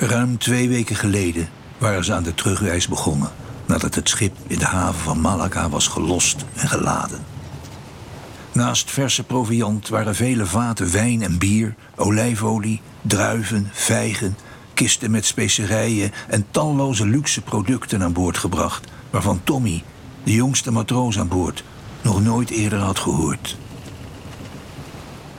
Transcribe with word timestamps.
Ruim 0.00 0.38
twee 0.38 0.68
weken 0.68 0.96
geleden 0.96 1.48
waren 1.78 2.04
ze 2.04 2.14
aan 2.14 2.22
de 2.22 2.34
terugreis 2.34 2.88
begonnen... 2.88 3.30
nadat 3.66 3.94
het 3.94 4.08
schip 4.08 4.36
in 4.46 4.58
de 4.58 4.64
haven 4.64 5.00
van 5.00 5.20
Malaga 5.20 5.68
was 5.68 5.88
gelost 5.88 6.44
en 6.54 6.68
geladen. 6.68 7.24
Naast 8.52 8.90
verse 8.90 9.24
proviand 9.24 9.88
waren 9.88 10.14
vele 10.14 10.46
vaten 10.46 10.92
wijn 10.92 11.22
en 11.22 11.38
bier, 11.38 11.74
olijfolie, 11.96 12.80
druiven, 13.02 13.70
vijgen, 13.72 14.36
kisten 14.74 15.10
met 15.10 15.24
specerijen 15.26 16.12
en 16.28 16.46
talloze 16.50 17.06
luxe 17.06 17.40
producten 17.40 18.02
aan 18.02 18.12
boord 18.12 18.38
gebracht, 18.38 18.86
waarvan 19.10 19.40
Tommy, 19.44 19.82
de 20.24 20.32
jongste 20.34 20.70
matroos 20.70 21.18
aan 21.18 21.28
boord, 21.28 21.64
nog 22.02 22.22
nooit 22.22 22.50
eerder 22.50 22.78
had 22.78 22.98
gehoord. 22.98 23.56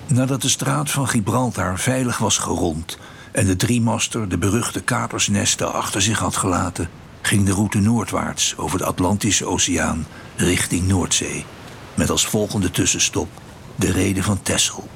Nadat 0.08 0.42
de 0.42 0.50
straat 0.50 0.92
van 0.92 1.08
Gibraltar 1.08 1.80
veilig 1.80 2.18
was 2.18 2.38
gerond 2.38 2.98
en 3.32 3.46
de 3.46 3.56
driemaster 3.56 4.30
de 4.30 4.38
beruchte 4.38 4.82
kapersnesten 4.82 5.74
achter 5.74 6.02
zich 6.02 6.20
had 6.20 6.36
gelaten, 6.36 6.90
ging 7.22 7.46
de 7.46 7.52
route 7.52 7.80
noordwaarts 7.80 8.58
over 8.58 8.78
de 8.78 8.86
Atlantische 8.86 9.46
Oceaan 9.46 10.06
richting 10.36 10.88
Noordzee, 10.88 11.46
met 11.94 12.10
als 12.10 12.26
volgende 12.26 12.72
tussenstop 12.72 13.30
de 13.76 13.92
reden 13.92 14.24
van 14.24 14.42
Texel. 14.42 14.90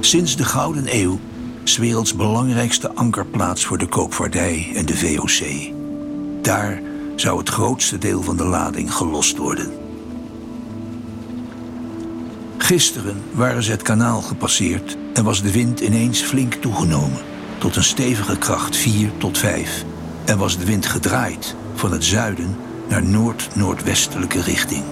Sinds 0.00 0.36
de 0.36 0.44
Gouden 0.44 0.96
Eeuw 0.96 1.20
's 1.64 1.76
werelds 1.76 2.14
belangrijkste 2.14 2.94
ankerplaats 2.94 3.64
voor 3.64 3.78
de 3.78 3.86
koopvaardij 3.86 4.72
en 4.74 4.86
de 4.86 4.96
VOC. 4.96 5.72
Daar 6.42 6.82
zou 7.16 7.38
het 7.38 7.48
grootste 7.48 7.98
deel 7.98 8.22
van 8.22 8.36
de 8.36 8.44
lading 8.44 8.94
gelost 8.94 9.36
worden. 9.36 9.79
Gisteren 12.70 13.22
waren 13.32 13.62
ze 13.62 13.70
het 13.70 13.82
kanaal 13.82 14.20
gepasseerd 14.20 14.96
en 15.14 15.24
was 15.24 15.42
de 15.42 15.52
wind 15.52 15.80
ineens 15.80 16.20
flink 16.20 16.54
toegenomen, 16.54 17.20
tot 17.58 17.76
een 17.76 17.84
stevige 17.84 18.38
kracht 18.38 18.76
4 18.76 19.10
tot 19.18 19.38
5, 19.38 19.84
en 20.24 20.38
was 20.38 20.58
de 20.58 20.64
wind 20.64 20.86
gedraaid 20.86 21.54
van 21.74 21.92
het 21.92 22.04
zuiden 22.04 22.56
naar 22.88 23.04
noord-noordwestelijke 23.04 24.40
richting. 24.40 24.82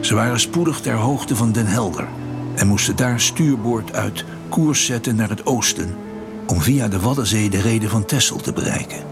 Ze 0.00 0.14
waren 0.14 0.40
spoedig 0.40 0.80
ter 0.80 0.94
hoogte 0.94 1.36
van 1.36 1.52
Den 1.52 1.66
Helder 1.66 2.08
en 2.54 2.66
moesten 2.66 2.96
daar 2.96 3.20
stuurboord 3.20 3.92
uit 3.92 4.24
koers 4.48 4.84
zetten 4.84 5.16
naar 5.16 5.28
het 5.28 5.46
oosten 5.46 5.96
om 6.46 6.60
via 6.60 6.88
de 6.88 7.00
Waddenzee 7.00 7.50
de 7.50 7.60
reden 7.60 7.90
van 7.90 8.04
Texel 8.04 8.36
te 8.36 8.52
bereiken. 8.52 9.02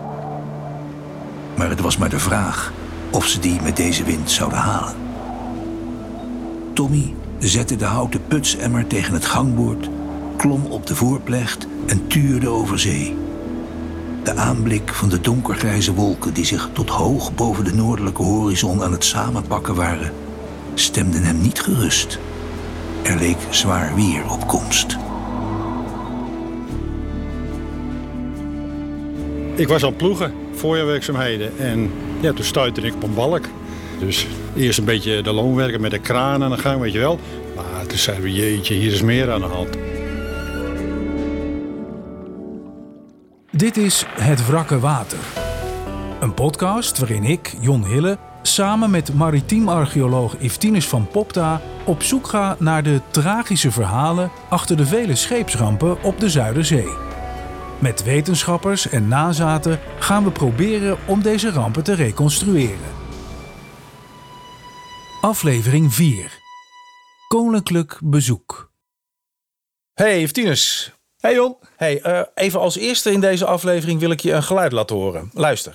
Maar 1.56 1.69
het 1.69 1.81
was 1.81 1.97
maar 1.97 2.11
de 2.11 2.19
vraag 2.19 2.72
of 3.11 3.27
ze 3.27 3.39
die 3.39 3.61
met 3.62 3.77
deze 3.77 4.05
wind 4.05 4.31
zouden 4.31 4.59
halen. 4.59 5.12
Tommy 6.73 7.15
zette 7.39 7.77
de 7.77 7.84
houten 7.84 8.27
putsemmer 8.27 8.87
tegen 8.87 9.15
het 9.15 9.25
gangboord, 9.25 9.89
klom 10.37 10.67
op 10.67 10.87
de 10.87 10.95
voorplecht 10.95 11.67
en 11.87 12.06
tuurde 12.06 12.48
over 12.48 12.78
zee. 12.78 13.17
De 14.23 14.34
aanblik 14.34 14.93
van 14.95 15.09
de 15.09 15.20
donkergrijze 15.20 15.95
wolken 15.95 16.34
die 16.34 16.45
zich 16.45 16.70
tot 16.73 16.89
hoog 16.89 17.34
boven 17.34 17.65
de 17.65 17.75
noordelijke 17.75 18.23
horizon 18.23 18.83
aan 18.83 18.93
het 18.93 19.05
samenpakken 19.05 19.75
waren, 19.75 20.12
stemden 20.75 21.23
hem 21.23 21.41
niet 21.41 21.61
gerust. 21.61 22.19
Er 23.03 23.17
leek 23.17 23.39
zwaar 23.50 23.95
weer 23.95 24.31
op 24.31 24.47
komst. 24.47 24.97
Ik 29.55 29.69
was 29.69 29.83
het 29.83 29.97
ploegen, 29.97 30.33
voorjaarwerkzaamheden. 30.55 31.59
En 31.59 31.91
ja, 32.20 32.33
toen 32.33 32.45
stuitte 32.45 32.81
ik 32.81 32.95
op 32.95 33.03
een 33.03 33.15
balk. 33.15 33.45
Dus 33.98 34.27
eerst 34.56 34.78
een 34.78 34.84
beetje 34.84 35.22
de 35.22 35.33
loonwerken 35.33 35.81
met 35.81 35.91
de 35.91 35.98
kraan 35.98 36.42
aan 36.42 36.50
de 36.50 36.58
gang, 36.58 36.81
weet 36.81 36.92
je 36.92 36.98
wel. 36.98 37.19
Maar 37.56 37.86
toen 37.86 37.98
zeiden 37.98 38.25
we, 38.25 38.33
jeetje, 38.33 38.75
hier 38.75 38.92
is 38.92 39.03
meer 39.03 39.33
aan 39.33 39.41
de 39.41 39.47
hand. 39.47 39.69
Dit 43.50 43.77
is 43.77 44.05
Het 44.09 44.47
Wrakke 44.47 44.78
Water. 44.78 45.19
Een 46.20 46.34
podcast 46.34 46.98
waarin 46.98 47.25
ik, 47.25 47.55
Jon 47.61 47.84
Hille, 47.84 48.19
samen 48.43 48.91
met 48.91 49.15
maritiem 49.15 49.69
archeoloog 49.69 50.37
Iftinus 50.38 50.88
van 50.88 51.06
Popta 51.06 51.60
op 51.84 52.03
zoek 52.03 52.27
ga 52.27 52.56
naar 52.59 52.82
de 52.82 53.00
tragische 53.10 53.71
verhalen 53.71 54.31
achter 54.48 54.77
de 54.77 54.87
vele 54.87 55.15
scheepsrampen 55.15 56.03
op 56.03 56.21
de 56.21 56.31
Zuiderzee. 56.31 56.88
Met 57.78 58.04
wetenschappers 58.04 58.88
en 58.88 59.09
nazaten 59.09 59.78
gaan 59.98 60.25
we 60.25 60.31
proberen 60.31 60.97
om 61.06 61.22
deze 61.22 61.50
rampen 61.50 61.82
te 61.82 61.94
reconstrueren. 61.94 63.02
Aflevering 65.22 65.94
4. 65.94 66.41
Koninklijk 67.28 67.99
bezoek. 68.03 68.72
Hey 69.94 70.21
Iftinus. 70.21 70.93
Hey 71.19 71.34
Jon. 71.34 71.56
Hey, 71.77 72.00
eh, 72.00 72.21
even 72.34 72.60
als 72.60 72.77
eerste 72.77 73.10
in 73.10 73.21
deze 73.21 73.47
aflevering 73.47 74.00
wil 74.00 74.10
ik 74.10 74.21
je 74.21 74.33
een 74.33 74.43
geluid 74.43 74.72
laten 74.72 74.97
horen. 74.97 75.31
Luister. 75.34 75.75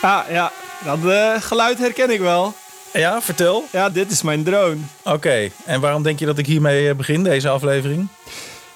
Ah 0.00 0.30
ja, 0.30 0.52
dat 0.84 1.04
eh, 1.04 1.42
geluid 1.42 1.78
herken 1.78 2.10
ik 2.10 2.20
wel. 2.20 2.54
Ja, 2.92 3.22
vertel. 3.22 3.64
Ja, 3.72 3.90
dit 3.90 4.10
is 4.10 4.22
mijn 4.22 4.44
drone. 4.44 4.80
Oké, 5.04 5.50
en 5.64 5.80
waarom 5.80 6.02
denk 6.02 6.18
je 6.18 6.26
dat 6.26 6.38
ik 6.38 6.46
hiermee 6.46 6.88
eh, 6.88 6.96
begin, 6.96 7.22
deze 7.22 7.48
aflevering? 7.48 8.08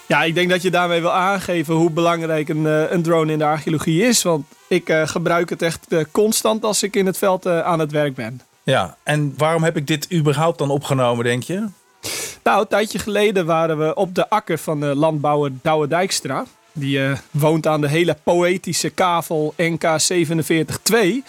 Ja, 0.07 0.23
ik 0.23 0.35
denk 0.35 0.51
dat 0.51 0.63
je 0.63 0.71
daarmee 0.71 1.01
wil 1.01 1.13
aangeven 1.13 1.75
hoe 1.75 1.91
belangrijk 1.91 2.49
een, 2.49 2.67
eh, 2.67 2.91
een 2.91 3.03
drone 3.03 3.33
in 3.33 3.39
de 3.39 3.45
archeologie 3.45 4.03
is. 4.03 4.23
Want 4.23 4.45
ik 4.69 4.89
eh, 4.89 5.07
gebruik 5.07 5.51
het 5.51 5.63
echt 5.63 5.87
eh, 5.89 6.05
constant 6.11 6.65
als 6.65 6.83
ik 6.83 6.97
in 6.97 7.07
het 7.07 7.19
veld 7.19 7.47
aan 7.47 7.79
het 7.79 7.93
werk 7.93 8.15
ben. 8.15 8.41
Ja, 8.63 8.97
en 9.03 9.35
waarom 9.37 9.63
heb 9.63 9.77
ik 9.77 9.87
dit 9.87 10.13
überhaupt 10.13 10.59
dan 10.59 10.71
opgenomen, 10.71 11.25
denk 11.25 11.43
je? 11.43 11.67
Nou, 12.43 12.61
een 12.61 12.69
tijdje 12.69 12.99
geleden 12.99 13.47
waren 13.47 13.79
we 13.79 13.95
op 13.95 14.15
de 14.15 14.29
akker 14.29 14.59
van 14.59 14.81
de 14.81 14.95
landbouwer 14.95 15.53
Douwe 15.63 15.89
Dijkstra. 15.89 16.45
Die 16.73 17.01
woont 17.31 17.67
aan 17.67 17.81
de 17.81 17.89
hele 17.89 18.17
poëtische 18.23 18.91
kavel 18.91 19.55
NK472. 19.57 21.25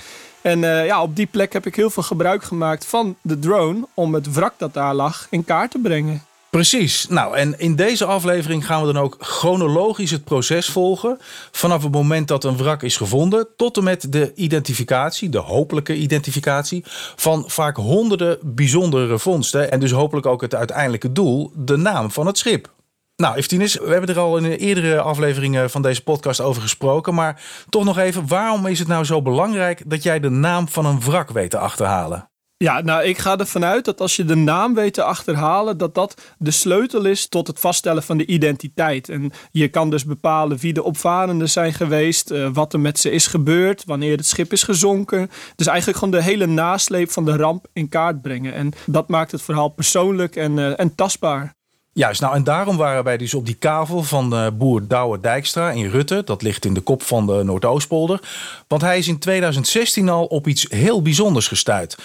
En 0.46 0.64
eh, 0.64 0.85
ja, 0.85 1.02
op 1.02 1.16
die 1.16 1.25
plek 1.25 1.53
heb 1.53 1.66
ik 1.66 1.75
heel 1.75 1.90
veel 1.90 2.03
gebruik 2.03 2.44
gemaakt 2.44 2.85
van 2.85 3.16
de 3.22 3.40
drone 3.40 3.88
om 3.94 4.14
het 4.14 4.34
wrak 4.34 4.53
dat 4.58 4.74
daar 4.74 4.94
lag 4.94 5.28
in 5.30 5.44
kaart 5.44 5.72
te 5.72 5.80
brengen. 5.80 6.24
Precies. 6.56 7.08
Nou, 7.08 7.38
en 7.38 7.60
in 7.60 7.76
deze 7.76 8.06
aflevering 8.06 8.66
gaan 8.66 8.86
we 8.86 8.94
dan 8.94 9.04
ook 9.04 9.16
chronologisch 9.20 10.12
het 10.12 10.24
proces 10.24 10.70
volgen. 10.70 11.18
Vanaf 11.52 11.84
het 11.84 11.92
moment 11.92 12.28
dat 12.28 12.44
een 12.44 12.58
wrak 12.58 12.84
is 12.84 12.98
gevonden 12.98 13.48
tot 13.56 13.78
en 13.78 13.84
met 13.84 14.12
de 14.12 14.32
identificatie, 14.36 15.30
de 15.30 15.38
hopelijke 15.38 15.96
identificatie, 15.96 16.84
van 17.16 17.44
vaak 17.48 17.78
honderden 17.78 18.38
bijzondere 18.44 19.20
vondsten. 19.20 19.72
En 19.72 19.80
dus 19.80 19.92
hopelijk 19.92 20.26
ook 20.26 20.42
het 20.42 20.56
uiteindelijke 20.56 21.12
doel, 21.12 21.52
de 21.56 21.78
naam 21.78 22.12
van 22.12 22.26
het 22.26 22.38
schip. 22.38 22.74
Nou, 23.16 23.36
Eftinus, 23.36 23.78
we 23.78 23.92
hebben 23.92 24.10
er 24.10 24.20
al 24.20 24.38
in 24.38 24.46
eerdere 24.46 25.02
afleveringen 25.02 25.70
van 25.70 25.82
deze 25.82 26.04
podcast 26.04 26.42
over 26.42 26.62
gesproken. 26.62 27.14
Maar 27.14 27.42
toch 27.70 27.84
nog 27.84 27.98
even, 27.98 28.28
waarom 28.28 28.66
is 28.66 28.80
het 28.80 28.88
nou 28.88 29.04
zo 29.04 29.22
belangrijk 29.22 29.82
dat 29.86 30.04
jij 30.04 30.20
de 30.20 30.30
naam 30.30 30.68
van 30.68 30.86
een 30.86 31.02
wrak 31.02 31.30
weet 31.30 31.50
te 31.50 31.58
achterhalen? 31.58 32.30
Ja, 32.66 32.81
nou, 32.81 33.03
ik 33.03 33.18
ga 33.18 33.38
ervan 33.38 33.66
uit 33.66 33.86
dat 33.86 34.02
als 34.02 34.16
je 34.16 34.26
de 34.26 34.36
naam 34.36 34.74
weet 34.74 34.94
te 34.94 35.03
achterhalen, 35.03 35.78
dat 35.78 35.96
dat 35.96 36.22
de 36.38 36.52
sleutel 36.52 37.06
is 37.06 37.28
tot 37.28 37.48
het 37.48 37.59
vaststellen 37.59 38.03
van 38.03 38.18
de 38.18 38.26
identiteit. 38.26 39.09
En 39.09 39.31
je 39.52 39.68
kan 39.68 39.90
dus 39.90 40.06
bepalen 40.06 40.58
wie 40.58 40.74
de 40.74 40.84
opvarenden 40.84 41.50
zijn 41.50 41.74
geweest, 41.74 42.31
eh, 42.31 42.50
wat 42.53 42.74
er 42.74 42.80
met 42.80 43.00
ze 43.00 43.12
is 43.12 43.28
gebeurd, 43.28 43.84
wanneer 43.86 44.18
het 44.18 44.26
schip 44.26 44.52
is 44.52 44.64
gezonken. 44.64 45.30
Dus 45.56 45.68
eigenlijk 45.68 45.98
gewoon 45.98 46.14
de 46.14 46.24
hele 46.24 46.46
nasleep 46.46 47.12
van 47.12 47.26
de 47.26 47.38
ramp 47.38 47.68
in 47.74 47.90
kaart 47.90 48.22
brengen. 48.22 48.53
En 48.53 48.72
dat 48.86 49.08
maakt 49.08 49.32
het 49.32 49.42
verhaal 49.42 49.70
persoonlijk 49.70 50.36
en, 50.36 50.59
eh, 50.59 50.80
en 50.80 50.96
tastbaar. 50.96 51.53
Juist, 51.94 52.22
nou 52.22 52.36
en 52.36 52.44
daarom 52.44 52.78
waren 52.78 53.03
wij 53.03 53.18
dus 53.18 53.34
op 53.34 53.46
die 53.46 53.56
kavel 53.56 54.03
van 54.03 54.30
de 54.30 54.52
boer 54.58 54.88
Douwe 54.88 55.20
Dijkstra 55.20 55.72
in 55.72 55.90
Rutte. 55.90 56.22
Dat 56.26 56.42
ligt 56.42 56.66
in 56.66 56.74
de 56.74 56.82
kop 56.82 57.03
van 57.03 57.28
de 57.28 57.44
Noordoostpolder. 57.44 58.20
Want 58.68 58.82
hij 58.82 58.97
is 58.97 59.08
in 59.08 59.20
2016 59.20 60.09
al 60.09 60.26
op 60.26 60.47
iets 60.47 60.66
heel 60.70 61.02
bijzonders 61.02 61.47
gestuurd. 61.47 61.97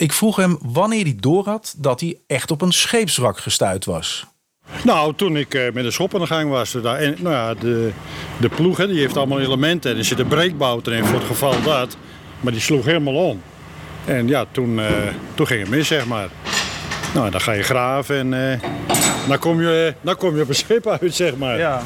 Ik 0.00 0.12
vroeg 0.12 0.36
hem 0.36 0.58
wanneer 0.62 1.02
hij 1.02 1.16
doorhad 1.20 1.74
dat 1.76 2.00
hij 2.00 2.18
echt 2.26 2.50
op 2.50 2.62
een 2.62 2.72
scheepswrak 2.72 3.38
gestuurd 3.38 3.84
was. 3.84 4.26
Nou, 4.84 5.14
toen 5.14 5.36
ik 5.36 5.54
eh, 5.54 5.72
met 5.72 5.84
de 5.84 5.90
schop 5.90 6.14
aan 6.14 6.20
de 6.20 6.26
gang 6.26 6.50
was, 6.50 6.74
en, 6.74 7.16
nou 7.18 7.34
ja, 7.34 7.54
de, 7.54 7.90
de 8.40 8.48
ploeg 8.48 8.76
hè, 8.76 8.86
die 8.86 9.00
heeft 9.00 9.16
allemaal 9.16 9.40
elementen. 9.40 9.90
En 9.90 9.98
er 9.98 10.04
zit 10.04 10.18
een 10.18 10.28
breekbout 10.28 10.86
erin 10.86 11.04
voor 11.04 11.18
het 11.18 11.26
geval 11.26 11.62
dat. 11.62 11.96
Maar 12.40 12.52
die 12.52 12.60
sloeg 12.60 12.84
helemaal 12.84 13.14
om. 13.14 13.42
En 14.04 14.28
ja, 14.28 14.44
toen, 14.50 14.80
eh, 14.80 14.86
toen 15.34 15.46
ging 15.46 15.60
het 15.60 15.70
mis, 15.70 15.86
zeg 15.86 16.06
maar. 16.06 16.28
Nou, 17.14 17.30
dan 17.30 17.40
ga 17.40 17.52
je 17.52 17.62
graven 17.62 18.16
en 18.16 18.52
eh, 18.52 18.70
dan, 19.28 19.38
kom 19.38 19.60
je, 19.60 19.94
dan 20.00 20.16
kom 20.16 20.36
je 20.36 20.42
op 20.42 20.48
een 20.48 20.54
schip 20.54 20.86
uit, 20.86 21.14
zeg 21.14 21.36
maar. 21.36 21.58
Ja. 21.58 21.82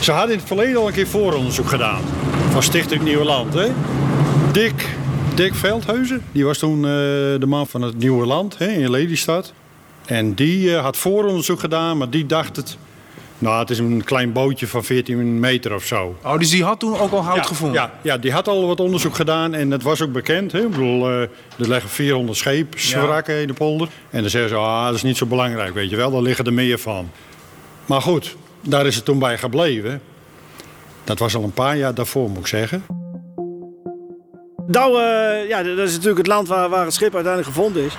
Ze 0.00 0.12
hadden 0.12 0.32
in 0.32 0.38
het 0.38 0.46
verleden 0.46 0.76
al 0.76 0.86
een 0.86 0.92
keer 0.92 1.08
vooronderzoek 1.08 1.68
gedaan. 1.68 2.02
Van 2.50 2.62
Stichting 2.62 3.02
Nieuwe 3.02 3.24
Land, 3.24 3.54
hè. 3.54 3.68
Dick, 4.52 4.88
Dick 5.34 5.54
Veldhuizen, 5.54 6.22
die 6.32 6.44
was 6.44 6.58
toen 6.58 6.76
eh, 6.76 6.90
de 6.90 7.46
man 7.46 7.66
van 7.66 7.82
het 7.82 7.98
Nieuwe 7.98 8.26
Land 8.26 8.58
hè, 8.58 8.66
in 8.66 8.90
Lelystad. 8.90 9.52
En 10.06 10.34
die 10.34 10.74
eh, 10.74 10.82
had 10.82 10.96
vooronderzoek 10.96 11.60
gedaan, 11.60 11.98
maar 11.98 12.10
die 12.10 12.26
dacht 12.26 12.56
het... 12.56 12.76
Nou, 13.38 13.58
het 13.58 13.70
is 13.70 13.78
een 13.78 14.04
klein 14.04 14.32
bootje 14.32 14.66
van 14.66 14.84
14 14.84 15.40
meter 15.40 15.74
of 15.74 15.84
zo. 15.84 16.18
Oh, 16.24 16.38
dus 16.38 16.50
die 16.50 16.64
had 16.64 16.80
toen 16.80 16.98
ook 16.98 17.12
al 17.12 17.22
hout 17.22 17.36
ja, 17.36 17.42
gevonden? 17.42 17.80
Ja, 17.80 17.92
ja, 18.02 18.18
die 18.18 18.32
had 18.32 18.48
al 18.48 18.66
wat 18.66 18.80
onderzoek 18.80 19.14
gedaan 19.14 19.54
en 19.54 19.70
het 19.70 19.82
was 19.82 20.02
ook 20.02 20.12
bekend. 20.12 20.52
Hè? 20.52 20.60
Ik 20.60 20.70
bedoel, 20.70 21.08
eh, 21.08 21.20
er 21.20 21.30
liggen 21.56 21.90
400 21.90 22.38
scheepswrakken 22.38 23.40
in 23.40 23.46
de 23.46 23.52
polder. 23.52 23.88
En 24.10 24.20
dan 24.20 24.30
zeggen 24.30 24.50
ze, 24.50 24.56
ah, 24.56 24.84
dat 24.84 24.94
is 24.94 25.02
niet 25.02 25.16
zo 25.16 25.26
belangrijk, 25.26 25.74
weet 25.74 25.90
je 25.90 25.96
wel. 25.96 26.10
Daar 26.10 26.22
liggen 26.22 26.44
er 26.44 26.52
meer 26.52 26.78
van. 26.78 27.10
Maar 27.86 28.02
goed, 28.02 28.36
daar 28.60 28.86
is 28.86 28.96
het 28.96 29.04
toen 29.04 29.18
bij 29.18 29.38
gebleven. 29.38 30.02
Dat 31.04 31.18
was 31.18 31.34
al 31.34 31.42
een 31.42 31.52
paar 31.52 31.76
jaar 31.76 31.94
daarvoor, 31.94 32.28
moet 32.28 32.38
ik 32.38 32.46
zeggen. 32.46 32.99
Douwe, 34.70 35.44
ja, 35.48 35.62
dat 35.62 35.78
is 35.78 35.92
natuurlijk 35.92 36.18
het 36.18 36.26
land 36.26 36.48
waar, 36.48 36.68
waar 36.68 36.84
het 36.84 36.94
schip 36.94 37.14
uiteindelijk 37.14 37.54
gevonden 37.54 37.84
is. 37.84 37.96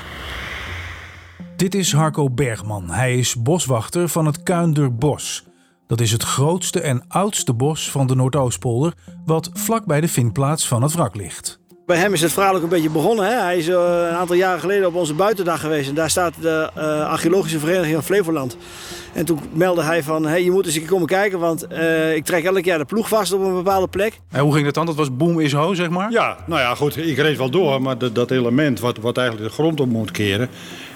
Dit 1.56 1.76
is 1.76 1.94
Harco 1.94 2.30
Bergman. 2.30 2.90
Hij 2.90 3.18
is 3.18 3.36
boswachter 3.36 4.10
van 4.10 4.26
het 4.26 4.44
Kuinderbos. 4.44 5.46
Dat 5.88 6.02
is 6.02 6.12
het 6.12 6.24
grootste 6.24 6.82
en 6.82 7.04
oudste 7.08 7.54
bos 7.54 7.92
van 7.92 8.08
de 8.08 8.16
Noordoostpolder, 8.16 8.94
wat 9.26 9.50
vlak 9.54 9.86
bij 9.86 10.02
de 10.02 10.08
vindplaats 10.08 10.68
van 10.68 10.82
het 10.82 10.94
wrak 10.94 11.16
ligt. 11.16 11.61
Bij 11.92 12.00
hem 12.00 12.14
is 12.14 12.22
het 12.22 12.34
verhaal 12.34 12.56
ook 12.56 12.64
een 12.64 12.70
beetje 12.70 12.90
begonnen. 12.90 13.26
Hè? 13.26 13.42
Hij 13.42 13.58
is 13.58 13.68
uh, 13.68 13.76
een 13.76 14.16
aantal 14.16 14.36
jaren 14.36 14.60
geleden 14.60 14.88
op 14.88 14.96
onze 14.96 15.14
buitendag 15.14 15.60
geweest. 15.60 15.90
En 15.90 15.96
daar 15.96 16.10
staat 16.10 16.34
de 16.42 16.70
uh, 16.78 17.10
Archeologische 17.10 17.60
Vereniging 17.60 17.94
van 17.94 18.04
Flevoland. 18.04 18.58
En 19.14 19.26
toen 19.26 19.40
meldde 19.54 19.84
hij 19.84 20.04
van, 20.04 20.26
hey, 20.26 20.44
je 20.44 20.52
moet 20.52 20.66
eens 20.66 20.74
een 20.74 20.82
keer 20.82 20.90
komen 20.90 21.08
kijken... 21.08 21.40
want 21.40 21.66
uh, 21.72 22.16
ik 22.16 22.26
trek 22.26 22.44
elk 22.44 22.66
jaar 22.66 22.78
de 22.78 22.86
ploeg 22.86 23.08
vast 23.08 23.34
op 23.34 23.42
een 23.42 23.54
bepaalde 23.54 23.88
plek. 23.88 24.20
En 24.30 24.40
hoe 24.40 24.54
ging 24.54 24.66
dat 24.66 24.74
dan? 24.74 24.86
Dat 24.86 24.96
was 24.96 25.16
boom 25.16 25.40
is 25.40 25.54
ho, 25.54 25.74
zeg 25.74 25.90
maar? 25.90 26.12
Ja, 26.12 26.38
nou 26.46 26.62
ja, 26.62 26.76
goed. 26.76 26.98
Ik 26.98 27.18
reed 27.18 27.38
wel 27.38 27.50
door. 27.50 27.82
Maar 27.82 27.98
dat, 27.98 28.16
dat 28.16 28.32
element 28.32 28.80
wat, 28.80 28.98
wat 28.98 29.18
eigenlijk 29.18 29.50
de 29.50 29.54
grond 29.54 29.80
op 29.80 29.90
moet 29.90 30.12
keren... 30.12 30.50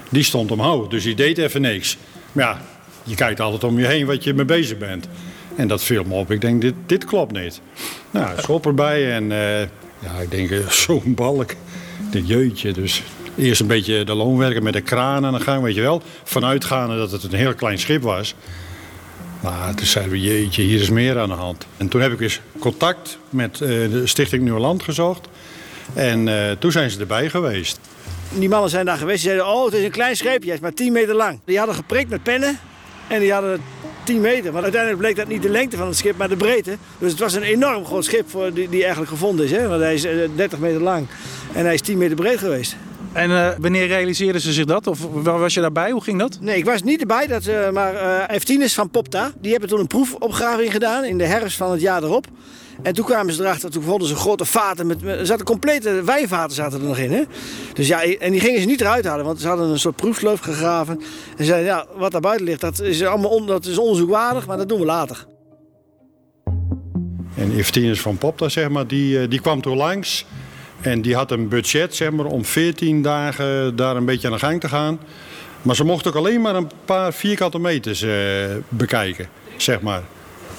die 0.10 0.24
stond 0.24 0.52
omhoog. 0.52 0.88
Dus 0.88 1.04
die 1.04 1.16
deed 1.16 1.38
even 1.38 1.62
niks. 1.62 1.98
Maar 2.32 2.46
ja, 2.46 2.62
je 3.04 3.16
kijkt 3.16 3.40
altijd 3.40 3.64
om 3.64 3.80
je 3.80 3.86
heen 3.86 4.06
wat 4.06 4.24
je 4.24 4.34
mee 4.34 4.46
bezig 4.46 4.78
bent. 4.78 5.08
En 5.56 5.68
dat 5.68 5.84
viel 5.84 6.04
me 6.04 6.14
op. 6.14 6.32
Ik 6.32 6.42
denk, 6.42 6.62
dit, 6.62 6.74
dit 6.86 7.06
klopt 7.06 7.32
niet. 7.32 7.62
Nou, 8.12 8.42
schop 8.42 8.66
erbij 8.66 9.12
en... 9.12 9.32
Ja, 10.00 10.20
ik 10.22 10.32
denk 10.32 10.50
uh, 10.50 10.70
zo'n 10.86 11.14
balk. 11.16 11.52
De 12.12 12.24
jeutje. 12.24 12.72
Dus 12.72 13.04
eerst 13.38 13.62
een 13.62 13.68
beetje 13.68 14.04
de 14.04 14.14
loonwerken 14.14 14.64
met 14.64 14.74
de 14.74 14.82
kraan 14.82 15.26
aan 15.26 15.34
de 15.34 15.40
gang, 15.40 15.64
weet 15.64 15.76
je 15.76 15.82
wel. 15.82 16.02
Vanuitgaande 16.24 16.98
dat 16.98 17.12
het 17.12 17.24
een 17.24 17.34
heel 17.34 17.54
klein 17.54 17.80
schip 17.80 18.02
was. 18.02 18.36
Maar 19.42 19.76
toen 19.76 19.86
zeiden 19.86 20.14
we, 20.14 20.22
jeetje, 20.22 20.62
hier 20.62 20.82
is 20.82 20.90
meer 20.90 21.20
aan 21.20 21.30
de 21.30 21.36
hand. 21.36 21.66
En 21.78 21.88
toen 21.88 22.02
heb 22.02 22.12
ik 22.12 22.20
eens 22.20 22.40
contact 22.60 23.18
met 23.30 23.60
uh, 23.60 23.70
de 23.70 24.02
Stichting 24.08 24.44
Nieuweland 24.44 24.84
gezocht. 24.84 25.28
En 25.94 26.28
uh, 26.28 26.52
toen 26.52 26.72
zijn 26.72 26.90
ze 26.90 27.00
erbij 27.00 27.30
geweest. 27.30 27.80
Die 28.34 28.50
mannen 28.50 28.70
zijn 28.70 28.86
daar 28.86 28.98
geweest. 28.98 29.24
Die 29.24 29.32
zeiden, 29.32 29.54
oh, 29.54 29.66
het 29.66 29.74
is 29.74 29.84
een 29.84 29.92
klein 29.92 30.16
scheepje, 30.16 30.50
het 30.50 30.58
is 30.58 30.64
maar 30.64 30.74
10 30.74 30.92
meter 30.92 31.16
lang. 31.16 31.40
Die 31.46 31.58
hadden 31.58 31.76
geprikt 31.76 32.10
met 32.10 32.24
pennen. 32.24 32.60
En 33.08 33.20
die 33.20 33.32
hadden 33.32 33.62
10 34.06 34.22
meter. 34.22 34.54
Maar 34.54 34.64
uiteindelijk 34.64 35.02
bleek 35.02 35.16
dat 35.16 35.28
niet 35.28 35.42
de 35.42 35.50
lengte 35.50 35.78
van 35.78 35.88
het 35.88 35.98
schip, 35.98 36.18
maar 36.18 36.30
de 36.30 36.36
breedte. 36.36 36.78
Dus 36.98 37.12
het 37.12 37.20
was 37.20 37.34
een 37.34 37.44
enorm 37.44 37.86
groot 37.86 38.06
schip 38.06 38.30
voor 38.30 38.54
die, 38.54 38.70
die 38.70 38.82
eigenlijk 38.82 39.12
gevonden 39.12 39.46
is. 39.46 39.52
Hè? 39.52 39.68
Want 39.68 39.82
hij 39.82 39.94
is 39.94 40.08
30 40.36 40.60
meter 40.60 40.82
lang 40.82 41.08
en 41.54 41.66
hij 41.66 41.74
is 41.74 41.82
10 41.82 41.98
meter 41.98 42.16
breed 42.16 42.40
geweest. 42.40 42.76
En 43.14 43.30
uh, 43.30 43.50
wanneer 43.60 43.88
realiseerden 43.88 44.42
ze 44.42 44.54
zich 44.54 44.66
dat? 44.66 44.88
Of 44.88 45.00
was 45.24 45.54
je 45.54 45.62
daarbij? 45.62 45.92
Hoe 45.92 46.04
ging 46.04 46.20
dat? 46.20 46.38
Nee, 46.42 46.58
ik 46.58 46.66
was 46.66 46.84
niet 46.84 47.02
erbij. 47.02 47.28
Dat, 47.28 47.46
uh, 47.46 47.70
maar 47.70 47.94
uh, 47.94 48.36
Eftinus 48.36 48.74
van 48.74 48.90
Popta, 48.90 49.32
die 49.42 49.52
hebben 49.52 49.70
toen 49.70 49.80
een 49.80 49.88
proefopgraving 49.88 50.72
gedaan 50.72 51.04
in 51.04 51.18
de 51.18 51.26
herfst 51.26 51.58
van 51.58 51.72
het 51.72 51.82
jaar 51.82 52.04
erop. 52.04 52.28
En 52.82 52.94
toen 52.94 53.06
kwamen 53.06 53.34
ze 53.34 53.44
erachter, 53.44 53.72
toen 53.72 53.84
vonden 53.84 54.08
ze 54.08 54.16
grote 54.16 54.46
vaten. 54.46 54.88
Met, 54.88 55.04
er 55.04 55.26
zaten 55.26 55.46
complete 55.46 56.04
wijnvaten 56.04 56.56
zaten 56.56 56.80
er 56.80 56.88
nog 56.88 56.98
in. 56.98 57.12
Hè? 57.12 57.24
Dus 57.74 57.88
ja, 57.88 58.04
en 58.04 58.32
die 58.32 58.42
gingen 58.42 58.62
ze 58.62 58.68
niet 58.68 58.82
eruit 58.82 59.06
halen, 59.06 59.26
want 59.26 59.42
ze 59.42 59.48
hadden 59.48 59.70
een 59.70 59.80
soort 59.80 59.96
proefsleuf 59.96 60.40
gegraven. 60.40 61.02
En 61.38 61.46
zeiden, 61.46 61.66
ja, 61.66 61.86
wat 61.96 62.12
daar 62.12 62.22
buiten 62.22 62.46
ligt, 62.46 62.62
dat 62.62 62.82
is 62.82 63.04
allemaal 63.04 63.30
on, 63.30 63.48
dat 63.48 63.66
is 63.66 63.78
onderzoekwaardig, 63.78 64.48
maar 64.48 64.58
dat 64.58 64.70
doen 64.70 64.80
we 64.80 64.86
later. 64.86 65.26
En 67.36 67.58
Eftinus 67.58 68.02
van 68.02 68.18
Popta, 68.18 68.50
zeg 68.50 68.70
maar, 68.70 68.88
die, 68.88 69.28
die 69.28 69.42
kwam 69.42 69.62
toen 69.62 69.78
langs. 69.78 70.26
En 70.82 71.02
die 71.02 71.16
had 71.16 71.32
een 71.32 71.48
budget, 71.48 71.96
zeg 71.96 72.12
maar, 72.12 72.26
om 72.26 72.46
14 72.46 73.02
dagen 73.02 73.76
daar 73.76 73.96
een 73.96 74.06
beetje 74.06 74.28
aan 74.28 74.34
de 74.34 74.40
gang 74.40 74.60
te 74.60 74.70
gaan. 74.70 75.00
Maar 75.62 75.76
ze 75.76 75.84
mochten 75.84 76.12
ook 76.12 76.18
alleen 76.18 76.42
maar 76.42 76.56
een 76.56 76.72
paar 76.86 77.14
vierkante 77.14 77.60
meters 77.60 78.02
uh, 78.02 78.12
bekijken, 78.70 79.30
zeg 79.58 79.82
maar. 79.82 80.04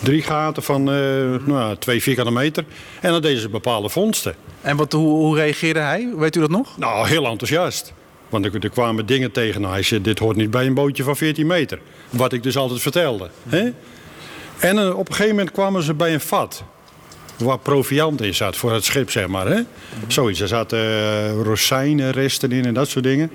Drie 0.03 0.23
gaten 0.23 0.63
van 0.63 0.81
uh, 0.81 1.47
nou, 1.47 1.77
twee 1.79 2.03
vierkante 2.03 2.33
meter. 2.33 2.65
En 3.01 3.13
dan 3.13 3.23
deden 3.23 3.41
ze 3.41 3.49
bepaalde 3.49 3.89
vondsten. 3.89 4.35
En 4.61 4.77
wat, 4.77 4.93
hoe, 4.93 5.09
hoe 5.09 5.37
reageerde 5.37 5.81
hij? 5.81 6.13
Weet 6.17 6.37
u 6.37 6.41
dat 6.41 6.51
nog? 6.51 6.79
Nou, 6.79 7.09
heel 7.09 7.27
enthousiast. 7.27 7.93
Want 8.29 8.45
er, 8.45 8.65
er 8.65 8.71
kwamen 8.71 9.07
dingen 9.07 9.33
tegen. 9.33 9.61
Nou, 9.61 9.73
hij 9.73 9.83
zei, 9.83 10.01
dit 10.01 10.19
hoort 10.19 10.37
niet 10.37 10.51
bij 10.51 10.67
een 10.67 10.75
bootje 10.75 11.03
van 11.03 11.17
14 11.17 11.47
meter. 11.47 11.79
Wat 12.11 12.33
ik 12.33 12.43
dus 12.43 12.57
altijd 12.57 12.81
vertelde. 12.81 13.29
Hè? 13.49 13.71
En 14.59 14.77
uh, 14.77 14.99
op 14.99 15.09
een 15.09 15.15
gegeven 15.15 15.37
moment 15.37 15.55
kwamen 15.55 15.83
ze 15.83 15.95
bij 15.95 16.15
een 16.15 16.21
vat. 16.21 16.65
Waar 17.39 17.59
proviant 17.59 18.23
in 18.23 18.35
zat 18.35 18.57
voor 18.57 18.73
het 18.73 18.85
schip, 18.85 19.11
zeg 19.11 19.27
maar. 19.27 19.47
Hè? 19.47 19.61
Zoiets. 20.07 20.41
Er 20.41 20.49
zaten 20.49 20.79
uh, 20.79 21.43
rozijnenresten 21.43 22.53
in 22.53 22.65
en 22.65 22.75
dat 22.75 22.89
soort 22.89 23.05
dingen. 23.05 23.31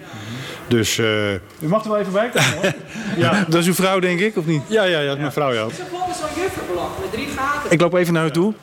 Dus, 0.67 0.97
uh... 0.97 1.33
U 1.33 1.39
mag 1.59 1.83
er 1.83 1.89
wel 1.89 1.99
even 1.99 2.11
bij 2.13 2.29
komen 2.29 2.53
hoor. 2.53 2.73
ja. 3.23 3.45
Dat 3.47 3.59
is 3.59 3.67
uw 3.67 3.73
vrouw, 3.73 3.99
denk 3.99 4.19
ik, 4.19 4.37
of 4.37 4.45
niet? 4.45 4.61
Ja, 4.67 4.83
ja, 4.83 4.99
ja, 4.99 5.05
dat 5.05 5.13
is 5.15 5.19
mijn 5.19 5.31
vrouw, 5.31 5.53
ja. 5.53 5.67
Zo'n 5.69 6.41
jufferblok 6.43 6.99
met 7.01 7.11
drie 7.11 7.27
gaten. 7.27 7.71
Ik 7.71 7.81
loop 7.81 7.93
even 7.93 8.13
naar 8.13 8.25
u 8.25 8.31
toe. 8.31 8.53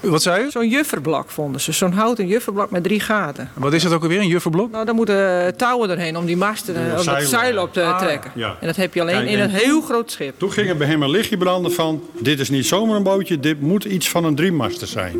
Wat 0.00 0.22
zei 0.22 0.44
u? 0.44 0.50
Zo'n 0.50 0.68
jufferblok 0.68 1.30
vonden 1.30 1.60
ze. 1.60 1.72
Zo'n 1.72 1.92
houten 1.92 2.26
jufferblok 2.26 2.70
met 2.70 2.82
drie 2.82 3.00
gaten. 3.00 3.50
Wat 3.54 3.72
is 3.72 3.82
dat 3.82 3.92
ook 3.92 4.02
alweer, 4.02 4.20
een 4.20 4.26
jufferblok? 4.26 4.70
Nou, 4.70 4.84
daar 4.84 4.94
moeten 4.94 5.56
touwen 5.56 5.88
doorheen 5.88 6.16
om 6.16 6.26
die 6.26 6.36
masten, 6.36 6.74
ja, 6.74 6.98
om 6.98 7.04
dat 7.04 7.22
zeil 7.22 7.62
op 7.62 7.72
te 7.72 7.82
ah, 7.82 7.98
trekken. 7.98 8.30
Ja. 8.34 8.56
En 8.60 8.66
dat 8.66 8.76
heb 8.76 8.94
je 8.94 9.00
alleen 9.00 9.14
Kijk, 9.14 9.28
in 9.28 9.40
een 9.40 9.50
heel 9.50 9.80
groot 9.80 10.10
schip. 10.10 10.38
Toen 10.38 10.52
ging 10.52 10.68
er 10.68 10.76
bij 10.76 10.86
hem 10.86 11.02
een 11.02 11.10
lichtje 11.10 11.36
branden 11.36 11.72
van... 11.72 12.02
dit 12.18 12.40
is 12.40 12.48
niet 12.48 12.66
zomaar 12.66 12.96
een 12.96 13.02
bootje, 13.02 13.40
dit 13.40 13.60
moet 13.60 13.84
iets 13.84 14.08
van 14.08 14.24
een 14.24 14.34
driemaster 14.34 14.86
zijn. 14.86 15.16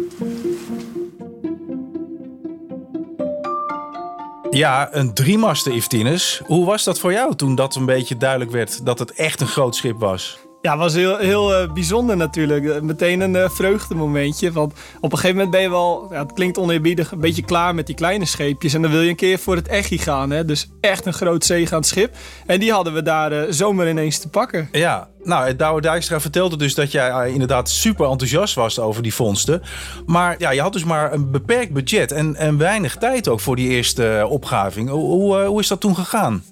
Ja, 4.50 4.88
een 4.90 5.14
driemaster 5.14 5.72
Iftinus. 5.72 6.40
Hoe 6.44 6.66
was 6.66 6.84
dat 6.84 6.98
voor 6.98 7.12
jou 7.12 7.34
toen 7.34 7.54
dat 7.54 7.74
een 7.74 7.86
beetje 7.86 8.16
duidelijk 8.16 8.50
werd 8.50 8.84
dat 8.86 8.98
het 8.98 9.12
echt 9.12 9.40
een 9.40 9.46
groot 9.46 9.76
schip 9.76 9.98
was? 9.98 10.38
Ja, 10.62 10.76
was 10.76 10.94
heel, 10.94 11.16
heel 11.16 11.62
uh, 11.62 11.72
bijzonder 11.72 12.16
natuurlijk. 12.16 12.82
Meteen 12.82 13.20
een 13.20 13.34
uh, 13.34 13.48
vreugdemomentje. 13.48 14.52
Want 14.52 14.72
op 15.00 15.12
een 15.12 15.18
gegeven 15.18 15.36
moment 15.36 15.50
ben 15.50 15.62
je 15.62 15.70
wel, 15.70 16.08
ja, 16.10 16.22
het 16.22 16.32
klinkt 16.32 16.58
oneerbiedig, 16.58 17.10
een 17.10 17.20
beetje 17.20 17.42
klaar 17.42 17.74
met 17.74 17.86
die 17.86 17.94
kleine 17.94 18.24
scheepjes. 18.24 18.74
En 18.74 18.82
dan 18.82 18.90
wil 18.90 19.00
je 19.00 19.08
een 19.08 19.16
keer 19.16 19.38
voor 19.38 19.56
het 19.56 19.68
echi 19.68 19.98
gaan. 19.98 20.30
Hè? 20.30 20.44
Dus 20.44 20.68
echt 20.80 21.06
een 21.06 21.12
groot 21.12 21.44
zeegaand 21.44 21.86
schip. 21.86 22.14
En 22.46 22.60
die 22.60 22.72
hadden 22.72 22.94
we 22.94 23.02
daar 23.02 23.32
uh, 23.32 23.42
zomaar 23.48 23.88
ineens 23.88 24.18
te 24.18 24.28
pakken. 24.28 24.68
Ja, 24.72 25.08
nou, 25.22 25.56
Douwe 25.56 25.80
Dijkstra 25.80 26.20
vertelde 26.20 26.56
dus 26.56 26.74
dat 26.74 26.92
jij 26.92 27.30
inderdaad 27.30 27.70
super 27.70 28.10
enthousiast 28.10 28.54
was 28.54 28.78
over 28.78 29.02
die 29.02 29.14
vondsten. 29.14 29.62
Maar 30.06 30.34
ja, 30.38 30.50
je 30.50 30.60
had 30.60 30.72
dus 30.72 30.84
maar 30.84 31.12
een 31.12 31.30
beperkt 31.30 31.72
budget 31.72 32.12
en, 32.12 32.36
en 32.36 32.58
weinig 32.58 32.96
tijd 32.96 33.28
ook 33.28 33.40
voor 33.40 33.56
die 33.56 33.68
eerste 33.68 34.26
opgraving. 34.28 34.88
Hoe, 34.88 35.04
hoe, 35.04 35.44
hoe 35.44 35.60
is 35.60 35.68
dat 35.68 35.80
toen 35.80 35.94
gegaan? 35.94 36.42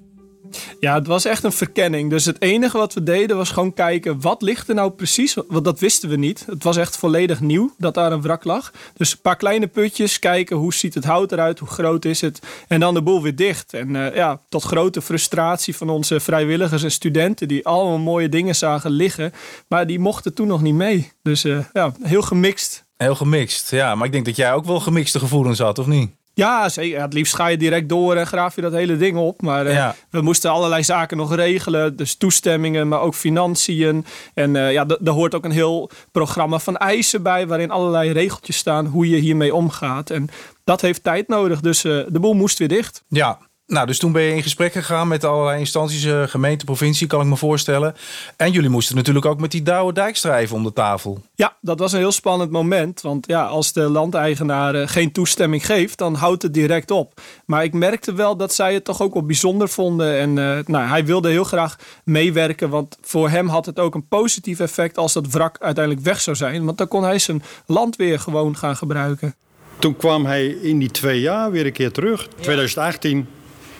Ja, 0.80 0.94
het 0.94 1.06
was 1.06 1.24
echt 1.24 1.44
een 1.44 1.52
verkenning. 1.52 2.10
Dus 2.10 2.24
het 2.24 2.42
enige 2.42 2.78
wat 2.78 2.94
we 2.94 3.02
deden 3.02 3.36
was 3.36 3.50
gewoon 3.50 3.74
kijken 3.74 4.20
wat 4.20 4.42
ligt 4.42 4.68
er 4.68 4.74
nou 4.74 4.90
precies. 4.90 5.36
Want 5.48 5.64
dat 5.64 5.80
wisten 5.80 6.08
we 6.08 6.16
niet. 6.16 6.44
Het 6.46 6.62
was 6.62 6.76
echt 6.76 6.96
volledig 6.96 7.40
nieuw 7.40 7.74
dat 7.78 7.94
daar 7.94 8.12
een 8.12 8.22
wrak 8.22 8.44
lag. 8.44 8.72
Dus 8.96 9.12
een 9.12 9.20
paar 9.22 9.36
kleine 9.36 9.66
putjes, 9.66 10.18
kijken 10.18 10.56
hoe 10.56 10.74
ziet 10.74 10.94
het 10.94 11.04
hout 11.04 11.32
eruit, 11.32 11.58
hoe 11.58 11.68
groot 11.68 12.04
is 12.04 12.20
het. 12.20 12.40
En 12.68 12.80
dan 12.80 12.94
de 12.94 13.02
boel 13.02 13.22
weer 13.22 13.36
dicht. 13.36 13.74
En 13.74 13.94
uh, 13.94 14.14
ja, 14.14 14.40
tot 14.48 14.62
grote 14.62 15.02
frustratie 15.02 15.76
van 15.76 15.90
onze 15.90 16.20
vrijwilligers 16.20 16.82
en 16.82 16.90
studenten 16.90 17.48
die 17.48 17.66
allemaal 17.66 17.98
mooie 17.98 18.28
dingen 18.28 18.56
zagen 18.56 18.90
liggen. 18.90 19.32
Maar 19.68 19.86
die 19.86 19.98
mochten 19.98 20.34
toen 20.34 20.46
nog 20.46 20.62
niet 20.62 20.74
mee. 20.74 21.12
Dus 21.22 21.44
uh, 21.44 21.58
ja, 21.72 21.92
heel 22.02 22.22
gemixt. 22.22 22.84
Heel 22.96 23.14
gemixt, 23.14 23.70
ja. 23.70 23.94
Maar 23.94 24.06
ik 24.06 24.12
denk 24.12 24.24
dat 24.24 24.36
jij 24.36 24.52
ook 24.52 24.64
wel 24.64 24.80
gemixte 24.80 25.18
gevoelens 25.18 25.58
had, 25.58 25.78
of 25.78 25.86
niet? 25.86 26.10
Ja, 26.36 26.68
zeker. 26.68 27.00
Het 27.00 27.12
liefst 27.12 27.34
ga 27.34 27.46
je 27.46 27.56
direct 27.56 27.88
door 27.88 28.16
en 28.16 28.26
graaf 28.26 28.54
je 28.54 28.60
dat 28.60 28.72
hele 28.72 28.96
ding 28.96 29.16
op. 29.16 29.42
Maar 29.42 29.66
uh, 29.66 29.74
ja. 29.74 29.94
we 30.10 30.20
moesten 30.20 30.50
allerlei 30.50 30.84
zaken 30.84 31.16
nog 31.16 31.34
regelen. 31.34 31.96
Dus 31.96 32.16
toestemmingen, 32.16 32.88
maar 32.88 33.00
ook 33.00 33.14
financiën. 33.14 34.04
En 34.34 34.54
uh, 34.54 34.72
ja, 34.72 34.84
daar 34.84 35.14
hoort 35.14 35.34
ook 35.34 35.44
een 35.44 35.50
heel 35.50 35.90
programma 36.12 36.58
van 36.58 36.76
eisen 36.76 37.22
bij... 37.22 37.46
waarin 37.46 37.70
allerlei 37.70 38.12
regeltjes 38.12 38.56
staan 38.56 38.86
hoe 38.86 39.08
je 39.08 39.16
hiermee 39.16 39.54
omgaat. 39.54 40.10
En 40.10 40.28
dat 40.64 40.80
heeft 40.80 41.02
tijd 41.02 41.28
nodig, 41.28 41.60
dus 41.60 41.84
uh, 41.84 42.04
de 42.08 42.20
boel 42.20 42.34
moest 42.34 42.58
weer 42.58 42.68
dicht. 42.68 43.04
Ja, 43.08 43.38
nou, 43.66 43.86
dus 43.86 43.98
toen 43.98 44.12
ben 44.12 44.22
je 44.22 44.34
in 44.34 44.42
gesprek 44.42 44.72
gegaan 44.72 45.08
met 45.08 45.24
allerlei 45.24 45.58
instanties, 45.58 46.04
uh, 46.04 46.22
gemeente, 46.22 46.64
provincie, 46.64 47.06
kan 47.06 47.20
ik 47.20 47.26
me 47.26 47.36
voorstellen. 47.36 47.94
En 48.36 48.50
jullie 48.50 48.70
moesten 48.70 48.96
natuurlijk 48.96 49.26
ook 49.26 49.40
met 49.40 49.50
die 49.50 49.62
Douwe 49.62 49.92
Dijkstra 49.92 50.38
even 50.38 50.56
om 50.56 50.62
de 50.62 50.72
tafel. 50.72 51.18
Ja, 51.34 51.56
dat 51.60 51.78
was 51.78 51.92
een 51.92 51.98
heel 51.98 52.12
spannend 52.12 52.50
moment. 52.50 53.00
Want 53.00 53.26
ja, 53.26 53.44
als 53.44 53.72
de 53.72 53.80
landeigenaar 53.80 54.74
uh, 54.74 54.88
geen 54.88 55.12
toestemming 55.12 55.66
geeft, 55.66 55.98
dan 55.98 56.14
houdt 56.14 56.42
het 56.42 56.54
direct 56.54 56.90
op. 56.90 57.20
Maar 57.44 57.64
ik 57.64 57.72
merkte 57.72 58.12
wel 58.12 58.36
dat 58.36 58.54
zij 58.54 58.74
het 58.74 58.84
toch 58.84 59.02
ook 59.02 59.14
wel 59.14 59.26
bijzonder 59.26 59.68
vonden. 59.68 60.18
En 60.18 60.28
uh, 60.36 60.58
nou, 60.66 60.88
hij 60.88 61.04
wilde 61.04 61.28
heel 61.28 61.44
graag 61.44 61.78
meewerken, 62.04 62.68
want 62.68 62.98
voor 63.00 63.28
hem 63.28 63.48
had 63.48 63.66
het 63.66 63.78
ook 63.78 63.94
een 63.94 64.08
positief 64.08 64.60
effect 64.60 64.98
als 64.98 65.12
dat 65.12 65.30
wrak 65.30 65.56
uiteindelijk 65.60 66.04
weg 66.04 66.20
zou 66.20 66.36
zijn. 66.36 66.64
Want 66.64 66.78
dan 66.78 66.88
kon 66.88 67.02
hij 67.02 67.18
zijn 67.18 67.42
land 67.66 67.96
weer 67.96 68.20
gewoon 68.20 68.56
gaan 68.56 68.76
gebruiken. 68.76 69.34
Toen 69.78 69.96
kwam 69.96 70.26
hij 70.26 70.46
in 70.46 70.78
die 70.78 70.90
twee 70.90 71.20
jaar 71.20 71.50
weer 71.50 71.66
een 71.66 71.72
keer 71.72 71.92
terug. 71.92 72.28
2018 72.40 73.26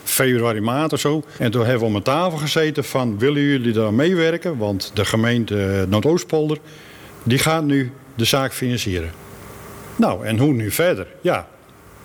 februari, 0.08 0.60
maart 0.60 0.92
of 0.92 1.00
zo. 1.00 1.22
En 1.38 1.50
toen 1.50 1.62
hebben 1.62 1.80
we 1.80 1.86
om 1.86 1.96
een 1.96 2.02
tafel 2.02 2.38
gezeten 2.38 2.84
van 2.84 3.18
willen 3.18 3.42
jullie 3.42 3.72
daar 3.72 3.94
meewerken? 3.94 4.56
Want 4.56 4.90
de 4.94 5.04
gemeente 5.04 5.86
Noordoostpolder 5.88 6.58
die 7.22 7.38
gaat 7.38 7.64
nu 7.64 7.92
de 8.14 8.24
zaak 8.24 8.52
financieren. 8.52 9.10
Nou, 9.96 10.26
en 10.26 10.38
hoe 10.38 10.52
nu 10.52 10.70
verder? 10.70 11.06
Ja. 11.20 11.48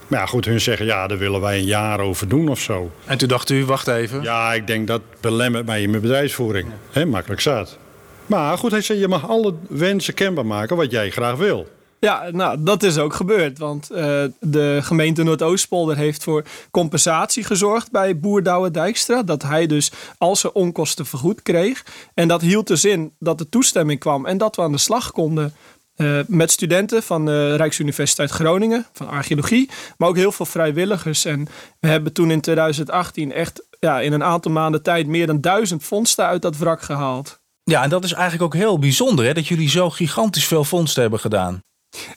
Maar 0.07 0.19
ja, 0.19 0.25
goed, 0.25 0.45
hun 0.45 0.61
zeggen 0.61 0.85
ja, 0.85 1.07
daar 1.07 1.17
willen 1.17 1.41
wij 1.41 1.57
een 1.57 1.65
jaar 1.65 1.99
over 1.99 2.27
doen 2.27 2.49
of 2.49 2.59
zo. 2.59 2.91
En 3.05 3.17
toen 3.17 3.27
dacht 3.27 3.49
u, 3.49 3.65
wacht 3.65 3.87
even. 3.87 4.21
Ja, 4.21 4.53
ik 4.53 4.67
denk 4.67 4.87
dat 4.87 5.01
belemmert 5.19 5.65
mij 5.65 5.81
in 5.81 5.89
mijn 5.89 6.01
bedrijfsvoering. 6.01 6.67
Ja. 6.93 7.05
makkelijk 7.05 7.41
zat. 7.41 7.77
Maar 8.25 8.57
goed, 8.57 8.71
hij 8.71 8.81
zei, 8.81 8.99
je 8.99 9.07
mag 9.07 9.29
alle 9.29 9.53
wensen 9.69 10.13
kenbaar 10.13 10.45
maken 10.45 10.75
wat 10.75 10.91
jij 10.91 11.09
graag 11.09 11.35
wil. 11.35 11.67
Ja, 12.05 12.29
nou, 12.31 12.63
dat 12.63 12.83
is 12.83 12.97
ook 12.97 13.13
gebeurd. 13.13 13.57
Want 13.57 13.91
uh, 13.91 13.97
de 14.39 14.79
gemeente 14.81 15.23
Noordoostpolder 15.23 15.97
heeft 15.97 16.23
voor 16.23 16.43
compensatie 16.71 17.43
gezorgd 17.43 17.91
bij 17.91 18.19
boer 18.19 18.43
Douwe 18.43 18.71
Dijkstra. 18.71 19.23
Dat 19.23 19.41
hij 19.41 19.67
dus 19.67 19.91
al 20.17 20.35
zijn 20.35 20.53
onkosten 20.53 21.05
vergoed 21.05 21.41
kreeg. 21.41 21.85
En 22.13 22.27
dat 22.27 22.41
hield 22.41 22.67
dus 22.67 22.85
in 22.85 23.13
dat 23.19 23.37
de 23.37 23.49
toestemming 23.49 23.99
kwam 23.99 24.25
en 24.25 24.37
dat 24.37 24.55
we 24.55 24.61
aan 24.61 24.71
de 24.71 24.77
slag 24.77 25.11
konden. 25.11 25.53
Uh, 25.95 26.19
met 26.27 26.51
studenten 26.51 27.03
van 27.03 27.25
de 27.25 27.55
Rijksuniversiteit 27.55 28.31
Groningen, 28.31 28.85
van 28.93 29.07
archeologie, 29.07 29.69
maar 29.97 30.09
ook 30.09 30.15
heel 30.15 30.31
veel 30.31 30.45
vrijwilligers. 30.45 31.25
En 31.25 31.47
we 31.79 31.87
hebben 31.87 32.13
toen 32.13 32.31
in 32.31 32.41
2018 32.41 33.31
echt 33.31 33.67
ja, 33.79 33.99
in 33.99 34.13
een 34.13 34.23
aantal 34.23 34.51
maanden 34.51 34.83
tijd 34.83 35.07
meer 35.07 35.27
dan 35.27 35.41
duizend 35.41 35.83
vondsten 35.83 36.25
uit 36.25 36.41
dat 36.41 36.57
wrak 36.57 36.81
gehaald. 36.81 37.39
Ja, 37.63 37.83
en 37.83 37.89
dat 37.89 38.03
is 38.03 38.13
eigenlijk 38.13 38.43
ook 38.43 38.61
heel 38.61 38.79
bijzonder 38.79 39.25
hè, 39.25 39.33
dat 39.33 39.47
jullie 39.47 39.69
zo 39.69 39.89
gigantisch 39.89 40.47
veel 40.47 40.63
vondsten 40.63 41.01
hebben 41.01 41.19
gedaan. 41.19 41.61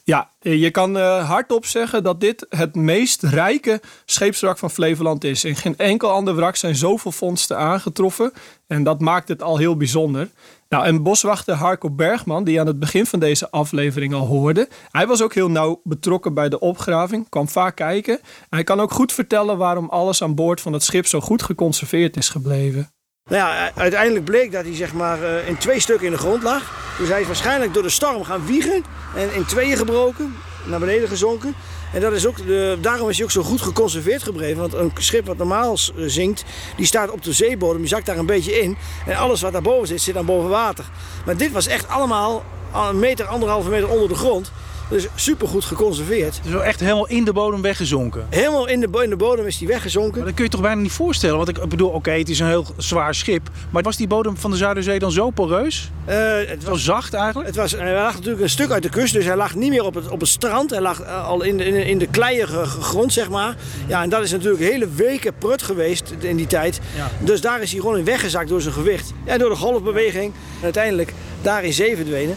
Ja, 0.04 0.30
je 0.40 0.70
kan 0.70 0.96
uh, 0.96 1.28
hardop 1.28 1.66
zeggen 1.66 2.02
dat 2.02 2.20
dit 2.20 2.46
het 2.48 2.74
meest 2.74 3.22
rijke 3.22 3.80
scheepswrak 4.04 4.58
van 4.58 4.70
Flevoland 4.70 5.24
is. 5.24 5.44
In 5.44 5.56
geen 5.56 5.76
enkel 5.76 6.10
ander 6.10 6.34
wrak 6.34 6.56
zijn 6.56 6.76
zoveel 6.76 7.12
vondsten 7.12 7.58
aangetroffen. 7.58 8.32
En 8.66 8.82
dat 8.82 9.00
maakt 9.00 9.28
het 9.28 9.42
al 9.42 9.56
heel 9.56 9.76
bijzonder. 9.76 10.28
Nou, 10.68 10.84
en 10.86 11.02
boswachter 11.02 11.54
Harko 11.54 11.90
Bergman, 11.90 12.44
die 12.44 12.60
aan 12.60 12.66
het 12.66 12.78
begin 12.78 13.06
van 13.06 13.18
deze 13.18 13.50
aflevering 13.50 14.14
al 14.14 14.26
hoorde, 14.26 14.68
hij 14.90 15.06
was 15.06 15.22
ook 15.22 15.34
heel 15.34 15.50
nauw 15.50 15.80
betrokken 15.84 16.34
bij 16.34 16.48
de 16.48 16.58
opgraving, 16.58 17.28
kwam 17.28 17.48
vaak 17.48 17.76
kijken. 17.76 18.18
En 18.20 18.46
hij 18.48 18.64
kan 18.64 18.80
ook 18.80 18.92
goed 18.92 19.12
vertellen 19.12 19.58
waarom 19.58 19.88
alles 19.88 20.22
aan 20.22 20.34
boord 20.34 20.60
van 20.60 20.72
het 20.72 20.82
schip 20.82 21.06
zo 21.06 21.20
goed 21.20 21.42
geconserveerd 21.42 22.16
is 22.16 22.28
gebleven. 22.28 22.93
Nou 23.30 23.42
ja, 23.42 23.70
uiteindelijk 23.74 24.24
bleek 24.24 24.52
dat 24.52 24.64
hij 24.64 24.74
zeg 24.74 24.92
maar 24.92 25.22
eh, 25.22 25.48
in 25.48 25.56
twee 25.56 25.80
stukken 25.80 26.06
in 26.06 26.12
de 26.12 26.18
grond 26.18 26.42
lag. 26.42 26.72
Dus 26.98 27.08
hij 27.08 27.20
is 27.20 27.26
waarschijnlijk 27.26 27.74
door 27.74 27.82
de 27.82 27.88
storm 27.88 28.24
gaan 28.24 28.46
wiegen 28.46 28.84
en 29.16 29.34
in 29.34 29.44
tweeën 29.44 29.76
gebroken, 29.76 30.36
naar 30.64 30.80
beneden 30.80 31.08
gezonken. 31.08 31.54
En 31.92 32.00
dat 32.00 32.12
is 32.12 32.26
ook 32.26 32.36
de, 32.36 32.78
daarom 32.80 33.08
is 33.08 33.16
hij 33.16 33.24
ook 33.24 33.30
zo 33.30 33.42
goed 33.42 33.60
geconserveerd 33.60 34.22
gebleven. 34.22 34.60
Want 34.60 34.72
een 34.72 34.92
schip 34.98 35.26
wat 35.26 35.36
normaal 35.36 35.76
zinkt, 35.96 36.44
die 36.76 36.86
staat 36.86 37.10
op 37.10 37.22
de 37.22 37.32
zeebodem, 37.32 37.80
die 37.80 37.88
zakt 37.88 38.06
daar 38.06 38.18
een 38.18 38.26
beetje 38.26 38.60
in. 38.60 38.76
En 39.06 39.16
alles 39.16 39.40
wat 39.40 39.52
daarboven 39.52 39.88
zit, 39.88 40.00
zit 40.00 40.14
dan 40.14 40.26
boven 40.26 40.50
water. 40.50 40.84
Maar 41.26 41.36
dit 41.36 41.52
was 41.52 41.66
echt 41.66 41.88
allemaal 41.88 42.44
een 42.74 42.98
meter, 42.98 43.26
anderhalve 43.26 43.70
meter 43.70 43.88
onder 43.88 44.08
de 44.08 44.14
grond. 44.14 44.52
Dus 44.88 45.06
supergoed 45.14 45.64
geconserveerd. 45.64 46.40
Dus 46.42 46.60
echt 46.60 46.80
helemaal 46.80 47.08
in 47.08 47.24
de 47.24 47.32
bodem 47.32 47.62
weggezonken? 47.62 48.26
Helemaal 48.30 48.66
in 48.66 48.80
de, 48.80 49.02
in 49.02 49.10
de 49.10 49.16
bodem 49.16 49.46
is 49.46 49.58
die 49.58 49.68
weggezonken. 49.68 50.16
Maar 50.16 50.26
dat 50.26 50.34
kun 50.34 50.44
je 50.44 50.50
toch 50.50 50.60
bijna 50.60 50.80
niet 50.80 50.92
voorstellen? 50.92 51.36
Want 51.36 51.48
ik 51.48 51.68
bedoel, 51.68 51.88
oké, 51.88 52.10
het 52.10 52.28
is 52.28 52.38
een 52.38 52.46
heel 52.46 52.66
zwaar 52.76 53.14
schip. 53.14 53.50
Maar 53.70 53.82
was 53.82 53.96
die 53.96 54.06
bodem 54.06 54.36
van 54.36 54.50
de 54.50 54.56
Zuiderzee 54.56 54.98
dan 54.98 55.12
zo 55.12 55.30
poreus? 55.30 55.90
Uh, 56.08 56.14
het 56.46 56.64
was 56.64 56.84
zo 56.84 56.92
zacht 56.92 57.14
eigenlijk? 57.14 57.46
Het 57.46 57.56
was, 57.56 57.72
hij 57.72 57.94
lag 57.94 58.14
natuurlijk 58.14 58.42
een 58.42 58.50
stuk 58.50 58.70
uit 58.70 58.82
de 58.82 58.88
kust. 58.88 59.12
Dus 59.12 59.24
hij 59.24 59.36
lag 59.36 59.54
niet 59.54 59.70
meer 59.70 59.84
op 59.84 59.94
het, 59.94 60.08
op 60.08 60.20
het 60.20 60.28
strand. 60.28 60.70
Hij 60.70 60.80
lag 60.80 61.00
uh, 61.00 61.28
al 61.28 61.42
in 61.42 61.56
de, 61.56 61.64
in, 61.64 61.74
in 61.74 61.98
de 61.98 62.06
kleiige 62.06 62.64
grond, 62.64 63.12
zeg 63.12 63.30
maar. 63.30 63.56
Ja, 63.86 64.02
en 64.02 64.08
dat 64.08 64.22
is 64.22 64.30
natuurlijk 64.30 64.62
hele 64.62 64.88
weken 64.88 65.32
prut 65.38 65.62
geweest 65.62 66.14
in 66.18 66.36
die 66.36 66.46
tijd. 66.46 66.80
Ja. 66.96 67.10
Dus 67.20 67.40
daar 67.40 67.62
is 67.62 67.70
hij 67.70 67.80
gewoon 67.80 67.98
in 67.98 68.04
weggezakt 68.04 68.48
door 68.48 68.60
zijn 68.60 68.74
gewicht. 68.74 69.12
Ja, 69.26 69.38
door 69.38 69.50
de 69.50 69.56
golfbeweging. 69.56 70.32
En 70.58 70.64
uiteindelijk 70.64 71.12
daar 71.42 71.64
in 71.64 71.72
zee 71.72 71.96
verdwenen. 71.96 72.36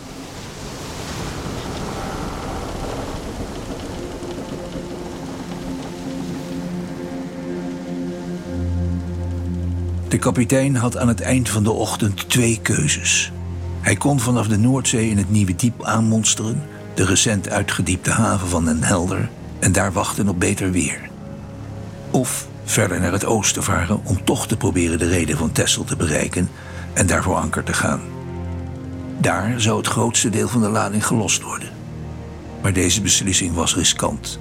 De 10.07 10.17
kapitein 10.17 10.75
had 10.75 10.97
aan 10.97 11.07
het 11.07 11.21
eind 11.21 11.49
van 11.49 11.63
de 11.63 11.71
ochtend 11.71 12.29
twee 12.29 12.59
keuzes. 12.61 13.31
Hij 13.81 13.95
kon 13.95 14.19
vanaf 14.19 14.47
de 14.47 14.57
Noordzee 14.57 15.09
in 15.09 15.17
het 15.17 15.29
Nieuwe 15.29 15.55
Diep 15.55 15.83
aanmonsteren, 15.83 16.63
de 16.93 17.05
recent 17.05 17.49
uitgediepte 17.49 18.11
haven 18.11 18.47
van 18.47 18.65
Den 18.65 18.83
Helder, 18.83 19.29
en 19.59 19.71
daar 19.71 19.91
wachten 19.91 20.29
op 20.29 20.39
beter 20.39 20.71
weer. 20.71 21.09
Of 22.11 22.47
verder 22.63 22.99
naar 22.99 23.11
het 23.11 23.25
oosten 23.25 23.63
varen 23.63 23.99
om 24.03 24.23
toch 24.23 24.47
te 24.47 24.57
proberen 24.57 24.99
de 24.99 25.07
reden 25.07 25.37
van 25.37 25.51
Texel 25.51 25.83
te 25.83 25.95
bereiken 25.95 26.49
en 26.93 27.07
daarvoor 27.07 27.35
anker 27.35 27.63
te 27.63 27.73
gaan. 27.73 28.01
Daar 29.17 29.61
zou 29.61 29.77
het 29.77 29.87
grootste 29.87 30.29
deel 30.29 30.47
van 30.47 30.61
de 30.61 30.69
lading 30.69 31.05
gelost 31.05 31.41
worden. 31.41 31.69
Maar 32.61 32.73
deze 32.73 33.01
beslissing 33.01 33.53
was 33.53 33.75
riskant. 33.75 34.39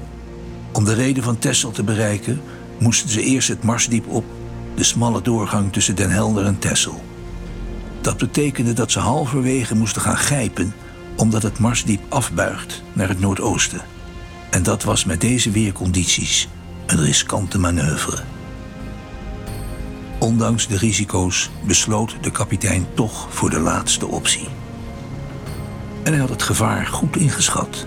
Om 0.73 0.85
de 0.85 0.95
reden 0.95 1.23
van 1.23 1.39
Texel 1.39 1.71
te 1.71 1.83
bereiken 1.83 2.41
moesten 2.79 3.09
ze 3.09 3.23
eerst 3.23 3.49
het 3.49 3.63
Marsdiep 3.63 4.09
op 4.09 4.25
de 4.77 4.85
smalle 4.85 5.23
doorgang 5.23 5.73
tussen 5.73 5.97
Den 5.97 6.11
Helder 6.11 6.45
en 6.45 6.59
Texel. 6.59 7.05
Dat 8.01 8.17
betekende 8.17 8.73
dat 8.73 8.91
ze 8.91 8.99
halverwege 8.99 9.75
moesten 9.75 10.03
gaan 10.03 10.17
grijpen 10.17 10.75
omdat 11.17 11.43
het 11.43 11.59
Marsdiep 11.59 12.01
afbuigt 12.09 12.83
naar 12.93 13.09
het 13.09 13.21
noordoosten. 13.21 13.81
En 14.51 14.63
dat 14.63 14.83
was 14.83 15.05
met 15.05 15.21
deze 15.21 15.51
weercondities 15.51 16.49
een 16.87 17.01
riskante 17.01 17.59
manoeuvre. 17.59 18.23
Ondanks 20.19 20.67
de 20.67 20.77
risico's 20.77 21.51
besloot 21.65 22.17
de 22.21 22.31
kapitein 22.31 22.87
toch 22.95 23.27
voor 23.31 23.51
de 23.51 23.61
laatste 23.61 24.07
optie. 24.07 24.49
En 26.03 26.13
hij 26.13 26.21
had 26.21 26.31
het 26.31 26.43
gevaar 26.43 26.87
goed 26.87 27.17
ingeschat. 27.17 27.87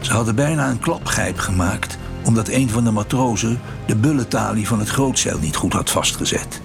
Ze 0.00 0.12
hadden 0.12 0.34
bijna 0.34 0.70
een 0.70 0.78
klapgrijp 0.78 1.38
gemaakt 1.38 1.98
omdat 2.28 2.48
een 2.48 2.70
van 2.70 2.84
de 2.84 2.90
matrozen 2.90 3.60
de 3.86 3.96
bulletalie 3.96 4.66
van 4.66 4.78
het 4.78 4.88
grootzeil 4.88 5.38
niet 5.38 5.56
goed 5.56 5.72
had 5.72 5.90
vastgezet. 5.90 6.60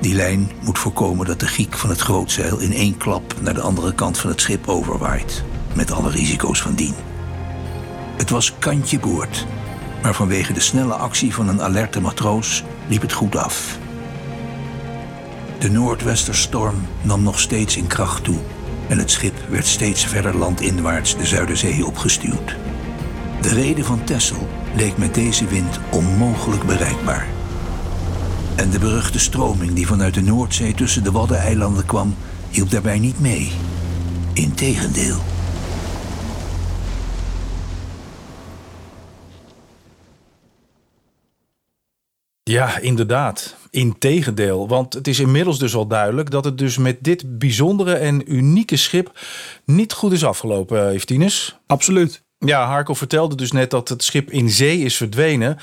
Die 0.00 0.14
lijn 0.14 0.50
moet 0.60 0.78
voorkomen 0.78 1.26
dat 1.26 1.40
de 1.40 1.46
giek 1.46 1.74
van 1.74 1.90
het 1.90 2.00
grootzeil 2.00 2.58
in 2.58 2.72
één 2.72 2.96
klap 2.96 3.34
naar 3.40 3.54
de 3.54 3.60
andere 3.60 3.94
kant 3.94 4.18
van 4.18 4.30
het 4.30 4.40
schip 4.40 4.68
overwaait, 4.68 5.44
met 5.74 5.90
alle 5.90 6.10
risico's 6.10 6.62
van 6.62 6.74
dien. 6.74 6.94
Het 8.16 8.30
was 8.30 8.54
kantje 8.58 8.98
boord, 8.98 9.46
maar 10.02 10.14
vanwege 10.14 10.52
de 10.52 10.60
snelle 10.60 10.94
actie 10.94 11.34
van 11.34 11.48
een 11.48 11.62
alerte 11.62 12.00
matroos 12.00 12.64
liep 12.88 13.02
het 13.02 13.12
goed 13.12 13.36
af. 13.36 13.78
De 15.58 15.70
noordwesterstorm 15.70 16.86
nam 17.02 17.22
nog 17.22 17.40
steeds 17.40 17.76
in 17.76 17.86
kracht 17.86 18.24
toe 18.24 18.38
en 18.88 18.98
het 18.98 19.10
schip 19.10 19.34
werd 19.48 19.66
steeds 19.66 20.06
verder 20.06 20.36
landinwaarts 20.36 21.16
de 21.16 21.26
Zuiderzee 21.26 21.86
opgestuurd. 21.86 22.56
De 23.40 23.54
reden 23.54 23.84
van 23.84 24.04
Texel 24.04 24.48
leek 24.76 24.96
met 24.96 25.14
deze 25.14 25.46
wind 25.46 25.80
onmogelijk 25.90 26.62
bereikbaar. 26.62 27.28
En 28.56 28.70
de 28.70 28.78
beruchte 28.78 29.18
stroming 29.18 29.72
die 29.72 29.86
vanuit 29.86 30.14
de 30.14 30.22
Noordzee 30.22 30.74
tussen 30.74 31.04
de 31.04 31.10
Waddeneilanden 31.10 31.86
kwam, 31.86 32.14
hielp 32.50 32.70
daarbij 32.70 32.98
niet 32.98 33.20
mee. 33.20 33.52
Integendeel. 34.32 35.18
Ja, 42.42 42.78
inderdaad. 42.78 43.56
Integendeel. 43.70 44.68
Want 44.68 44.94
het 44.94 45.08
is 45.08 45.18
inmiddels 45.18 45.58
dus 45.58 45.74
al 45.74 45.86
duidelijk 45.86 46.30
dat 46.30 46.44
het 46.44 46.58
dus 46.58 46.78
met 46.78 47.04
dit 47.04 47.38
bijzondere 47.38 47.94
en 47.94 48.34
unieke 48.34 48.76
schip 48.76 49.20
niet 49.64 49.92
goed 49.92 50.12
is 50.12 50.24
afgelopen, 50.24 50.88
Evtinus. 50.90 51.58
Absoluut. 51.66 52.23
Ja, 52.38 52.66
Harko 52.66 52.94
vertelde 52.94 53.34
dus 53.34 53.52
net 53.52 53.70
dat 53.70 53.88
het 53.88 54.04
schip 54.04 54.30
in 54.30 54.50
zee 54.50 54.78
is 54.78 54.96
verdwenen. 54.96 55.58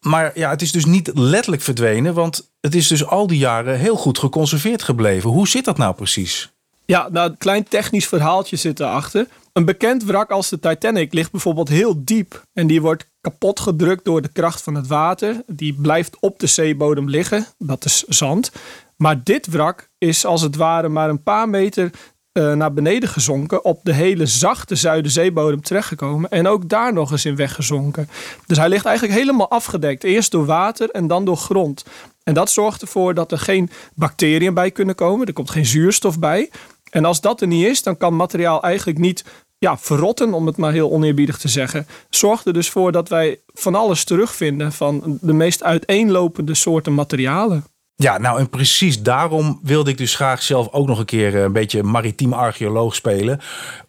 Maar 0.00 0.38
ja, 0.38 0.50
het 0.50 0.62
is 0.62 0.72
dus 0.72 0.84
niet 0.84 1.10
letterlijk 1.14 1.62
verdwenen, 1.62 2.14
want 2.14 2.50
het 2.60 2.74
is 2.74 2.86
dus 2.86 3.06
al 3.06 3.26
die 3.26 3.38
jaren 3.38 3.78
heel 3.78 3.96
goed 3.96 4.18
geconserveerd 4.18 4.82
gebleven. 4.82 5.30
Hoe 5.30 5.48
zit 5.48 5.64
dat 5.64 5.76
nou 5.78 5.94
precies? 5.94 6.52
Ja, 6.84 7.08
nou, 7.10 7.30
een 7.30 7.38
klein 7.38 7.64
technisch 7.68 8.06
verhaaltje 8.06 8.56
zit 8.56 8.80
erachter. 8.80 9.26
Een 9.52 9.64
bekend 9.64 10.04
wrak 10.04 10.30
als 10.30 10.48
de 10.48 10.58
Titanic 10.58 11.12
ligt 11.12 11.30
bijvoorbeeld 11.30 11.68
heel 11.68 12.04
diep 12.04 12.42
en 12.52 12.66
die 12.66 12.80
wordt 12.80 13.10
kapot 13.20 13.60
gedrukt 13.60 14.04
door 14.04 14.22
de 14.22 14.32
kracht 14.32 14.62
van 14.62 14.74
het 14.74 14.86
water. 14.86 15.42
Die 15.46 15.74
blijft 15.74 16.16
op 16.20 16.38
de 16.38 16.46
zeebodem 16.46 17.08
liggen, 17.08 17.46
dat 17.58 17.84
is 17.84 18.02
zand. 18.02 18.52
Maar 18.96 19.24
dit 19.24 19.46
wrak 19.46 19.88
is 19.98 20.24
als 20.24 20.42
het 20.42 20.56
ware 20.56 20.88
maar 20.88 21.08
een 21.08 21.22
paar 21.22 21.48
meter 21.48 21.90
uh, 22.38 22.52
naar 22.52 22.72
beneden 22.72 23.08
gezonken, 23.08 23.64
op 23.64 23.80
de 23.82 23.92
hele 23.92 24.26
zachte 24.26 24.74
Zuiderzeebodem 24.74 25.62
terechtgekomen 25.62 26.30
en 26.30 26.46
ook 26.46 26.68
daar 26.68 26.92
nog 26.92 27.10
eens 27.10 27.24
in 27.24 27.36
weggezonken. 27.36 28.08
Dus 28.46 28.58
hij 28.58 28.68
ligt 28.68 28.84
eigenlijk 28.84 29.18
helemaal 29.18 29.50
afgedekt, 29.50 30.04
eerst 30.04 30.30
door 30.30 30.46
water 30.46 30.90
en 30.90 31.06
dan 31.06 31.24
door 31.24 31.36
grond. 31.36 31.84
En 32.22 32.34
dat 32.34 32.50
zorgt 32.50 32.82
ervoor 32.82 33.14
dat 33.14 33.32
er 33.32 33.38
geen 33.38 33.70
bacteriën 33.94 34.54
bij 34.54 34.70
kunnen 34.70 34.94
komen, 34.94 35.26
er 35.26 35.32
komt 35.32 35.50
geen 35.50 35.66
zuurstof 35.66 36.18
bij. 36.18 36.50
En 36.90 37.04
als 37.04 37.20
dat 37.20 37.40
er 37.40 37.46
niet 37.46 37.66
is, 37.66 37.82
dan 37.82 37.96
kan 37.96 38.16
materiaal 38.16 38.62
eigenlijk 38.62 38.98
niet 38.98 39.24
ja, 39.58 39.78
verrotten, 39.78 40.32
om 40.32 40.46
het 40.46 40.56
maar 40.56 40.72
heel 40.72 40.90
oneerbiedig 40.90 41.38
te 41.38 41.48
zeggen. 41.48 41.86
Zorgt 42.10 42.46
er 42.46 42.52
dus 42.52 42.70
voor 42.70 42.92
dat 42.92 43.08
wij 43.08 43.40
van 43.54 43.74
alles 43.74 44.04
terugvinden 44.04 44.72
van 44.72 45.18
de 45.20 45.32
meest 45.32 45.62
uiteenlopende 45.62 46.54
soorten 46.54 46.94
materialen. 46.94 47.64
Ja, 48.02 48.18
nou 48.18 48.38
en 48.38 48.50
precies 48.50 49.02
daarom 49.02 49.60
wilde 49.62 49.90
ik 49.90 49.96
dus 49.96 50.14
graag 50.14 50.42
zelf 50.42 50.68
ook 50.72 50.86
nog 50.86 50.98
een 50.98 51.04
keer 51.04 51.34
eh, 51.34 51.42
een 51.42 51.52
beetje 51.52 51.82
maritiem 51.82 52.32
archeoloog 52.32 52.94
spelen. 52.94 53.40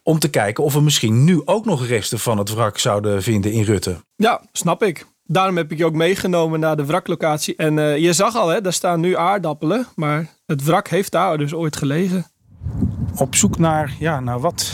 Om 0.02 0.18
te 0.18 0.30
kijken 0.30 0.64
of 0.64 0.74
we 0.74 0.80
misschien 0.80 1.24
nu 1.24 1.42
ook 1.44 1.64
nog 1.64 1.86
resten 1.86 2.18
van 2.18 2.38
het 2.38 2.54
wrak 2.54 2.78
zouden 2.78 3.22
vinden 3.22 3.52
in 3.52 3.62
Rutte. 3.62 3.96
Ja, 4.16 4.42
snap 4.52 4.82
ik. 4.82 5.06
Daarom 5.24 5.56
heb 5.56 5.72
ik 5.72 5.78
je 5.78 5.84
ook 5.84 5.94
meegenomen 5.94 6.60
naar 6.60 6.76
de 6.76 6.84
wraklocatie. 6.84 7.56
En 7.56 7.76
uh, 7.76 7.98
je 7.98 8.12
zag 8.12 8.36
al, 8.36 8.48
hè, 8.48 8.60
daar 8.60 8.72
staan 8.72 9.00
nu 9.00 9.16
aardappelen. 9.16 9.86
Maar 9.94 10.26
het 10.46 10.64
wrak 10.64 10.88
heeft 10.88 11.12
daar 11.12 11.38
dus 11.38 11.54
ooit 11.54 11.76
gelegen. 11.76 12.26
op 13.16 13.34
zoek 13.34 13.58
naar, 13.58 13.94
ja, 13.98 14.20
nou 14.20 14.40
wat, 14.40 14.72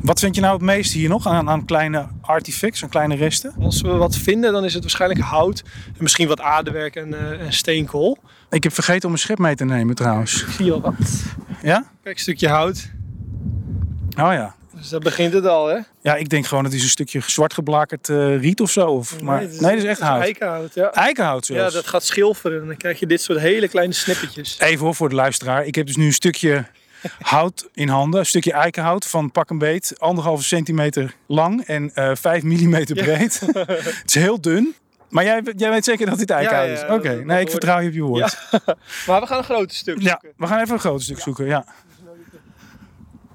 wat 0.00 0.20
vind 0.20 0.34
je 0.34 0.40
nou 0.40 0.52
het 0.52 0.62
meest 0.62 0.92
hier 0.92 1.08
nog 1.08 1.26
aan, 1.26 1.48
aan 1.48 1.64
kleine 1.64 2.06
artifacts, 2.20 2.82
aan 2.82 2.88
kleine 2.88 3.14
resten? 3.14 3.54
Als 3.60 3.80
we 3.80 3.88
wat 3.88 4.16
vinden, 4.16 4.52
dan 4.52 4.64
is 4.64 4.74
het 4.74 4.82
waarschijnlijk 4.82 5.20
hout. 5.20 5.62
En 5.86 6.02
misschien 6.02 6.28
wat 6.28 6.40
aardewerk 6.40 6.96
en, 6.96 7.08
uh, 7.08 7.40
en 7.40 7.52
steenkool. 7.52 8.18
Ik 8.52 8.62
heb 8.62 8.74
vergeten 8.74 9.08
om 9.08 9.14
een 9.14 9.20
schep 9.20 9.38
mee 9.38 9.54
te 9.54 9.64
nemen 9.64 9.94
trouwens. 9.94 10.42
Ik 10.42 10.48
zie 10.48 10.72
al 10.72 10.80
wat. 10.80 10.94
Ja? 11.62 11.84
Kijk, 12.02 12.14
een 12.14 12.22
stukje 12.22 12.48
hout. 12.48 12.90
Oh 14.16 14.32
ja. 14.32 14.54
Dus 14.76 14.88
daar 14.88 15.00
begint 15.00 15.32
het 15.32 15.46
al, 15.46 15.66
hè? 15.66 15.78
Ja, 16.02 16.16
ik 16.16 16.28
denk 16.28 16.46
gewoon 16.46 16.64
het 16.64 16.72
is 16.72 16.82
een 16.82 16.88
stukje 16.88 17.20
zwart 17.26 17.54
geblakerd 17.54 18.08
uh, 18.08 18.40
riet 18.40 18.60
of 18.60 18.70
zo. 18.70 18.86
Of, 18.86 19.14
nee, 19.14 19.22
maar, 19.22 19.40
het 19.40 19.52
is, 19.52 19.60
nee, 19.60 19.70
dat 19.70 19.84
is 19.84 19.88
echt 19.88 20.00
hout. 20.00 20.22
Eikenhout, 20.22 20.74
ja. 20.74 20.92
Eikenhout 20.92 21.46
zelfs. 21.46 21.74
Ja, 21.74 21.80
dat 21.80 21.88
gaat 21.88 22.04
schilferen. 22.04 22.60
En 22.60 22.66
dan 22.66 22.76
krijg 22.76 22.98
je 22.98 23.06
dit 23.06 23.22
soort 23.22 23.38
hele 23.38 23.68
kleine 23.68 23.92
snippertjes. 23.92 24.58
Even 24.58 24.84
hoor 24.84 24.94
voor 24.94 25.08
de 25.08 25.14
luisteraar. 25.14 25.66
Ik 25.66 25.74
heb 25.74 25.86
dus 25.86 25.96
nu 25.96 26.06
een 26.06 26.12
stukje 26.12 26.66
hout 27.20 27.68
in 27.74 27.88
handen. 27.88 28.20
Een 28.20 28.26
stukje 28.26 28.52
eikenhout 28.52 29.06
van 29.06 29.30
pak 29.30 29.50
een 29.50 29.58
beet. 29.58 29.94
Anderhalve 29.98 30.42
centimeter 30.42 31.14
lang 31.26 31.64
en 31.64 31.90
uh, 31.94 32.10
5 32.14 32.42
millimeter 32.42 32.94
breed. 32.94 33.40
het 33.66 34.02
is 34.06 34.14
heel 34.14 34.40
dun. 34.40 34.74
Maar 35.12 35.24
jij, 35.24 35.42
jij 35.56 35.70
weet 35.70 35.84
zeker 35.84 36.06
dat 36.06 36.18
dit 36.18 36.30
eikenhout 36.30 36.66
Ja, 36.66 36.72
ja, 36.72 36.84
is? 36.86 36.90
Oké, 36.98 37.08
nee, 37.08 37.20
ik 37.22 37.28
hoort- 37.28 37.50
vertrouw 37.50 37.78
je 37.80 37.88
op 37.88 37.94
je 37.94 38.02
woord. 38.02 38.38
Maar 39.06 39.20
we 39.20 39.26
gaan 39.26 39.38
een 39.38 39.44
grote 39.44 39.74
stuk 39.74 40.00
Ja, 40.00 40.08
zoeken. 40.10 40.32
we 40.36 40.46
gaan 40.46 40.60
even 40.60 40.74
een 40.74 40.80
groot 40.80 41.02
stuk 41.02 41.18
zoeken. 41.20 41.46
Ja. 41.46 41.64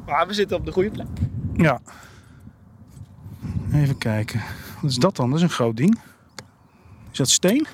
Maar 0.05 0.27
we 0.27 0.33
zitten 0.33 0.57
op 0.57 0.65
de 0.65 0.71
goede 0.71 0.89
plek. 0.91 1.07
ja. 1.55 1.79
Even 3.73 3.97
kijken. 3.97 4.41
Wat 4.81 4.91
is 4.91 4.97
dat 4.97 5.15
dan? 5.15 5.27
Dat 5.29 5.37
is 5.37 5.43
een 5.43 5.49
groot 5.49 5.77
ding. 5.77 5.99
Is 7.11 7.17
dat 7.17 7.29
steen? 7.29 7.67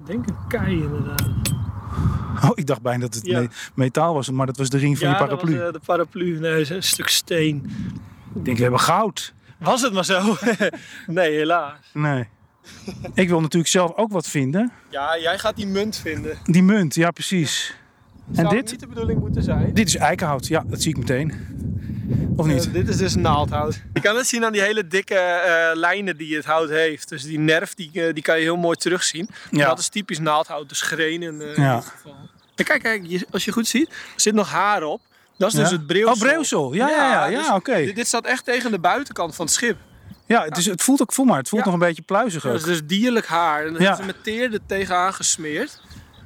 Ik 0.00 0.06
denk 0.06 0.28
een 0.28 0.36
kei 0.48 0.82
inderdaad. 0.82 1.22
Oh, 2.44 2.50
ik 2.54 2.66
dacht 2.66 2.82
bijna 2.82 3.00
dat 3.00 3.14
het 3.14 3.26
Ja. 3.26 3.40
me- 3.40 3.48
metaal 3.74 4.14
was, 4.14 4.30
maar 4.30 4.46
dat 4.46 4.56
was 4.56 4.68
de 4.68 4.78
ring 4.78 4.98
van 4.98 5.08
je 5.08 5.14
paraplu. 5.16 5.56
was, 5.58 5.66
eh, 5.66 5.72
de 5.72 5.80
paraplu. 5.86 6.38
Nee, 6.40 6.70
een 6.74 6.82
stuk 6.82 7.08
steen. 7.08 7.70
Ik 8.34 8.44
denk, 8.44 8.56
we 8.56 8.62
hebben 8.62 8.80
goud. 8.80 9.34
Was 9.58 9.82
het 9.82 9.92
maar 9.92 10.04
zo? 10.04 10.36
nee, 11.06 11.32
helaas. 11.36 11.78
Nee. 11.92 12.28
ik 13.14 13.28
wil 13.28 13.40
natuurlijk 13.40 13.72
zelf 13.72 13.92
ook 13.96 14.12
wat 14.12 14.28
vinden. 14.28 14.72
Ja, 14.90 15.18
jij 15.18 15.38
gaat 15.38 15.56
die 15.56 15.66
munt 15.66 15.96
vinden. 15.96 16.38
Die 16.44 16.62
munt, 16.62 16.94
ja 16.94 17.10
precies. 17.10 17.74
En 18.34 18.48
dit? 18.48 18.70
niet 18.70 18.80
de 18.80 18.86
bedoeling 18.86 19.20
moeten 19.20 19.42
zijn. 19.42 19.74
Dit 19.74 19.88
is 19.88 19.96
eikenhout, 19.96 20.46
ja, 20.46 20.64
dat 20.66 20.82
zie 20.82 20.90
ik 20.90 20.98
meteen. 20.98 21.32
Of 22.36 22.46
niet? 22.46 22.66
Eh, 22.66 22.72
dit 22.72 22.88
is 22.88 22.96
dus 22.96 23.14
naaldhout. 23.14 23.80
Je 23.94 24.00
kan 24.00 24.16
het 24.16 24.26
zien 24.26 24.44
aan 24.44 24.52
die 24.52 24.60
hele 24.62 24.86
dikke 24.86 25.14
eh, 25.14 25.76
lijnen 25.76 26.16
die 26.16 26.36
het 26.36 26.44
hout 26.44 26.68
heeft. 26.68 27.08
Dus 27.08 27.22
die 27.22 27.38
nerf 27.38 27.74
die, 27.74 27.90
eh, 27.92 28.14
die 28.14 28.22
kan 28.22 28.36
je 28.36 28.42
heel 28.42 28.56
mooi 28.56 28.76
terugzien. 28.76 29.28
Ja. 29.50 29.66
Dat 29.66 29.78
is 29.78 29.88
typisch 29.88 30.18
naaldhout, 30.18 30.68
dus 30.68 30.80
grenen 30.80 31.38
Ja. 31.38 31.74
in 31.74 31.80
dit 31.80 31.84
geval. 31.84 32.16
En 32.54 32.64
kijk, 32.64 32.82
kijk 32.82 33.24
als 33.30 33.44
je 33.44 33.52
goed 33.52 33.66
ziet, 33.66 33.88
er 33.88 33.94
zit 34.20 34.34
nog 34.34 34.50
haar 34.50 34.82
op. 34.82 35.00
Dat 35.38 35.48
is 35.48 35.54
Ja. 35.54 35.60
dus 35.62 35.70
het 35.70 35.86
breusel. 35.86 36.12
Oh, 36.12 36.18
breusel. 36.18 36.72
Ja, 36.74 36.88
ja, 36.88 36.96
ja, 37.10 37.26
ja, 37.26 37.38
dus 37.38 37.50
oké. 37.50 37.74
Dit, 37.76 37.96
dit 37.96 38.06
staat 38.06 38.26
echt 38.26 38.44
tegen 38.44 38.70
de 38.70 38.78
buitenkant 38.78 39.34
van 39.34 39.44
het 39.44 39.54
schip. 39.54 39.76
Ja, 40.26 40.44
het, 40.44 40.56
is, 40.56 40.66
het 40.66 40.82
voelt 40.82 41.02
ook, 41.02 41.12
voel 41.12 41.24
maar, 41.24 41.38
het 41.38 41.48
voelt 41.48 41.64
nog 41.64 41.74
een 41.74 41.80
beetje 41.80 42.02
pluizig 42.02 42.42
Dat 42.42 42.52
ook. 42.52 42.58
is 42.58 42.64
dus 42.64 42.80
dierlijk 42.86 43.26
haar. 43.26 43.64
En 43.66 43.72
dan 43.72 43.82
Ja. 43.82 43.86
hebben 43.88 44.06
ze 44.06 44.12
met 44.12 44.24
teer 44.24 44.52
er 44.52 44.60
tegenaan 44.66 45.14
gesmeerd. 45.14 45.80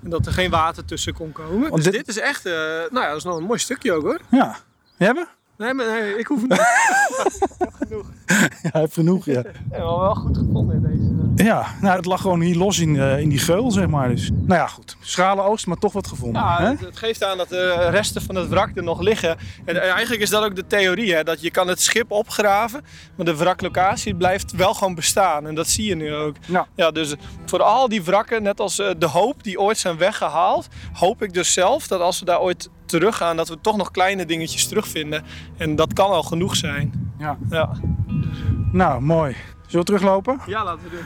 En 0.04 0.10
dat 0.10 0.26
er 0.26 0.32
geen 0.32 0.50
water 0.50 0.84
tussen 0.84 1.14
kon 1.14 1.32
komen. 1.32 1.60
Want 1.70 1.74
dus 1.74 1.84
dit- 1.84 1.92
dit... 1.92 2.08
is 2.08 2.18
echt, 2.18 2.46
eh, 2.46 2.52
nou 2.52 2.90
ja, 3.00 3.08
dat 3.08 3.16
is 3.16 3.24
nog 3.24 3.36
een 3.36 3.44
mooi 3.44 3.58
stukje 3.58 3.92
ook 3.92 4.02
hoor. 4.02 4.20
Ja. 4.30 4.56
Hebben? 4.96 5.28
Nee, 5.60 5.74
maar 5.74 5.86
nee, 5.86 6.18
ik 6.18 6.26
hoef 6.26 6.42
niet. 6.42 6.58
Ja, 8.62 8.68
hij 8.72 8.80
heeft 8.80 8.94
genoeg, 8.94 9.24
ja. 9.24 9.42
We 9.42 9.50
hebben 9.70 10.00
wel 10.00 10.14
goed 10.14 10.36
gevonden 10.36 10.76
in 10.76 10.82
deze. 10.82 11.44
Ja, 11.44 11.66
nou, 11.80 11.96
het 11.96 12.04
lag 12.04 12.20
gewoon 12.20 12.40
hier 12.40 12.56
los 12.56 12.78
in, 12.78 13.00
eh, 13.00 13.18
in 13.18 13.28
die 13.28 13.38
geul, 13.38 13.70
zeg 13.70 13.86
maar. 13.86 14.08
Dus, 14.08 14.30
nou 14.30 14.60
ja, 14.60 14.66
goed. 14.66 14.96
Schrale 15.00 15.42
oogst, 15.42 15.66
maar 15.66 15.76
toch 15.76 15.92
wat 15.92 16.06
gevonden. 16.06 16.42
Ja, 16.42 16.58
hè? 16.58 16.68
het, 16.68 16.80
het 16.80 16.96
geeft 16.96 17.24
aan 17.24 17.36
dat 17.36 17.48
de 17.48 17.88
resten 17.90 18.22
van 18.22 18.34
het 18.34 18.48
wrak 18.48 18.76
er 18.76 18.82
nog 18.82 19.00
liggen. 19.00 19.38
En, 19.64 19.82
en 19.82 19.90
eigenlijk 19.90 20.22
is 20.22 20.30
dat 20.30 20.44
ook 20.44 20.56
de 20.56 20.66
theorie, 20.66 21.14
hè, 21.14 21.24
dat 21.24 21.40
je 21.40 21.50
kan 21.50 21.68
het 21.68 21.80
schip 21.80 22.10
opgraven, 22.10 22.84
maar 23.16 23.26
de 23.26 23.36
wraklocatie 23.36 24.14
blijft 24.14 24.52
wel 24.52 24.74
gewoon 24.74 24.94
bestaan. 24.94 25.46
En 25.46 25.54
dat 25.54 25.68
zie 25.68 25.84
je 25.84 25.94
nu 25.94 26.14
ook. 26.14 26.36
Ja. 26.46 26.66
Ja, 26.74 26.90
dus 26.90 27.14
voor 27.46 27.62
al 27.62 27.88
die 27.88 28.02
wrakken, 28.02 28.42
net 28.42 28.60
als 28.60 28.78
eh, 28.78 28.90
de 28.98 29.06
hoop 29.06 29.42
die 29.42 29.60
ooit 29.60 29.78
zijn 29.78 29.96
weggehaald, 29.96 30.68
hoop 30.92 31.22
ik 31.22 31.32
dus 31.32 31.52
zelf 31.52 31.86
dat 31.86 32.00
als 32.00 32.18
we 32.18 32.24
daar 32.24 32.40
ooit 32.40 32.68
teruggaan, 32.90 33.36
dat 33.36 33.48
we 33.48 33.58
toch 33.60 33.76
nog 33.76 33.90
kleine 33.90 34.24
dingetjes 34.26 34.66
terugvinden. 34.68 35.24
En 35.56 35.76
dat 35.76 35.92
kan 35.92 36.10
al 36.10 36.22
genoeg 36.22 36.56
zijn. 36.56 37.12
Ja. 37.18 37.38
Ja, 37.50 37.70
Nou, 38.72 39.02
mooi. 39.02 39.36
Zullen 39.66 39.86
we 39.86 39.92
teruglopen? 39.92 40.40
ja 40.46 40.64
laten 40.64 40.80
we 40.82 40.90
doen. 40.90 41.04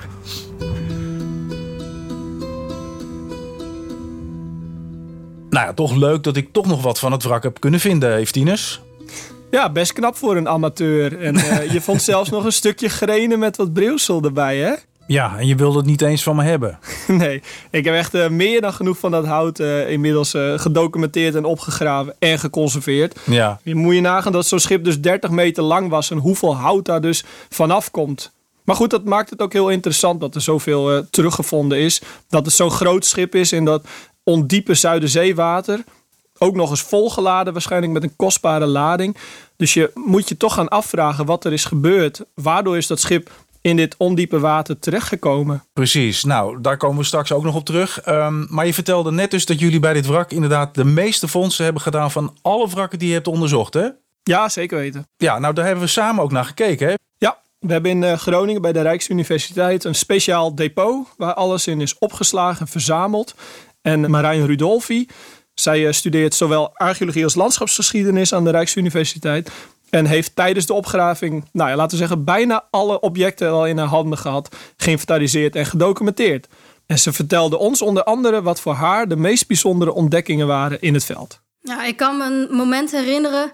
Nou 5.50 5.66
ja, 5.66 5.72
toch 5.72 5.94
leuk 5.96 6.22
dat 6.22 6.36
ik 6.36 6.52
toch 6.52 6.66
nog 6.66 6.82
wat 6.82 6.98
van 6.98 7.12
het 7.12 7.22
wrak 7.22 7.42
heb 7.42 7.60
kunnen 7.60 7.80
vinden, 7.80 8.16
Eftines. 8.16 8.80
Ja, 9.50 9.70
best 9.70 9.92
knap 9.92 10.16
voor 10.16 10.36
een 10.36 10.48
amateur. 10.48 11.20
En 11.20 11.36
eh, 11.36 11.72
je 11.72 11.80
vond 11.80 12.02
zelfs 12.12 12.30
nog 12.30 12.44
een 12.44 12.52
stukje 12.52 12.88
grenen 12.88 13.38
met 13.38 13.56
wat 13.56 13.72
breusel 13.72 14.22
erbij, 14.22 14.58
hè? 14.58 14.72
Ja, 15.06 15.38
en 15.38 15.46
je 15.46 15.54
wilde 15.54 15.78
het 15.78 15.86
niet 15.86 16.02
eens 16.02 16.22
van 16.22 16.36
me 16.36 16.44
hebben. 16.44 16.78
Nee, 17.06 17.42
ik 17.70 17.84
heb 17.84 17.94
echt 17.94 18.14
eh, 18.14 18.28
meer 18.28 18.60
dan 18.60 18.72
genoeg 18.72 18.98
van 18.98 19.10
dat 19.10 19.26
hout 19.26 19.58
eh, 19.58 19.90
inmiddels 19.90 20.34
eh, 20.34 20.58
gedocumenteerd 20.58 21.34
en 21.34 21.44
opgegraven 21.44 22.14
en 22.18 22.38
geconserveerd. 22.38 23.18
Ja. 23.24 23.60
Je 23.62 23.74
moet 23.74 23.94
je 23.94 24.00
nagaan 24.00 24.32
dat 24.32 24.46
zo'n 24.46 24.58
schip 24.58 24.84
dus 24.84 25.00
30 25.00 25.30
meter 25.30 25.62
lang 25.62 25.88
was 25.88 26.10
en 26.10 26.18
hoeveel 26.18 26.56
hout 26.56 26.84
daar 26.84 27.00
dus 27.00 27.24
vanaf 27.48 27.90
komt. 27.90 28.32
Maar 28.64 28.76
goed, 28.76 28.90
dat 28.90 29.04
maakt 29.04 29.30
het 29.30 29.40
ook 29.42 29.52
heel 29.52 29.70
interessant 29.70 30.20
dat 30.20 30.34
er 30.34 30.40
zoveel 30.40 31.06
teruggevonden 31.10 31.78
is. 31.78 32.02
Dat 32.28 32.44
het 32.44 32.54
zo'n 32.54 32.70
groot 32.70 33.04
schip 33.04 33.34
is 33.34 33.52
in 33.52 33.64
dat 33.64 33.86
ondiepe 34.22 34.74
Zuiderzeewater. 34.74 35.84
Ook 36.38 36.54
nog 36.54 36.70
eens 36.70 36.82
volgeladen, 36.82 37.52
waarschijnlijk 37.52 37.92
met 37.92 38.02
een 38.02 38.16
kostbare 38.16 38.66
lading. 38.66 39.16
Dus 39.56 39.74
je 39.74 39.90
moet 39.94 40.28
je 40.28 40.36
toch 40.36 40.54
gaan 40.54 40.68
afvragen 40.68 41.26
wat 41.26 41.44
er 41.44 41.52
is 41.52 41.64
gebeurd. 41.64 42.24
Waardoor 42.34 42.76
is 42.76 42.86
dat 42.86 43.00
schip 43.00 43.30
in 43.64 43.76
dit 43.76 43.96
ondiepe 43.96 44.38
water 44.38 44.78
terechtgekomen? 44.78 45.64
Precies. 45.72 46.24
Nou, 46.24 46.60
daar 46.60 46.76
komen 46.76 46.98
we 46.98 47.04
straks 47.04 47.32
ook 47.32 47.42
nog 47.42 47.54
op 47.54 47.64
terug. 47.64 48.00
Ehm, 48.00 48.44
maar 48.48 48.66
je 48.66 48.74
vertelde 48.74 49.12
net 49.12 49.30
dus 49.30 49.46
dat 49.46 49.60
jullie 49.60 49.80
bij 49.80 49.92
dit 49.92 50.06
wrak 50.06 50.30
inderdaad 50.30 50.74
de 50.74 50.84
meeste 50.84 51.28
fondsen 51.28 51.64
hebben 51.64 51.82
gedaan 51.82 52.10
van 52.10 52.36
alle 52.42 52.68
wrakken 52.68 52.98
die 52.98 53.08
je 53.08 53.14
hebt 53.14 53.26
onderzocht, 53.26 53.74
hè? 53.74 53.88
Ja, 54.22 54.48
zeker 54.48 54.78
weten. 54.78 55.06
Ja, 55.16 55.38
nou 55.38 55.54
daar 55.54 55.64
hebben 55.64 55.84
we 55.84 55.90
samen 55.90 56.22
ook 56.22 56.32
naar 56.32 56.44
gekeken, 56.44 56.88
hè? 56.88 56.94
Ja, 57.18 57.38
we 57.58 57.72
hebben 57.72 57.90
in 57.90 58.04
eh, 58.04 58.16
Groningen 58.18 58.62
bij 58.62 58.72
de 58.72 58.80
Rijksuniversiteit 58.80 59.84
een 59.84 59.94
speciaal 59.94 60.54
depot 60.54 61.08
waar 61.16 61.34
alles 61.34 61.66
in 61.66 61.80
is 61.80 61.98
opgeslagen 61.98 62.60
en 62.60 62.72
verzameld. 62.72 63.34
En 63.82 64.10
Marijn 64.10 64.46
Rudolfi, 64.46 65.08
zij 65.54 65.86
eh, 65.86 65.92
studeert 65.92 66.34
zowel 66.34 66.76
archeologie 66.76 67.24
als 67.24 67.34
landschapsgeschiedenis 67.34 68.32
aan 68.32 68.44
de 68.44 68.50
Rijksuniversiteit. 68.50 69.50
En 69.94 70.06
heeft 70.06 70.36
tijdens 70.36 70.66
de 70.66 70.72
opgraving, 70.72 71.44
nou 71.52 71.70
ja, 71.70 71.76
laten 71.76 71.90
we 71.90 71.96
zeggen, 71.96 72.24
bijna 72.24 72.64
alle 72.70 73.00
objecten 73.00 73.50
al 73.50 73.66
in 73.66 73.78
haar 73.78 73.86
handen 73.86 74.18
gehad, 74.18 74.56
geïnventariseerd 74.76 75.56
en 75.56 75.66
gedocumenteerd. 75.66 76.48
En 76.86 76.98
ze 76.98 77.12
vertelde 77.12 77.58
ons 77.58 77.82
onder 77.82 78.04
andere 78.04 78.42
wat 78.42 78.60
voor 78.60 78.72
haar 78.72 79.08
de 79.08 79.16
meest 79.16 79.46
bijzondere 79.46 79.92
ontdekkingen 79.92 80.46
waren 80.46 80.80
in 80.80 80.94
het 80.94 81.04
veld. 81.04 81.40
Ja, 81.60 81.84
ik 81.84 81.96
kan 81.96 82.16
me 82.16 82.24
een 82.24 82.56
moment 82.56 82.90
herinneren 82.90 83.52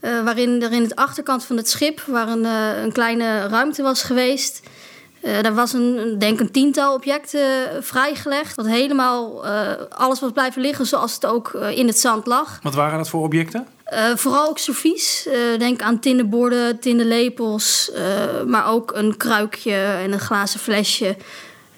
eh, 0.00 0.24
waarin 0.24 0.62
er 0.62 0.72
in 0.72 0.82
het 0.82 0.96
achterkant 0.96 1.44
van 1.44 1.56
het 1.56 1.68
schip, 1.68 2.00
waar 2.00 2.28
een, 2.28 2.44
eh, 2.44 2.82
een 2.82 2.92
kleine 2.92 3.48
ruimte 3.48 3.82
was 3.82 4.02
geweest, 4.02 4.62
eh 5.20 5.42
daar 5.42 5.54
was 5.54 5.72
een, 5.72 6.16
denk 6.18 6.40
een 6.40 6.50
tiental 6.50 6.94
objecten 6.94 7.84
vrijgelegd. 7.84 8.54
Wat 8.54 8.66
helemaal 8.66 9.46
eh, 9.46 9.70
alles 9.88 10.20
was 10.20 10.32
blijven 10.32 10.62
liggen 10.62 10.86
zoals 10.86 11.14
het 11.14 11.26
ook 11.26 11.52
in 11.54 11.86
het 11.86 11.98
zand 11.98 12.26
lag. 12.26 12.58
Wat 12.62 12.74
waren 12.74 12.98
dat 12.98 13.08
voor 13.08 13.22
objecten? 13.22 13.66
Eh, 13.86 14.16
vooral 14.16 14.48
ook 14.48 14.58
servies. 14.58 15.26
Eh, 15.26 15.58
denk 15.58 15.82
aan 15.82 15.98
tinnenborden, 15.98 16.78
tinnenlepels, 16.78 17.90
eh, 17.90 18.42
maar 18.46 18.68
ook 18.68 18.92
een 18.94 19.16
kruikje 19.16 19.74
en 19.74 20.12
een 20.12 20.20
glazen 20.20 20.60
flesje. 20.60 21.16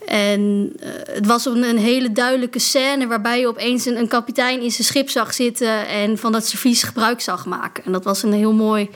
En 0.07 0.73
het 1.11 1.27
was 1.27 1.45
een, 1.45 1.63
een 1.63 1.79
hele 1.79 2.13
duidelijke 2.13 2.59
scène 2.59 3.07
waarbij 3.07 3.41
je 3.41 3.47
opeens 3.47 3.85
een, 3.87 4.09
kapitein 4.09 4.61
in 4.61 4.71
zijn 4.71 4.87
schip 4.87 5.11
zag 5.11 5.35
zitten 5.35 5.87
en 5.87 6.19
van 6.19 6.33
dat 6.33 6.47
servies 6.47 6.83
gebruik 6.83 7.21
zag 7.21 7.47
maken. 7.47 7.85
En 7.85 7.93
dat 7.93 8.05
was 8.05 8.23
een 8.23 8.33
heel 8.33 8.53
mooi 8.53 8.91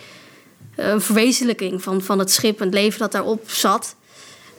verwezenlijking 0.97 1.83
van, 1.83 2.03
van 2.03 2.19
het 2.19 2.31
schip 2.31 2.59
en 2.59 2.65
het 2.65 2.75
leven 2.75 2.99
dat 2.99 3.13
daarop 3.13 3.51
zat. 3.51 3.97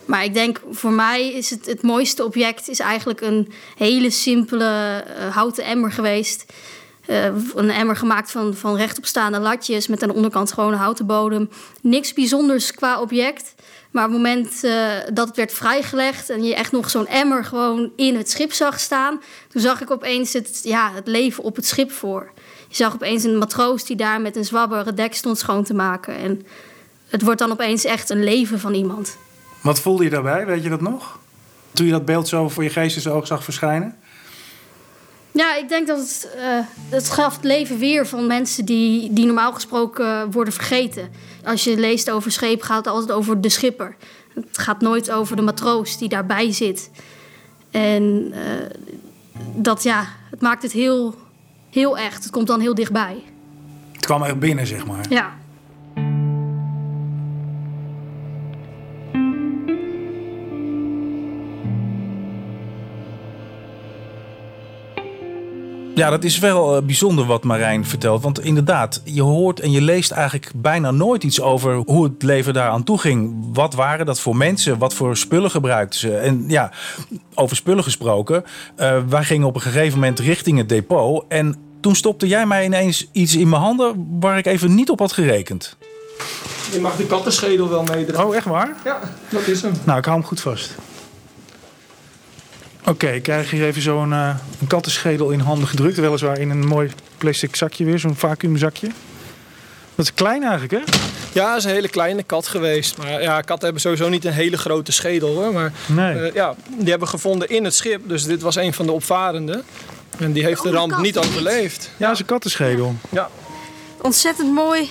Maar 0.04 0.24
ik 0.24 0.34
denk 0.34 0.60
voor 0.70 0.92
mij 0.92 1.32
is 1.32 1.50
het, 1.50 1.66
het 1.66 1.82
mooiste 1.82 2.24
object 2.24 2.68
is 2.68 2.78
eigenlijk 2.78 3.20
een 3.20 3.52
hele 3.76 4.10
simpele 4.10 5.04
houten 5.30 5.64
emmer 5.64 5.92
geweest. 5.92 6.44
Eh, 7.06 7.24
een 7.54 7.70
emmer 7.70 7.96
gemaakt 7.96 8.30
van, 8.30 8.54
van 8.54 8.76
rechtopstaande 8.76 9.38
latjes 9.38 9.86
met 9.86 10.02
aan 10.02 10.08
de 10.08 10.14
onderkant 10.14 10.52
gewoon 10.52 10.74
houten 10.74 11.06
bodem. 11.06 11.50
Niks 11.80 12.12
bijzonders 12.12 12.72
qua 12.72 13.00
object. 13.00 13.54
Maar 13.90 14.04
op 14.04 14.12
het 14.12 14.22
moment 14.22 14.64
eh, 14.64 14.86
dat 15.12 15.26
het 15.26 15.36
werd 15.36 15.52
vrijgelegd 15.52 16.30
en 16.30 16.42
je 16.42 16.54
echt 16.54 16.72
nog 16.72 16.90
zo'n 16.90 17.06
emmer 17.06 17.44
gewoon 17.44 17.90
in 17.96 18.16
het 18.16 18.30
schip 18.30 18.52
zag 18.52 18.80
staan, 18.80 19.20
toen 19.48 19.62
zag 19.62 19.80
ik 19.80 19.90
opeens 19.90 20.32
het, 20.32 20.60
ja, 20.62 20.90
het 20.94 21.06
leven 21.06 21.44
op 21.44 21.56
het 21.56 21.66
schip 21.66 21.92
voor. 21.92 22.30
Je 22.68 22.74
zag 22.76 22.94
opeens 22.94 23.24
een 23.24 23.38
matroos 23.38 23.84
die 23.84 23.96
daar 23.96 24.20
met 24.20 24.36
een 24.36 24.44
zwabber 24.44 24.86
het 24.86 24.96
dek 24.96 25.14
stond 25.14 25.38
schoon 25.38 25.64
te 25.64 25.74
maken. 25.74 26.16
En 26.16 26.46
het 27.08 27.22
wordt 27.22 27.38
dan 27.38 27.50
opeens 27.50 27.84
echt 27.84 28.10
een 28.10 28.24
leven 28.24 28.60
van 28.60 28.74
iemand. 28.74 29.16
Wat 29.60 29.80
voelde 29.80 30.04
je 30.04 30.10
daarbij? 30.10 30.46
Weet 30.46 30.62
je 30.62 30.68
dat 30.68 30.80
nog? 30.80 31.18
Toen 31.72 31.86
je 31.86 31.92
dat 31.92 32.04
beeld 32.04 32.28
zo 32.28 32.48
voor 32.48 32.62
je 32.62 32.70
geestesoog 32.70 33.26
zag 33.26 33.44
verschijnen? 33.44 33.96
Ja, 35.34 35.56
ik 35.56 35.68
denk 35.68 35.86
dat 35.86 35.98
het, 35.98 36.28
uh, 36.36 36.42
het 36.88 37.10
gaf 37.10 37.34
het 37.36 37.44
leven 37.44 37.78
weer 37.78 38.06
van 38.06 38.26
mensen 38.26 38.64
die, 38.64 39.12
die 39.12 39.26
normaal 39.26 39.52
gesproken 39.52 40.30
worden 40.30 40.54
vergeten. 40.54 41.08
Als 41.44 41.64
je 41.64 41.76
leest 41.76 42.10
over 42.10 42.32
scheep, 42.32 42.62
gaat 42.62 42.84
het 42.84 42.94
altijd 42.94 43.12
over 43.12 43.40
de 43.40 43.48
schipper. 43.48 43.96
Het 44.34 44.58
gaat 44.58 44.80
nooit 44.80 45.10
over 45.10 45.36
de 45.36 45.42
matroos 45.42 45.98
die 45.98 46.08
daarbij 46.08 46.52
zit. 46.52 46.90
En 47.70 48.32
uh, 48.34 48.38
dat 49.54 49.82
ja, 49.82 50.06
het 50.30 50.40
maakt 50.40 50.62
het 50.62 50.72
heel, 50.72 51.14
heel 51.70 51.98
echt. 51.98 52.22
Het 52.22 52.32
komt 52.32 52.46
dan 52.46 52.60
heel 52.60 52.74
dichtbij. 52.74 53.22
Het 53.92 54.06
kwam 54.06 54.22
er 54.22 54.38
binnen, 54.38 54.66
zeg 54.66 54.86
maar. 54.86 55.06
Ja. 55.08 55.32
Ja, 65.94 66.10
dat 66.10 66.24
is 66.24 66.38
wel 66.38 66.76
eh, 66.76 66.82
bijzonder 66.82 67.26
wat 67.26 67.44
Marijn 67.44 67.86
vertelt. 67.86 68.22
Want 68.22 68.40
inderdaad, 68.40 69.00
je 69.04 69.22
hoort 69.22 69.60
en 69.60 69.70
je 69.70 69.80
leest 69.80 70.10
eigenlijk 70.10 70.52
bijna 70.54 70.90
nooit 70.90 71.24
iets 71.24 71.40
over 71.40 71.74
hoe 71.74 72.04
het 72.04 72.22
leven 72.22 72.54
daar 72.54 72.68
aan 72.68 72.84
toe 72.84 72.98
ging. 72.98 73.48
Wat 73.52 73.74
waren 73.74 74.06
dat 74.06 74.20
voor 74.20 74.36
mensen? 74.36 74.78
Wat 74.78 74.94
voor 74.94 75.16
spullen 75.16 75.50
gebruikten 75.50 75.98
ze? 75.98 76.16
En 76.16 76.44
ja, 76.48 76.72
over 77.34 77.56
spullen 77.56 77.84
gesproken. 77.84 78.44
Uh, 78.78 78.98
wij 79.08 79.24
gingen 79.24 79.46
op 79.46 79.54
een 79.54 79.60
gegeven 79.60 79.98
moment 79.98 80.18
richting 80.18 80.58
het 80.58 80.68
depot. 80.68 81.24
En 81.28 81.56
toen 81.80 81.94
stopte 81.94 82.26
jij 82.26 82.46
mij 82.46 82.64
ineens 82.64 83.08
iets 83.12 83.36
in 83.36 83.48
mijn 83.48 83.62
handen 83.62 84.06
waar 84.20 84.38
ik 84.38 84.46
even 84.46 84.74
niet 84.74 84.90
op 84.90 84.98
had 84.98 85.12
gerekend. 85.12 85.76
Je 86.72 86.80
mag 86.80 86.96
de 86.96 87.06
kattenschedel 87.06 87.68
wel 87.68 87.82
meedragen. 87.82 88.28
Oh, 88.28 88.36
echt 88.36 88.46
waar? 88.46 88.76
Ja, 88.84 89.00
dat 89.28 89.46
is 89.46 89.62
hem. 89.62 89.72
Nou, 89.84 89.98
ik 89.98 90.04
hou 90.04 90.18
hem 90.18 90.26
goed 90.26 90.40
vast. 90.40 90.74
Oké, 92.86 93.08
ik 93.08 93.22
krijg 93.22 93.50
hier 93.50 93.64
even 93.64 93.82
zo'n 93.82 94.10
uh, 94.10 94.34
een 94.60 94.66
kattenschedel 94.66 95.30
in 95.30 95.40
handen 95.40 95.68
gedrukt. 95.68 95.96
Weliswaar 95.96 96.38
in 96.38 96.50
een 96.50 96.66
mooi 96.66 96.90
plastic 97.18 97.56
zakje 97.56 97.84
weer, 97.84 97.98
zo'n 97.98 98.16
vacuümzakje. 98.16 98.90
Dat 99.94 100.04
is 100.04 100.14
klein 100.14 100.42
eigenlijk, 100.42 100.72
hè? 100.72 100.92
Ja, 101.32 101.48
het 101.48 101.58
is 101.58 101.64
een 101.64 101.70
hele 101.70 101.88
kleine 101.88 102.22
kat 102.22 102.46
geweest. 102.46 102.96
Maar 102.96 103.22
ja, 103.22 103.40
katten 103.40 103.64
hebben 103.64 103.80
sowieso 103.80 104.08
niet 104.08 104.24
een 104.24 104.32
hele 104.32 104.56
grote 104.56 104.92
schedel. 104.92 105.34
Hoor. 105.34 105.52
Maar 105.52 105.72
nee. 105.86 106.14
uh, 106.14 106.34
ja, 106.34 106.54
die 106.66 106.88
hebben 106.90 107.08
we 107.08 107.14
gevonden 107.14 107.48
in 107.48 107.64
het 107.64 107.74
schip. 107.74 108.00
Dus 108.08 108.24
dit 108.24 108.42
was 108.42 108.56
een 108.56 108.72
van 108.72 108.86
de 108.86 108.92
opvarenden. 108.92 109.62
En 110.18 110.32
die 110.32 110.44
heeft 110.44 110.62
de 110.62 110.70
ramp 110.70 110.96
niet 110.96 111.18
overleefd. 111.18 111.90
Ja, 111.96 112.04
het 112.04 112.14
is 112.14 112.20
een 112.20 112.26
kattenschedel. 112.26 112.94
Ja. 113.10 113.28
Ontzettend 114.00 114.52
mooi, 114.52 114.90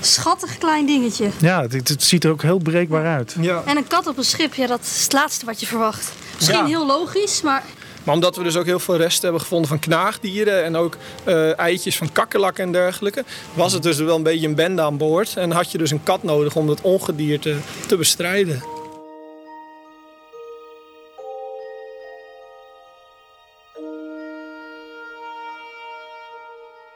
schattig 0.00 0.58
klein 0.58 0.86
dingetje. 0.86 1.30
Ja, 1.38 1.62
het, 1.62 1.88
het, 1.88 2.02
ziet 2.02 2.24
er 2.24 2.30
ook 2.30 2.42
heel 2.42 2.58
breekbaar 2.58 3.06
uit. 3.06 3.36
Ja. 3.40 3.62
En 3.64 3.76
een 3.76 3.86
kat 3.86 4.06
op 4.06 4.18
een 4.18 4.24
schip, 4.24 4.54
ja, 4.54 4.66
dat 4.66 4.80
is 4.80 5.02
het 5.02 5.12
laatste 5.12 5.46
wat 5.46 5.60
je 5.60 5.66
verwacht. 5.66 6.12
Misschien 6.34 6.66
heel 6.66 6.86
logisch, 6.86 7.42
maar... 7.42 7.64
Maar 8.04 8.14
omdat 8.14 8.36
we 8.36 8.42
dus 8.42 8.56
ook 8.56 8.64
heel 8.64 8.78
veel 8.78 8.96
resten 8.96 9.22
hebben 9.22 9.40
gevonden 9.40 9.68
van 9.68 9.78
knaagdieren 9.78 10.64
en 10.64 10.76
ook 10.76 10.96
uh, 11.26 11.58
eitjes 11.58 11.96
van 11.96 12.12
kakkerlakken 12.12 12.64
en 12.64 12.72
dergelijke, 12.72 13.24
was 13.54 13.72
het 13.72 13.82
dus 13.82 13.98
wel 13.98 14.16
een 14.16 14.22
beetje 14.22 14.46
een 14.46 14.54
bende 14.54 14.82
aan 14.82 14.96
boord. 14.96 15.36
En 15.36 15.50
had 15.50 15.72
je 15.72 15.78
dus 15.78 15.90
een 15.90 16.02
kat 16.02 16.22
nodig 16.22 16.56
om 16.56 16.66
dat 16.66 16.80
ongedierte 16.80 17.56
te 17.86 17.96
bestrijden. 17.96 18.62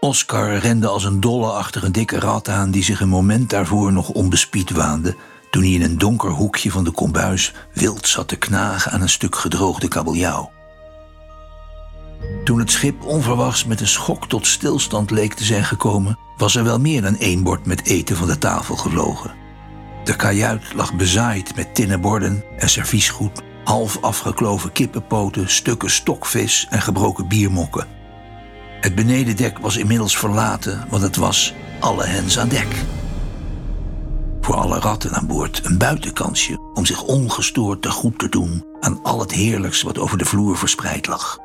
Oscar 0.01 0.57
rende 0.57 0.87
als 0.87 1.05
een 1.05 1.21
dolle 1.21 1.51
achter 1.51 1.85
een 1.85 1.93
dikke 1.93 2.19
rat 2.19 2.49
aan 2.49 2.71
die 2.71 2.83
zich 2.83 3.01
een 3.01 3.09
moment 3.09 3.51
daarvoor 3.51 3.93
nog 3.93 4.09
onbespied 4.09 4.71
waande 4.71 5.15
toen 5.51 5.63
hij 5.63 5.71
in 5.73 5.83
een 5.83 5.99
donker 5.99 6.31
hoekje 6.31 6.71
van 6.71 6.85
de 6.85 6.91
kombuis 6.91 7.55
wild 7.73 8.09
zat 8.09 8.29
te 8.29 8.37
knagen 8.37 8.93
aan 8.93 9.01
een 9.01 9.09
stuk 9.09 9.37
gedroogde 9.37 9.89
kabeljauw. 9.89 10.51
Toen 12.45 12.59
het 12.59 12.71
schip 12.71 13.05
onverwachts 13.05 13.65
met 13.65 13.81
een 13.81 13.89
schok 13.89 14.29
tot 14.29 14.47
stilstand 14.47 15.11
leek 15.11 15.35
te 15.35 15.45
zijn 15.45 15.65
gekomen, 15.65 16.19
was 16.37 16.57
er 16.57 16.65
wel 16.65 16.81
meer 16.81 17.03
dan 17.03 17.19
één 17.19 17.43
bord 17.43 17.67
met 17.67 17.85
eten 17.85 18.17
van 18.17 18.27
de 18.27 18.39
tafel 18.39 18.77
gevlogen. 18.77 19.35
De 20.05 20.17
kajuit 20.17 20.75
lag 20.75 20.95
bezaaid 20.95 21.57
met 21.57 21.75
tinnen 21.75 22.01
borden 22.01 22.45
en 22.59 22.69
serviesgoed, 22.69 23.43
half 23.65 24.03
afgekloven 24.03 24.73
kippenpoten, 24.73 25.51
stukken 25.51 25.91
stokvis 25.91 26.67
en 26.71 26.83
gebroken 26.83 27.29
biermokken. 27.29 27.87
Het 28.81 28.95
benedendek 28.95 29.59
was 29.59 29.77
inmiddels 29.77 30.19
verlaten, 30.19 30.87
want 30.91 31.03
het 31.03 31.17
was 31.17 31.55
alle 31.81 32.05
hens 32.05 32.39
aan 32.39 32.49
dek 32.49 32.85
voor 34.49 34.57
alle 34.57 34.79
ratten 34.79 35.15
aan 35.15 35.27
boord 35.27 35.61
een 35.65 35.79
buitenkansje 35.79 36.59
om 36.75 36.87
zich 36.87 37.03
ongestoord 37.03 37.83
te 37.83 37.91
goed 37.91 38.19
te 38.19 38.29
doen 38.29 38.65
aan 38.81 39.03
al 39.03 39.21
het 39.21 39.33
heerlijks 39.33 39.83
wat 39.83 39.99
over 39.99 40.19
de 40.19 40.25
vloer 40.25 40.57
verspreid 40.57 41.07
lag. 41.07 41.39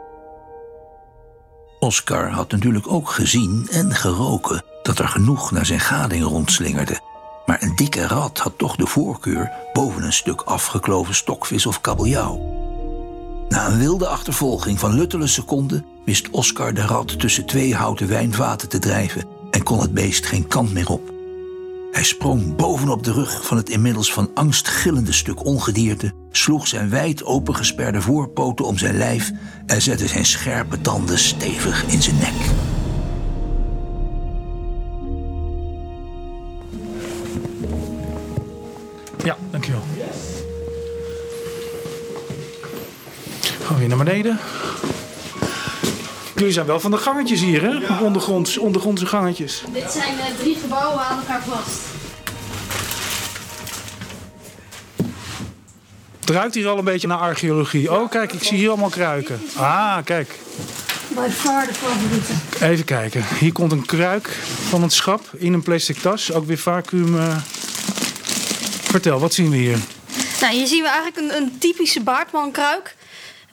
Oscar 1.79 2.29
had 2.29 2.51
natuurlijk 2.51 2.91
ook 2.91 3.09
gezien 3.09 3.67
en 3.71 3.95
geroken 3.95 4.63
dat 4.83 4.99
er 4.99 5.07
genoeg 5.07 5.51
naar 5.51 5.65
zijn 5.65 5.79
gading 5.79 6.23
rondslingerde, 6.23 6.99
maar 7.45 7.61
een 7.61 7.75
dikke 7.75 8.07
rat 8.07 8.39
had 8.39 8.53
toch 8.57 8.75
de 8.75 8.87
voorkeur 8.87 9.51
boven 9.73 10.03
een 10.03 10.13
stuk 10.13 10.41
afgekloven 10.41 11.15
stokvis 11.15 11.65
of 11.65 11.81
kabeljauw. 11.81 12.39
Na 13.49 13.67
een 13.67 13.77
wilde 13.77 14.07
achtervolging 14.07 14.79
van 14.79 14.93
luttele 14.93 15.27
seconden 15.27 15.85
wist 16.05 16.29
Oscar 16.29 16.73
de 16.73 16.85
rat 16.85 17.19
tussen 17.19 17.45
twee 17.45 17.75
houten 17.75 18.07
wijnvaten 18.07 18.69
te 18.69 18.79
drijven 18.79 19.27
en 19.51 19.63
kon 19.63 19.81
het 19.81 19.93
beest 19.93 20.25
geen 20.25 20.47
kant 20.47 20.73
meer 20.73 20.89
op. 20.89 21.12
Hij 21.93 22.03
sprong 22.03 22.56
bovenop 22.56 23.03
de 23.03 23.12
rug 23.12 23.45
van 23.45 23.58
het 23.58 23.69
inmiddels 23.69 24.13
van 24.13 24.32
angst 24.34 24.67
gillende 24.67 25.12
stuk 25.12 25.45
ongedierte, 25.45 26.12
sloeg 26.32 26.67
zijn 26.67 26.89
wijd 26.89 27.23
opengesperde 27.23 28.01
voorpoten 28.01 28.65
om 28.65 28.77
zijn 28.77 28.97
lijf 28.97 29.32
en 29.65 29.82
zette 29.82 30.08
zijn 30.08 30.25
scherpe 30.25 30.82
tanden 30.82 31.17
stevig 31.17 31.86
in 31.86 32.01
zijn 32.01 32.15
nek. 32.15 32.34
Ja, 39.23 39.38
dankjewel. 39.51 39.84
Gaan 43.62 43.73
we 43.73 43.79
weer 43.79 43.88
naar 43.88 43.97
beneden. 43.97 44.39
Jullie 46.43 46.58
zijn 46.58 46.71
wel 46.71 46.79
van 46.79 46.91
de 46.91 46.97
gangetjes 46.97 47.41
hier, 47.41 47.62
hè? 47.62 47.99
Ondergronds, 48.03 48.58
ondergrondse 48.58 49.06
gangetjes. 49.06 49.63
Dit 49.73 49.91
zijn 49.91 50.15
uh, 50.15 50.21
drie 50.39 50.56
gebouwen 50.62 51.03
aan 51.03 51.17
elkaar 51.17 51.43
vast. 51.43 51.79
Het 56.19 56.29
ruikt 56.29 56.56
hier 56.56 56.67
al 56.67 56.77
een 56.77 56.84
beetje 56.84 57.08
naar 57.08 57.17
archeologie. 57.17 57.91
Oh, 57.91 58.10
kijk, 58.10 58.34
ik 58.34 58.43
zie 58.43 58.58
hier 58.58 58.69
allemaal 58.69 58.89
kruiken. 58.89 59.41
Ah, 59.56 59.97
kijk. 60.03 60.39
Bij 61.15 61.32
far 61.32 61.67
de 61.67 61.73
favorieten. 61.73 62.41
Even 62.60 62.86
kijken. 62.86 63.25
Hier 63.39 63.51
komt 63.51 63.71
een 63.71 63.86
kruik 63.86 64.27
van 64.69 64.82
het 64.82 64.93
schap 64.93 65.21
in 65.38 65.53
een 65.53 65.63
plastic 65.63 65.97
tas. 65.97 66.34
Ook 66.34 66.45
weer 66.45 66.58
vacuüm. 66.58 67.15
Uh... 67.15 67.38
Vertel, 68.84 69.19
wat 69.19 69.34
zien 69.34 69.49
we 69.49 69.58
hier? 69.58 69.77
Nou, 70.41 70.53
hier 70.53 70.67
zien 70.67 70.84
we 70.84 70.89
eigenlijk 70.89 71.17
een, 71.17 71.41
een 71.41 71.58
typische 71.58 72.01
baardmankruik. 72.01 72.95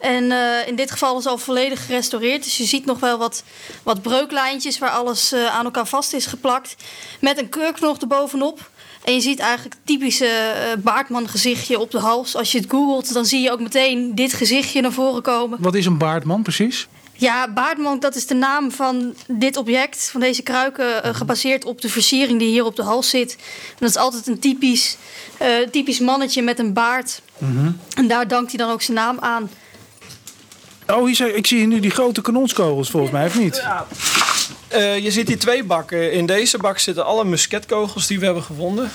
En 0.01 0.23
uh, 0.23 0.67
in 0.67 0.75
dit 0.75 0.91
geval 0.91 1.19
is 1.19 1.25
al 1.25 1.37
volledig 1.37 1.85
gerestaureerd. 1.85 2.43
Dus 2.43 2.57
je 2.57 2.63
ziet 2.63 2.85
nog 2.85 2.99
wel 2.99 3.17
wat, 3.17 3.43
wat 3.83 4.01
breuklijntjes 4.01 4.79
waar 4.79 4.89
alles 4.89 5.33
uh, 5.33 5.45
aan 5.45 5.65
elkaar 5.65 5.87
vast 5.87 6.13
is 6.13 6.25
geplakt. 6.25 6.75
Met 7.19 7.39
een 7.39 7.49
kurknog 7.49 7.97
erbovenop. 7.97 8.69
En 9.03 9.13
je 9.13 9.21
ziet 9.21 9.39
eigenlijk 9.39 9.73
het 9.73 9.85
typische 9.85 10.53
uh, 10.55 10.83
baardman 10.83 11.27
gezichtje 11.27 11.79
op 11.79 11.91
de 11.91 11.99
hals. 11.99 12.35
Als 12.35 12.51
je 12.51 12.57
het 12.57 12.69
googelt, 12.69 13.13
dan 13.13 13.25
zie 13.25 13.41
je 13.41 13.51
ook 13.51 13.59
meteen 13.59 14.15
dit 14.15 14.33
gezichtje 14.33 14.81
naar 14.81 14.91
voren 14.91 15.21
komen. 15.21 15.57
Wat 15.61 15.75
is 15.75 15.85
een 15.85 15.97
baardman 15.97 16.43
precies? 16.43 16.87
Ja, 17.13 17.51
baardman, 17.53 17.99
dat 17.99 18.15
is 18.15 18.27
de 18.27 18.33
naam 18.33 18.71
van 18.71 19.13
dit 19.27 19.57
object, 19.57 20.09
van 20.11 20.19
deze 20.19 20.41
kruiken, 20.41 21.15
gebaseerd 21.15 21.65
op 21.65 21.81
de 21.81 21.89
versiering 21.89 22.39
die 22.39 22.49
hier 22.49 22.65
op 22.65 22.75
de 22.75 22.83
hals 22.83 23.09
zit. 23.09 23.35
En 23.69 23.77
dat 23.79 23.89
is 23.89 23.95
altijd 23.95 24.27
een 24.27 24.39
typisch, 24.39 24.97
typisch 25.71 25.99
mannetje 25.99 26.41
met 26.41 26.59
een 26.59 26.73
baard. 26.73 27.21
Mm 27.37 27.57
-hmm. 27.57 27.79
En 27.95 28.07
daar 28.07 28.27
dankt 28.27 28.49
hij 28.49 28.59
dan 28.65 28.71
ook 28.71 28.81
zijn 28.81 28.97
naam 28.97 29.19
aan. 29.19 29.49
Oh, 30.91 31.05
hier, 31.05 31.35
ik 31.35 31.47
zie 31.47 31.67
nu 31.67 31.79
die 31.79 31.91
grote 31.91 32.21
kanonskogels 32.21 32.89
volgens 32.89 33.11
mij, 33.11 33.25
of 33.25 33.39
niet? 33.39 33.55
Ja. 33.55 33.87
Uh, 34.75 34.97
je 34.97 35.11
ziet 35.11 35.27
hier 35.27 35.39
twee 35.39 35.63
bakken. 35.63 36.11
In 36.11 36.25
deze 36.25 36.57
bak 36.57 36.79
zitten 36.79 37.05
alle 37.05 37.25
musketkogels 37.25 38.07
die 38.07 38.19
we 38.19 38.25
hebben 38.25 38.43
gevonden. 38.43 38.91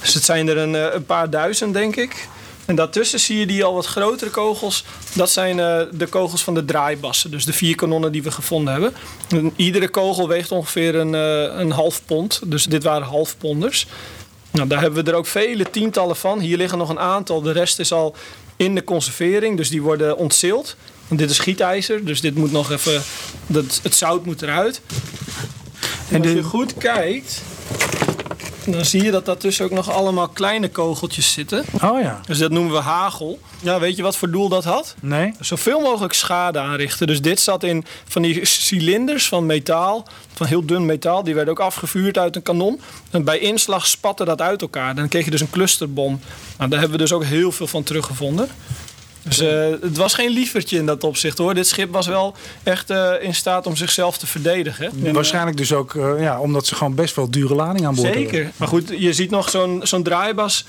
Dus 0.00 0.14
het 0.14 0.24
zijn 0.24 0.48
er 0.48 0.56
een, 0.56 0.94
een 0.94 1.04
paar 1.04 1.30
duizend, 1.30 1.74
denk 1.74 1.96
ik. 1.96 2.28
En 2.64 2.74
daartussen 2.74 3.20
zie 3.20 3.38
je 3.38 3.46
die 3.46 3.64
al 3.64 3.74
wat 3.74 3.86
grotere 3.86 4.30
kogels. 4.30 4.84
Dat 5.14 5.30
zijn 5.30 5.58
uh, 5.58 5.80
de 5.92 6.06
kogels 6.06 6.42
van 6.42 6.54
de 6.54 6.64
draaibassen. 6.64 7.30
Dus 7.30 7.44
de 7.44 7.52
vier 7.52 7.74
kanonnen 7.74 8.12
die 8.12 8.22
we 8.22 8.30
gevonden 8.30 8.72
hebben. 8.72 8.94
En 9.28 9.52
iedere 9.56 9.88
kogel 9.88 10.28
weegt 10.28 10.52
ongeveer 10.52 10.94
een, 10.94 11.12
een 11.60 11.70
half 11.70 12.04
pond. 12.04 12.40
Dus 12.44 12.64
dit 12.64 12.82
waren 12.82 13.06
halfponders. 13.06 13.86
Nou, 14.50 14.68
daar 14.68 14.80
hebben 14.80 15.04
we 15.04 15.10
er 15.10 15.16
ook 15.16 15.26
vele 15.26 15.70
tientallen 15.70 16.16
van. 16.16 16.38
Hier 16.38 16.56
liggen 16.56 16.78
nog 16.78 16.88
een 16.88 16.98
aantal. 16.98 17.40
De 17.40 17.52
rest 17.52 17.78
is 17.78 17.92
al 17.92 18.16
in 18.56 18.74
de 18.74 18.84
conservering. 18.84 19.56
Dus 19.56 19.68
die 19.68 19.82
worden 19.82 20.16
ontzeeld. 20.16 20.76
En 21.08 21.16
dit 21.16 21.30
is 21.30 21.38
gietijzer, 21.38 22.04
dus 22.04 22.20
dit 22.20 22.34
moet 22.34 22.52
nog 22.52 22.70
even. 22.70 23.02
Dat, 23.46 23.80
het 23.82 23.94
zout 23.94 24.24
moet 24.24 24.42
eruit. 24.42 24.80
En, 26.08 26.14
en 26.16 26.22
als 26.22 26.32
je 26.32 26.42
goed 26.42 26.74
kijkt, 26.74 27.42
dan 28.64 28.84
zie 28.84 29.02
je 29.02 29.10
dat 29.10 29.26
daartussen 29.26 29.64
ook 29.64 29.70
nog 29.70 29.90
allemaal 29.90 30.28
kleine 30.28 30.68
kogeltjes 30.68 31.32
zitten. 31.32 31.64
Oh 31.82 32.00
ja. 32.00 32.20
Dus 32.26 32.38
dat 32.38 32.50
noemen 32.50 32.72
we 32.72 32.78
hagel. 32.78 33.38
Ja, 33.62 33.80
weet 33.80 33.96
je 33.96 34.02
wat 34.02 34.16
voor 34.16 34.30
doel 34.30 34.48
dat 34.48 34.64
had? 34.64 34.94
Nee. 35.00 35.32
Zoveel 35.40 35.80
mogelijk 35.80 36.12
schade 36.12 36.58
aanrichten. 36.58 37.06
Dus 37.06 37.20
dit 37.20 37.40
zat 37.40 37.62
in 37.62 37.84
van 38.08 38.22
die 38.22 38.44
cilinders 38.44 39.28
van 39.28 39.46
metaal, 39.46 40.08
van 40.34 40.46
heel 40.46 40.66
dun 40.66 40.86
metaal. 40.86 41.24
Die 41.24 41.34
werden 41.34 41.52
ook 41.52 41.60
afgevuurd 41.60 42.18
uit 42.18 42.36
een 42.36 42.42
kanon. 42.42 42.80
En 43.10 43.24
bij 43.24 43.38
inslag 43.38 43.86
spatte 43.86 44.24
dat 44.24 44.40
uit 44.40 44.62
elkaar. 44.62 44.94
Dan 44.94 45.08
kreeg 45.08 45.24
je 45.24 45.30
dus 45.30 45.40
een 45.40 45.50
clusterbom. 45.50 46.20
Nou, 46.58 46.70
daar 46.70 46.80
hebben 46.80 46.98
we 46.98 47.04
dus 47.04 47.12
ook 47.12 47.24
heel 47.24 47.52
veel 47.52 47.66
van 47.66 47.82
teruggevonden. 47.82 48.48
Dus 49.28 49.42
uh, 49.42 49.66
het 49.80 49.96
was 49.96 50.14
geen 50.14 50.30
lievertje 50.30 50.78
in 50.78 50.86
dat 50.86 51.04
opzicht 51.04 51.38
hoor. 51.38 51.54
Dit 51.54 51.66
schip 51.66 51.92
was 51.92 52.06
wel 52.06 52.34
echt 52.62 52.90
uh, 52.90 53.12
in 53.20 53.34
staat 53.34 53.66
om 53.66 53.76
zichzelf 53.76 54.18
te 54.18 54.26
verdedigen. 54.26 54.92
En, 55.04 55.12
Waarschijnlijk 55.12 55.56
dus 55.56 55.72
ook 55.72 55.94
uh, 55.94 56.20
ja, 56.20 56.40
omdat 56.40 56.66
ze 56.66 56.74
gewoon 56.74 56.94
best 56.94 57.16
wel 57.16 57.30
dure 57.30 57.54
lading 57.54 57.86
aan 57.86 57.94
boord 57.94 58.12
Zeker. 58.12 58.32
hebben. 58.32 58.52
Maar 58.56 58.68
goed, 58.68 58.92
je 58.98 59.12
ziet 59.12 59.30
nog 59.30 59.50
zo'n 59.50 59.80
zo'n 59.82 60.02
draaibas 60.02 60.64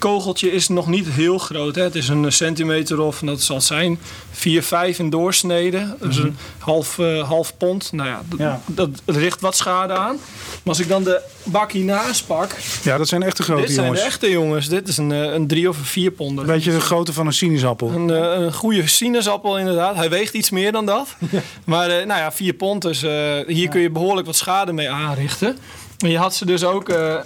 kogeltje 0.00 0.52
is 0.52 0.68
nog 0.68 0.86
niet 0.86 1.08
heel 1.08 1.38
groot. 1.38 1.74
Hè. 1.74 1.82
Het 1.82 1.94
is 1.94 2.08
een 2.08 2.32
centimeter 2.32 3.00
of, 3.00 3.18
dat 3.18 3.40
zal 3.40 3.60
zijn, 3.60 3.98
4, 4.30 4.62
5 4.62 4.98
in 4.98 5.10
doorsnede. 5.10 5.96
Dus 6.00 6.16
een 6.16 6.36
half, 6.58 6.98
uh, 6.98 7.28
half 7.28 7.56
pond. 7.56 7.92
Nou 7.92 8.08
ja, 8.08 8.22
Ja. 8.38 8.60
Dat, 8.66 8.88
richt 9.04 9.40
wat 9.40 9.56
schade 9.56 9.92
aan. 9.92 10.16
Maar 10.16 10.60
als 10.64 10.80
ik 10.80 10.88
dan 10.88 11.04
de 11.04 11.20
bak 11.42 11.72
hiernaast 11.72 12.26
pak... 12.26 12.56
Ja, 12.82 12.98
dat 12.98 13.08
zijn 13.08 13.22
echte 13.22 13.42
grote 13.42 13.60
dit 13.60 13.70
zijn 13.70 13.84
jongens. 13.84 14.00
de 14.02 14.06
echte 14.08 14.30
jongens. 14.30 14.68
Dit 14.68 14.88
is 14.88 14.96
een, 14.96 15.12
eh, 15.12 15.32
een 15.32 15.46
3 15.46 15.68
of 15.68 15.78
een 15.78 15.84
4 15.84 16.10
ponder. 16.10 16.46
Weet 16.46 16.64
je 16.64 16.70
de 16.70 16.80
grootte 16.80 17.12
van 17.12 17.26
een 17.26 17.32
sinaasappel? 17.32 17.90
Een, 17.90 18.10
eh, 18.10 18.40
een 18.42 18.52
goede 18.52 18.86
sinaasappel 18.88 19.58
inderdaad. 19.58 19.96
Hij 19.96 20.10
weegt 20.10 20.34
iets 20.34 20.50
meer 20.50 20.72
dan 20.72 20.86
dat. 20.86 21.08
Maar 21.64 21.90
eh, 21.90 22.06
nou 22.06 22.20
ja, 22.20 22.32
4 22.32 22.52
pond. 22.52 22.82
Dus 22.82 23.02
eh, 23.02 23.10
hier 23.46 23.68
kun 23.68 23.80
je 23.80 23.90
behoorlijk 23.90 24.26
wat 24.26 24.36
schade 24.36 24.72
mee 24.72 24.90
aanrichten. 24.90 25.56
En 25.98 26.10
je 26.10 26.18
had 26.18 26.34
ze 26.34 26.46
dus 26.46 26.64
ook 26.64 26.88
eh, 26.88 27.16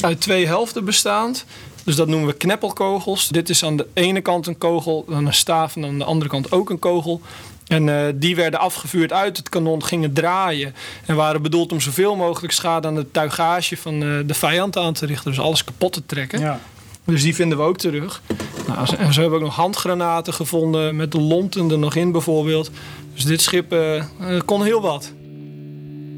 uit 0.00 0.20
twee 0.20 0.46
helften 0.46 0.84
bestaand. 0.84 1.44
Dus 1.84 1.96
dat 1.96 2.08
noemen 2.08 2.28
we 2.28 2.34
kneppelkogels. 2.34 3.28
Dit 3.28 3.48
is 3.48 3.64
aan 3.64 3.76
de 3.76 3.86
ene 3.92 4.20
kant 4.20 4.46
een 4.46 4.58
kogel, 4.58 5.04
dan 5.08 5.26
een 5.26 5.34
staaf 5.34 5.76
en 5.76 5.84
aan 5.84 5.98
de 5.98 6.04
andere 6.04 6.30
kant 6.30 6.52
ook 6.52 6.70
een 6.70 6.78
kogel. 6.78 7.20
En 7.66 7.88
eh, 7.88 8.12
die 8.14 8.36
werden 8.36 8.60
afgevuurd 8.60 9.12
uit 9.12 9.36
het 9.36 9.48
kanon, 9.48 9.84
gingen 9.84 10.12
draaien. 10.12 10.74
En 11.06 11.16
waren 11.16 11.42
bedoeld 11.42 11.72
om 11.72 11.80
zoveel 11.80 12.16
mogelijk 12.16 12.52
schade 12.52 12.88
aan 12.88 12.96
het 12.96 13.12
tuigage 13.12 13.76
van 13.76 13.94
eh, 14.02 14.08
de 14.26 14.34
vijand 14.34 14.76
aan 14.76 14.92
te 14.92 15.06
richten. 15.06 15.30
Dus 15.30 15.40
alles 15.40 15.64
kapot 15.64 15.92
te 15.92 16.02
trekken. 16.06 16.40
Ja. 16.40 16.60
Dus 17.04 17.22
die 17.22 17.34
vinden 17.34 17.58
we 17.58 17.64
ook 17.64 17.78
terug. 17.78 18.22
Nou, 18.66 18.86
ze- 18.86 18.96
zo 19.12 19.20
hebben 19.20 19.38
ook 19.38 19.44
nog 19.44 19.54
handgranaten 19.56 20.34
gevonden 20.34 20.96
met 20.96 21.12
de 21.12 21.20
lonten 21.20 21.70
er 21.70 21.78
nog 21.78 21.94
in 21.94 22.12
bijvoorbeeld. 22.12 22.70
Dus 23.14 23.24
dit 23.24 23.40
schip 23.40 23.72
eh, 23.72 24.02
kon 24.44 24.64
heel 24.64 24.80
wat. 24.80 25.12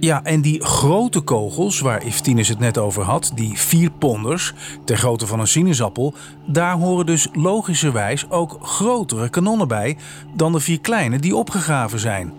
Ja, 0.01 0.25
en 0.25 0.41
die 0.41 0.65
grote 0.65 1.21
kogels, 1.21 1.81
waar 1.81 2.05
Iftinus 2.05 2.49
het 2.49 2.59
net 2.59 2.79
over 2.79 3.03
had, 3.03 3.33
die 3.35 3.59
vier 3.59 3.91
ponders, 3.91 4.53
ter 4.85 4.97
grootte 4.97 5.27
van 5.27 5.41
een 5.41 5.47
sinaasappel, 5.47 6.15
daar 6.47 6.75
horen 6.77 7.07
dus 7.07 7.29
logischerwijs 7.33 8.31
ook 8.31 8.59
grotere 8.63 9.29
kanonnen 9.29 9.69
bij 9.69 9.97
dan 10.35 10.53
de 10.53 10.61
vier 10.61 10.81
kleine 10.81 11.19
die 11.19 11.37
opgegraven 11.37 11.99
zijn. 11.99 12.33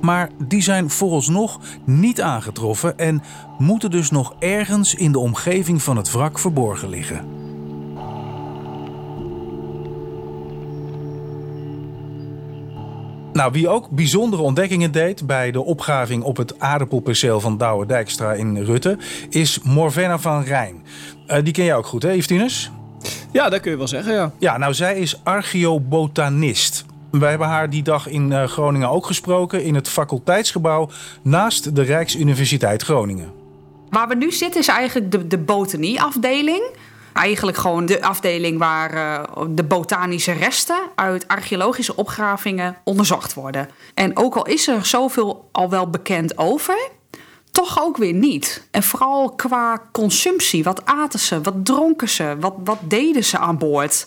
Maar 0.00 0.30
die 0.38 0.62
zijn 0.62 0.90
vooralsnog 0.90 1.60
niet 1.84 2.20
aangetroffen 2.20 2.98
en 2.98 3.22
moeten 3.58 3.90
dus 3.90 4.10
nog 4.10 4.34
ergens 4.38 4.94
in 4.94 5.12
de 5.12 5.18
omgeving 5.18 5.82
van 5.82 5.96
het 5.96 6.12
wrak 6.12 6.38
verborgen 6.38 6.88
liggen. 6.88 7.41
Nou, 13.32 13.52
wie 13.52 13.68
ook 13.68 13.90
bijzondere 13.90 14.42
ontdekkingen 14.42 14.92
deed 14.92 15.26
bij 15.26 15.50
de 15.50 15.64
opgraving 15.64 16.22
op 16.22 16.36
het 16.36 16.60
aardappelperceel 16.60 17.40
van 17.40 17.58
Douwe 17.58 17.86
Dijkstra 17.86 18.32
in 18.32 18.64
Rutte, 18.64 18.98
is 19.28 19.60
Morvenna 19.62 20.18
van 20.18 20.42
Rijn. 20.42 20.82
Eh, 21.26 21.44
die 21.44 21.52
ken 21.52 21.64
jij 21.64 21.76
ook 21.76 21.86
goed, 21.86 22.02
hè, 22.02 22.10
Yvtinus? 22.10 22.70
Ja, 23.30 23.48
dat 23.48 23.60
kun 23.60 23.70
je 23.70 23.76
wel 23.76 23.88
zeggen, 23.88 24.12
ja. 24.12 24.32
Ja, 24.38 24.58
nou, 24.58 24.74
zij 24.74 24.98
is 24.98 25.20
archeobotanist. 25.24 26.84
Wij 27.10 27.30
hebben 27.30 27.48
haar 27.48 27.70
die 27.70 27.82
dag 27.82 28.08
in 28.08 28.32
eh, 28.32 28.44
Groningen 28.44 28.88
ook 28.88 29.06
gesproken 29.06 29.64
in 29.64 29.74
het 29.74 29.88
faculteitsgebouw 29.88 30.90
naast 31.22 31.76
de 31.76 31.82
Rijksuniversiteit 31.82 32.82
Groningen. 32.82 33.32
Waar 33.90 34.08
we 34.08 34.14
nu 34.14 34.32
zitten 34.32 34.60
is 34.60 34.68
eigenlijk 34.68 35.10
de, 35.10 35.26
de 35.26 35.38
botanieafdeling. 35.38 36.62
Eigenlijk 37.12 37.56
gewoon 37.56 37.86
de 37.86 38.02
afdeling 38.02 38.58
waar 38.58 38.92
eh, 38.94 39.44
de 39.48 39.64
botanische 39.64 40.32
resten 40.32 40.80
uit 40.94 41.28
archeologische 41.28 41.96
opgravingen 41.96 42.76
onderzocht 42.84 43.34
worden. 43.34 43.68
En 43.94 44.16
ook 44.16 44.34
al 44.34 44.46
is 44.46 44.68
er 44.68 44.86
zoveel 44.86 45.48
al 45.52 45.70
wel 45.70 45.90
bekend 45.90 46.38
over, 46.38 46.90
toch 47.52 47.82
ook 47.82 47.96
weer 47.96 48.12
niet. 48.14 48.68
En 48.70 48.82
vooral 48.82 49.30
qua 49.30 49.82
consumptie. 49.92 50.64
Wat 50.64 50.86
aten 50.86 51.18
ze? 51.18 51.40
Wat 51.40 51.64
dronken 51.64 52.08
ze? 52.08 52.36
Wat, 52.40 52.54
wat 52.64 52.78
deden 52.82 53.24
ze 53.24 53.38
aan 53.38 53.58
boord? 53.58 54.06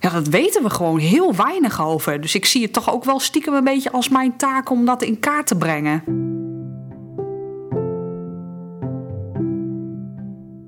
Ja, 0.00 0.10
dat 0.10 0.26
weten 0.26 0.62
we 0.62 0.70
gewoon 0.70 0.98
heel 0.98 1.34
weinig 1.34 1.82
over. 1.82 2.20
Dus 2.20 2.34
ik 2.34 2.46
zie 2.46 2.62
het 2.62 2.72
toch 2.72 2.92
ook 2.92 3.04
wel 3.04 3.20
stiekem 3.20 3.54
een 3.54 3.64
beetje 3.64 3.92
als 3.92 4.08
mijn 4.08 4.36
taak 4.36 4.70
om 4.70 4.84
dat 4.84 5.02
in 5.02 5.20
kaart 5.20 5.46
te 5.46 5.56
brengen. 5.56 6.02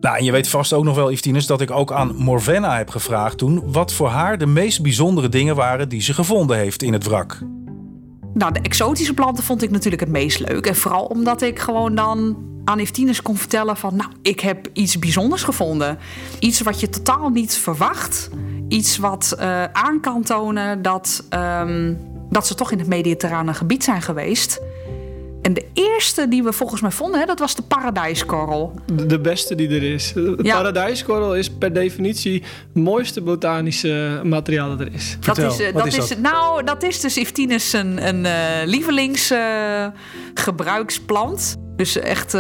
Nou, 0.00 0.16
en 0.16 0.24
je 0.24 0.32
weet 0.32 0.48
vast 0.48 0.72
ook 0.72 0.84
nog 0.84 0.96
wel, 0.96 1.10
Yvtinus, 1.12 1.46
dat 1.46 1.60
ik 1.60 1.70
ook 1.70 1.92
aan 1.92 2.14
Morvenna 2.16 2.76
heb 2.76 2.90
gevraagd 2.90 3.38
toen... 3.38 3.72
wat 3.72 3.92
voor 3.92 4.08
haar 4.08 4.38
de 4.38 4.46
meest 4.46 4.82
bijzondere 4.82 5.28
dingen 5.28 5.56
waren 5.56 5.88
die 5.88 6.00
ze 6.00 6.14
gevonden 6.14 6.56
heeft 6.56 6.82
in 6.82 6.92
het 6.92 7.04
wrak. 7.04 7.38
Nou, 8.34 8.52
de 8.52 8.60
exotische 8.60 9.14
planten 9.14 9.44
vond 9.44 9.62
ik 9.62 9.70
natuurlijk 9.70 10.02
het 10.02 10.10
meest 10.10 10.38
leuk. 10.38 10.66
En 10.66 10.76
vooral 10.76 11.04
omdat 11.04 11.42
ik 11.42 11.58
gewoon 11.58 11.94
dan 11.94 12.36
aan 12.64 12.78
Eftines 12.78 13.22
kon 13.22 13.36
vertellen 13.36 13.76
van... 13.76 13.96
nou, 13.96 14.10
ik 14.22 14.40
heb 14.40 14.68
iets 14.72 14.98
bijzonders 14.98 15.42
gevonden. 15.42 15.98
Iets 16.38 16.60
wat 16.60 16.80
je 16.80 16.88
totaal 16.88 17.28
niet 17.28 17.54
verwacht. 17.54 18.30
Iets 18.68 18.98
wat 18.98 19.34
eh, 19.38 19.64
aan 19.64 20.00
kan 20.00 20.22
tonen 20.22 20.82
dat, 20.82 21.24
ehm, 21.28 21.94
dat 22.30 22.46
ze 22.46 22.54
toch 22.54 22.72
in 22.72 22.78
het 22.78 22.88
mediterrane 22.88 23.54
gebied 23.54 23.84
zijn 23.84 24.02
geweest. 24.02 24.60
En 25.48 25.54
de 25.54 25.64
eerste 25.72 26.28
die 26.28 26.42
we 26.42 26.52
volgens 26.52 26.80
mij 26.80 26.90
vonden, 26.90 27.20
hè, 27.20 27.26
dat 27.26 27.38
was 27.38 27.54
de 27.54 27.62
paradijskorrel. 27.62 28.74
De- 28.92 29.06
De 29.06 29.20
beste 29.20 29.54
die 29.54 29.68
er 29.68 29.82
is. 29.82 30.12
Ja. 30.42 30.56
paradijskorrel 30.56 31.36
is 31.36 31.50
per 31.50 31.72
definitie 31.72 32.42
het 32.74 32.82
mooiste 32.82 33.20
botanische 33.20 34.20
materiaal 34.24 34.68
dat 34.68 34.80
er 34.80 34.94
is. 34.94 35.16
Vertel, 35.20 35.44
dat 35.44 35.52
is, 35.52 35.60
eh, 35.60 35.72
wat 35.72 35.84
dat 35.84 35.92
is 35.92 35.98
is, 35.98 36.08
dat? 36.08 36.18
Nou, 36.18 36.64
dat 36.64 36.82
is 36.82 37.00
dus 37.00 37.16
Eftines 37.16 37.72
een, 37.72 38.06
een 38.08 38.26
eh, 38.26 38.32
lievelingsgebruiksplant. 38.64 41.56
dus 41.76 41.98
echt... 41.98 42.36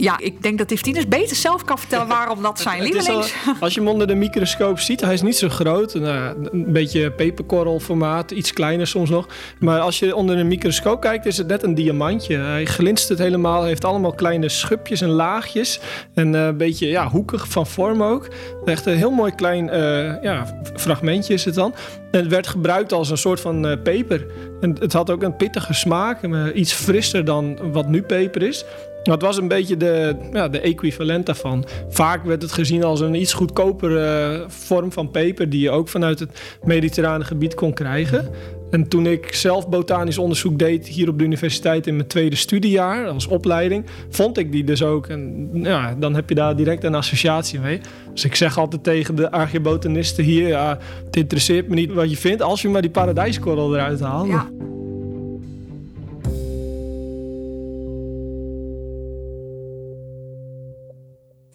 ja, 0.00 0.18
ik 0.18 0.42
denk 0.42 0.58
dat 0.58 0.70
Eftines 0.70 1.08
beter 1.08 1.36
zelf 1.36 1.64
kan 1.64 1.78
vertellen 1.78 2.06
waarom 2.18 2.42
dat 2.42 2.60
zijn 2.60 2.78
Het 2.78 2.86
al- 2.86 2.92
lievelings... 2.94 3.34
als 3.60 3.74
je 3.74 3.80
hem 3.80 3.88
onder 3.88 4.06
de 4.06 4.14
microscoop 4.14 4.78
ziet, 4.78 5.00
hij 5.00 5.12
is 5.12 5.22
niet 5.22 5.36
zo 5.36 5.48
groot. 5.48 5.94
Nou, 5.94 6.48
een 6.50 6.72
beetje 6.72 7.12
peperkorrelformaat, 7.12 8.30
iets 8.30 8.52
kleiner 8.52 8.86
soms 8.86 9.10
nog. 9.10 9.26
Maar 9.58 9.80
als 9.80 9.98
je 9.98 10.16
onder 10.16 10.38
een 10.38 10.48
microscoop 10.48 11.00
kijkt, 11.00 11.26
is 11.26 11.36
het 11.36 11.46
net 11.46 11.62
een 11.62 11.74
diamantje. 11.74 12.36
Hij 12.36 12.64
glinstert 12.64 13.18
helemaal, 13.18 13.58
hij 13.60 13.68
heeft 13.68 13.84
allemaal 13.84 14.12
kleine 14.12 14.48
schubjes 14.48 15.00
en 15.00 15.08
laagjes. 15.08 15.80
En 16.14 16.34
eh, 16.34 16.44
een 16.44 16.56
beetje 16.56 16.88
ja, 16.88 17.08
hoekig 17.08 17.48
van 17.48 17.66
vorm 17.66 18.02
ook. 18.02 18.28
Echt 18.64 18.86
een 18.86 18.96
heel 18.96 19.10
mooi 19.10 19.34
klein 19.34 19.70
eh, 19.70 20.22
ja, 20.22 20.60
fragmentje 20.74 21.34
is 21.34 21.44
het 21.44 21.54
dan. 21.54 21.74
En 22.10 22.20
het 22.20 22.28
werd 22.28 22.46
gebruikt 22.46 22.92
als 22.92 23.10
een 23.10 23.18
soort 23.18 23.40
van 23.40 23.66
eh, 23.66 23.82
peper. 23.82 24.26
En 24.60 24.76
het 24.80 24.92
had 24.92 25.10
ook 25.10 25.22
een 25.22 25.36
pittige 25.36 25.74
smaak, 25.74 26.18
iets 26.54 26.72
frisser 26.72 27.24
dan 27.24 27.72
wat 27.72 27.88
nu 27.88 28.02
peper 28.02 28.42
is. 28.42 28.64
Het 29.02 29.22
was 29.22 29.36
een 29.36 29.48
beetje 29.48 29.76
de, 29.76 30.16
ja, 30.32 30.48
de 30.48 30.60
equivalent 30.60 31.26
daarvan. 31.26 31.64
Vaak 31.88 32.24
werd 32.24 32.42
het 32.42 32.52
gezien 32.52 32.84
als 32.84 33.00
een 33.00 33.14
iets 33.14 33.32
goedkopere 33.32 34.44
vorm 34.48 34.92
van 34.92 35.10
peper... 35.10 35.48
die 35.48 35.60
je 35.60 35.70
ook 35.70 35.88
vanuit 35.88 36.18
het 36.18 36.58
mediterrane 36.64 37.24
gebied 37.24 37.54
kon 37.54 37.72
krijgen. 37.72 38.30
En 38.70 38.88
toen 38.88 39.06
ik 39.06 39.34
zelf 39.34 39.68
botanisch 39.68 40.18
onderzoek 40.18 40.58
deed 40.58 40.86
hier 40.88 41.08
op 41.08 41.18
de 41.18 41.24
universiteit... 41.24 41.86
in 41.86 41.96
mijn 41.96 42.08
tweede 42.08 42.36
studiejaar 42.36 43.08
als 43.08 43.26
opleiding, 43.26 43.86
vond 44.08 44.38
ik 44.38 44.52
die 44.52 44.64
dus 44.64 44.82
ook. 44.82 45.06
En 45.06 45.50
ja, 45.52 45.94
dan 45.98 46.14
heb 46.14 46.28
je 46.28 46.34
daar 46.34 46.56
direct 46.56 46.84
een 46.84 46.94
associatie 46.94 47.60
mee. 47.60 47.80
Dus 48.12 48.24
ik 48.24 48.34
zeg 48.34 48.58
altijd 48.58 48.84
tegen 48.84 49.14
de 49.14 49.30
archeobotanisten 49.30 50.24
hier... 50.24 50.48
Ja, 50.48 50.78
het 51.04 51.16
interesseert 51.16 51.68
me 51.68 51.74
niet 51.74 51.92
wat 51.92 52.10
je 52.10 52.16
vindt... 52.16 52.42
als 52.42 52.62
je 52.62 52.68
maar 52.68 52.82
die 52.82 52.90
paradijskorrel 52.90 53.74
eruit 53.74 54.00
haalt. 54.00 54.28
Ja. 54.28 54.48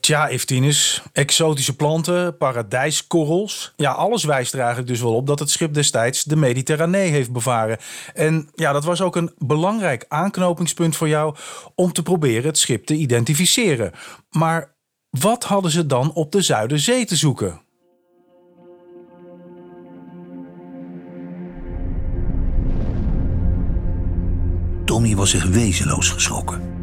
Tja, 0.05 0.27
Iftinus, 0.27 1.01
exotische 1.13 1.75
planten, 1.75 2.37
paradijskorrels. 2.37 3.73
Ja, 3.75 3.91
alles 3.91 4.23
wijst 4.23 4.53
er 4.53 4.59
eigenlijk 4.59 4.87
dus 4.87 5.01
wel 5.01 5.15
op 5.15 5.27
dat 5.27 5.39
het 5.39 5.49
schip 5.49 5.73
destijds 5.73 6.23
de 6.23 6.35
Mediterranee 6.35 7.09
heeft 7.09 7.31
bevaren. 7.31 7.77
En 8.13 8.49
ja, 8.55 8.71
dat 8.71 8.83
was 8.83 9.01
ook 9.01 9.15
een 9.15 9.31
belangrijk 9.37 10.05
aanknopingspunt 10.07 10.95
voor 10.95 11.07
jou 11.07 11.35
om 11.75 11.93
te 11.93 12.03
proberen 12.03 12.45
het 12.45 12.57
schip 12.57 12.85
te 12.85 12.95
identificeren. 12.95 13.91
Maar 14.29 14.75
wat 15.09 15.43
hadden 15.43 15.71
ze 15.71 15.85
dan 15.85 16.13
op 16.13 16.31
de 16.31 16.41
Zuiderzee 16.41 17.05
te 17.05 17.15
zoeken? 17.15 17.61
Tommy 24.85 25.15
was 25.15 25.29
zich 25.29 25.45
wezenloos 25.45 26.09
geschrokken. 26.09 26.74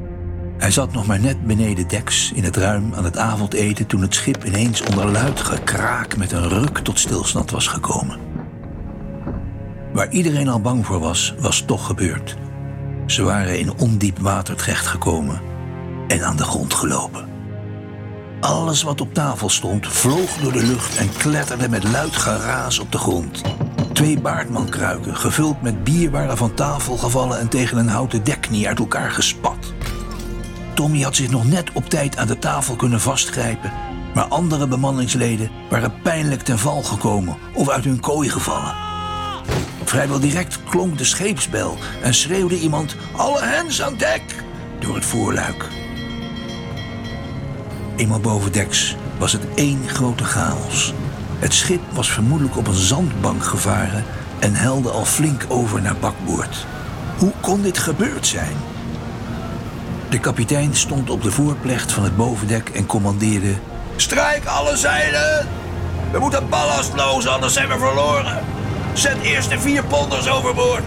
Hij 0.63 0.71
zat 0.71 0.93
nog 0.93 1.07
maar 1.07 1.21
net 1.21 1.47
beneden 1.47 1.89
deks 1.89 2.33
in 2.33 2.45
het 2.45 2.57
ruim 2.57 2.95
aan 2.95 3.05
het 3.05 3.17
avondeten 3.17 3.87
toen 3.87 4.01
het 4.01 4.15
schip 4.15 4.45
ineens 4.45 4.83
onder 4.83 5.11
luid 5.11 5.41
gekraak 5.41 6.17
met 6.17 6.33
een 6.33 6.49
ruk 6.49 6.79
tot 6.79 6.99
stilstand 6.99 7.51
was 7.51 7.67
gekomen. 7.67 8.19
Waar 9.93 10.11
iedereen 10.11 10.49
al 10.49 10.61
bang 10.61 10.87
voor 10.87 10.99
was, 10.99 11.35
was 11.39 11.61
toch 11.61 11.87
gebeurd. 11.87 12.37
Ze 13.07 13.23
waren 13.23 13.59
in 13.59 13.79
ondiep 13.79 14.19
water 14.19 14.57
terechtgekomen 14.57 15.41
en 16.09 16.25
aan 16.25 16.37
de 16.37 16.45
grond 16.45 16.75
gelopen. 16.75 17.29
Alles 18.41 18.83
wat 18.83 19.01
op 19.01 19.15
tafel 19.15 19.49
stond 19.49 19.87
vloog 19.89 20.37
door 20.37 20.53
de 20.53 20.67
lucht 20.67 20.97
en 20.97 21.13
kletterde 21.13 21.69
met 21.69 21.85
luid 21.85 22.17
geraas 22.17 22.79
op 22.79 22.93
de 22.93 22.99
grond. 22.99 23.43
Twee 23.93 24.21
baardmankruiken, 24.21 25.17
gevuld 25.17 25.63
met 25.63 25.85
bier, 25.85 26.11
waren 26.11 26.37
van 26.37 26.55
tafel 26.55 26.97
gevallen 26.97 27.39
en 27.39 27.49
tegen 27.49 27.79
een 27.79 27.89
houten 27.89 28.25
deknie 28.25 28.69
uit 28.69 28.79
elkaar 28.79 29.11
gespat. 29.11 29.73
Tommy 30.75 31.01
had 31.01 31.17
zich 31.17 31.31
nog 31.31 31.47
net 31.47 31.73
op 31.73 31.89
tijd 31.89 32.17
aan 32.17 32.27
de 32.27 32.39
tafel 32.39 32.77
kunnen 32.77 33.01
vastgrijpen, 33.01 33.73
maar 34.15 34.25
andere 34.25 34.67
bemanningsleden 34.67 35.51
waren 35.71 36.01
pijnlijk 36.03 36.43
ten 36.43 36.59
val 36.59 36.83
gekomen 36.83 37.37
of 37.55 37.69
uit 37.69 37.85
hun 37.85 38.01
kooi 38.01 38.29
gevallen. 38.29 38.75
Vrijwel 39.85 40.21
direct 40.21 40.59
klonk 40.65 40.99
de 40.99 41.05
scheepsbel 41.05 41.79
en 42.03 42.15
schreeuwde 42.15 42.61
iemand: 42.61 42.97
Alle 43.17 43.43
hens 43.43 43.83
aan 43.83 43.97
dek! 43.97 44.23
door 44.79 44.95
het 44.95 45.05
voorluik. 45.05 45.69
Eenmaal 47.97 48.21
boven 48.21 48.53
deks 48.53 48.97
was 49.19 49.33
het 49.33 49.43
één 49.55 49.89
grote 49.89 50.25
chaos. 50.25 50.93
Het 51.39 51.55
schip 51.55 51.81
was 51.93 52.11
vermoedelijk 52.11 52.57
op 52.57 52.67
een 52.67 52.75
zandbank 52.75 53.45
gevaren 53.45 54.05
en 54.39 54.55
helde 54.55 54.91
al 54.91 55.05
flink 55.05 55.45
over 55.49 55.83
naar 55.83 55.97
bakboord. 55.97 56.67
Hoe 57.19 57.33
kon 57.41 57.63
dit 57.63 57.79
gebeurd 57.79 58.27
zijn? 58.27 58.57
De 60.13 60.21
kapitein 60.21 60.75
stond 60.75 61.11
op 61.11 61.23
de 61.23 61.31
voorplecht 61.31 61.93
van 61.93 62.05
het 62.05 62.17
bovendek 62.17 62.69
en 62.69 62.87
commandeerde: 62.87 63.55
Strijk 63.97 64.47
alle 64.47 64.77
zeilen! 64.77 65.49
We 66.13 66.19
moeten 66.19 66.49
ballastloos, 66.49 67.27
anders 67.27 67.53
zijn 67.53 67.69
we 67.69 67.79
verloren. 67.79 68.45
Zet 68.93 69.17
eerst 69.23 69.51
de 69.51 69.59
vier 69.59 69.85
ponders 69.85 70.29
overboord. 70.29 70.83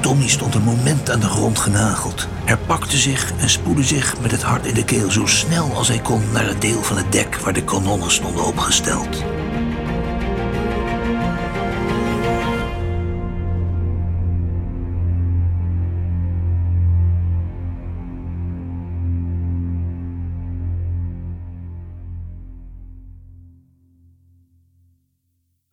Tommy 0.00 0.28
stond 0.28 0.54
een 0.54 0.62
moment 0.62 1.10
aan 1.10 1.20
de 1.20 1.28
grond 1.28 1.58
genageld, 1.58 2.28
herpakte 2.44 2.96
zich 2.96 3.32
en 3.38 3.50
spoedde 3.50 3.84
zich 3.84 4.20
met 4.20 4.30
het 4.30 4.42
hart 4.42 4.66
in 4.66 4.74
de 4.74 4.84
keel 4.84 5.10
zo 5.10 5.26
snel 5.26 5.74
als 5.74 5.88
hij 5.88 6.00
kon 6.00 6.22
naar 6.32 6.46
het 6.46 6.60
deel 6.60 6.82
van 6.82 6.96
het 6.96 7.12
dek 7.12 7.36
waar 7.36 7.52
de 7.52 7.64
kanonnen 7.64 8.10
stonden 8.10 8.44
opgesteld. 8.44 9.24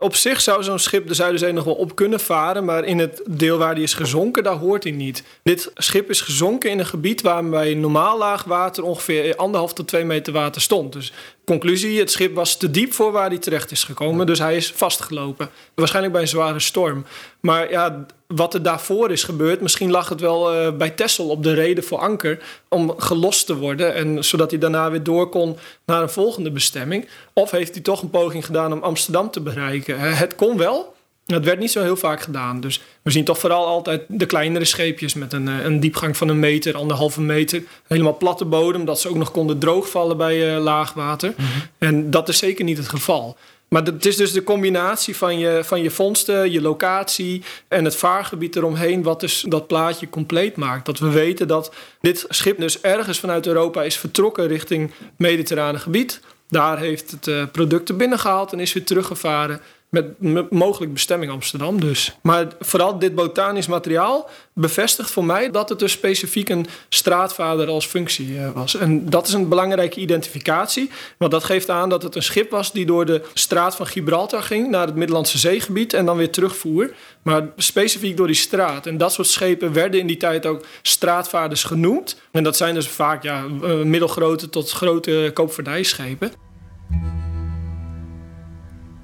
Op 0.08 0.16
zich 0.16 0.42
zou 0.42 0.64
zo'n 0.64 0.80
schip 0.80 1.08
de 1.08 1.14
Zuiderzee 1.14 1.52
nog 1.52 1.64
wel 1.64 1.74
op 1.74 1.96
kunnen 1.96 2.20
varen, 2.20 2.66
maar 2.66 2.84
in 2.84 3.00
het 3.00 3.22
deel 3.30 3.58
waar 3.58 3.76
die 3.76 3.84
is 3.84 3.94
gezonken, 3.94 4.44
daar 4.44 4.56
hoort 4.56 4.84
hij 4.84 4.92
niet. 4.92 5.24
Dit 5.44 5.72
schip 5.74 6.10
is 6.10 6.22
gezonken 6.22 6.70
in 6.70 6.80
een 6.80 6.86
gebied 6.86 7.22
waar 7.22 7.50
bij 7.50 7.74
normaal 7.74 8.18
laag 8.18 8.44
water 8.44 8.84
ongeveer 8.84 9.36
anderhalf 9.36 9.74
tot 9.74 9.88
twee 9.88 10.04
meter 10.04 10.34
water 10.34 10.62
stond. 10.62 10.94
Dus 10.94 11.14
conclusie, 11.46 12.00
het 12.00 12.12
schip 12.12 12.36
was 12.36 12.58
te 12.58 12.72
diep 12.72 12.94
voor 12.94 13.12
waar 13.12 13.30
hij 13.30 13.38
terecht 13.38 13.72
is 13.72 13.84
gekomen, 13.84 14.26
dus 14.26 14.40
hij 14.40 14.56
is 14.56 14.72
vastgelopen. 14.72 15.50
Waarschijnlijk 15.76 16.14
bij 16.14 16.24
een 16.24 16.28
zware 16.28 16.60
storm. 16.60 17.06
Maar 17.40 17.72
ja, 17.72 18.06
wat 18.28 18.54
er 18.54 18.64
daarvoor 18.64 19.12
is 19.12 19.24
gebeurd, 19.24 19.62
misschien 19.62 19.92
lag 19.92 20.10
het 20.10 20.20
wel 20.20 20.56
uh, 20.56 20.72
bij 20.72 20.90
Tessel 20.90 21.30
op 21.30 21.44
de 21.44 21.54
reden 21.54 21.84
voor 21.84 22.00
anker 22.00 22.40
om 22.70 22.94
gelost 22.98 23.46
te 23.46 23.56
worden 23.56 23.94
en 23.94 24.24
zodat 24.24 24.52
hij 24.52 24.60
daarna 24.60 24.92
weer 24.92 25.04
door 25.04 25.30
kon 25.30 25.58
naar 25.86 26.02
een 26.02 26.10
volgende 26.10 26.52
bestemming. 26.52 27.08
Of 27.34 27.52
heeft 27.52 27.74
hij 27.74 27.84
toch 27.84 28.02
een 28.02 28.10
poging 28.10 28.46
gedaan 28.46 28.74
om 28.74 28.84
Amsterdam 28.84 29.32
te 29.32 29.42
bereiken? 29.42 30.00
Het 30.00 30.36
kon 30.36 30.58
wel, 30.58 30.94
het 31.26 31.46
werd 31.46 31.60
niet 31.60 31.72
zo 31.72 31.82
heel 31.82 31.96
vaak 31.96 32.22
gedaan. 32.22 32.60
Dus 32.60 32.82
we 33.02 33.12
zien 33.12 33.24
toch 33.24 33.40
vooral 33.40 33.66
altijd 33.66 34.02
de 34.08 34.26
kleinere 34.26 34.66
scheepjes 34.66 35.14
met 35.14 35.34
een, 35.34 35.48
eh, 35.48 35.64
een 35.64 35.80
diepgang 35.80 36.18
van 36.18 36.28
een 36.28 36.40
meter, 36.40 36.76
anderhalve 36.76 37.22
meter. 37.22 37.64
Helemaal 37.88 38.18
platte 38.18 38.46
bodem, 38.46 38.86
dat 38.86 39.00
ze 39.00 39.10
ook 39.10 39.16
nog 39.16 39.32
konden 39.32 39.60
droogvallen 39.60 40.18
bij 40.18 40.60
laagwater. 40.60 41.34
Mhm. 41.38 41.48
En 41.78 42.10
dat 42.12 42.30
is 42.30 42.38
zeker 42.38 42.66
niet 42.66 42.78
het 42.78 42.90
geval. 42.90 43.38
Maar 43.68 43.84
het 43.84 44.06
is 44.06 44.16
dus 44.16 44.32
de 44.32 44.44
combinatie 44.44 45.16
van 45.16 45.40
je, 45.40 45.62
van 45.64 45.82
je 45.82 45.92
vondsten, 45.92 46.52
je 46.52 46.62
locatie 46.62 47.44
en 47.68 47.86
het 47.86 47.96
vaargebied 47.96 48.56
eromheen, 48.56 49.04
wat 49.04 49.20
dus 49.20 49.46
dat 49.48 49.68
plaatje 49.68 50.10
compleet 50.10 50.56
maakt. 50.56 50.86
Dat 50.86 51.00
we 51.00 51.10
weten 51.10 51.48
dat 51.48 51.74
dit 52.02 52.26
schip 52.30 52.60
dus 52.60 52.82
ergens 52.82 53.20
vanuit 53.20 53.48
Europa 53.48 53.84
is 53.84 53.98
vertrokken 53.98 54.48
richting 54.48 54.92
Mediterrane 55.18 55.80
gebied. 55.80 56.22
Daar 56.50 56.80
heeft 56.80 57.12
het 57.12 57.28
uh, 57.28 57.44
producten 57.52 57.98
binnengehaald 57.98 58.52
en 58.52 58.60
is 58.60 58.74
weer 58.74 58.86
teruggevaren 58.86 59.62
met 59.90 60.52
mogelijk 60.52 60.94
bestemming 60.94 61.32
Amsterdam 61.32 61.80
dus. 61.80 62.18
Maar 62.22 62.48
vooral 62.60 63.00
dit 63.00 63.16
botanisch 63.16 63.68
materiaal 63.68 64.30
bevestigt 64.54 65.12
voor 65.12 65.26
mij 65.26 65.52
dat 65.52 65.70
het 65.70 65.80
dus 65.80 65.92
specifiek 65.92 66.50
een 66.50 66.66
straatvader 66.90 67.68
als 67.68 67.86
functie 67.86 68.38
eh, 68.38 68.52
was. 68.52 68.76
En 68.76 69.10
dat 69.10 69.28
is 69.28 69.34
een 69.34 69.50
belangrijke 69.50 70.00
identificatie, 70.00 70.90
want 71.18 71.32
dat 71.32 71.44
geeft 71.44 71.70
aan 71.70 71.90
dat 71.90 72.04
het 72.04 72.16
een 72.16 72.24
schip 72.24 72.52
was 72.52 72.72
die 72.72 72.86
door 72.86 73.06
de 73.06 73.22
straat 73.34 73.76
van 73.76 73.88
Gibraltar 73.88 74.44
ging 74.44 74.70
naar 74.70 74.86
het 74.86 74.96
Middellandse 74.96 75.38
zeegebied 75.38 75.94
en 75.94 76.06
dan 76.06 76.18
weer 76.18 76.32
terugvoer. 76.32 76.94
Maar 77.22 77.48
specifiek 77.58 78.18
door 78.18 78.28
die 78.28 78.36
straat. 78.36 78.86
En 78.86 78.98
dat 78.98 79.14
soort 79.14 79.28
schepen 79.28 79.74
werden 79.74 80.00
in 80.00 80.08
die 80.08 80.18
tijd 80.18 80.46
ook 80.46 80.66
straatvaarders 80.82 81.64
genoemd. 81.64 82.22
En 82.32 82.44
dat 82.44 82.58
zijn 82.58 82.74
dus 82.74 82.88
vaak 82.88 83.24
ja, 83.24 83.46
eh, 83.62 83.76
middelgrote 83.76 84.50
tot 84.50 84.72
grote 84.72 85.32
koopvaardijschepen. 85.34 86.47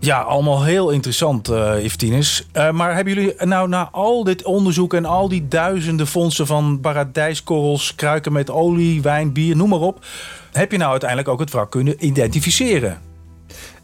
Ja, 0.04 0.20
allemaal 0.20 0.64
heel 0.64 0.90
interessant, 0.90 1.50
uh, 1.50 2.72
maar 2.72 2.96
hebben 2.96 3.14
jullie 3.14 3.34
nou 3.38 3.68
na 3.68 3.90
al 3.92 4.24
dit 4.24 4.44
onderzoek 4.44 4.94
en 4.94 5.06
al 5.06 5.28
die 5.28 5.48
duizenden 5.48 6.08
fondsen 6.08 6.48
van 6.48 6.80
paradijskorrels, 6.82 7.96
kruiken 7.96 8.32
met 8.32 8.50
olie, 8.50 9.02
wijn, 9.02 9.34
bier, 9.34 9.56
noem 9.56 9.70
maar 9.70 9.80
op, 9.80 10.06
heb 10.52 10.72
je 10.72 10.78
nou 10.78 10.92
uiteindelijk 10.92 11.30
ook 11.30 11.40
het 11.40 11.52
wrak 11.52 11.72
kunnen 11.72 12.06
identificeren? 12.06 13.13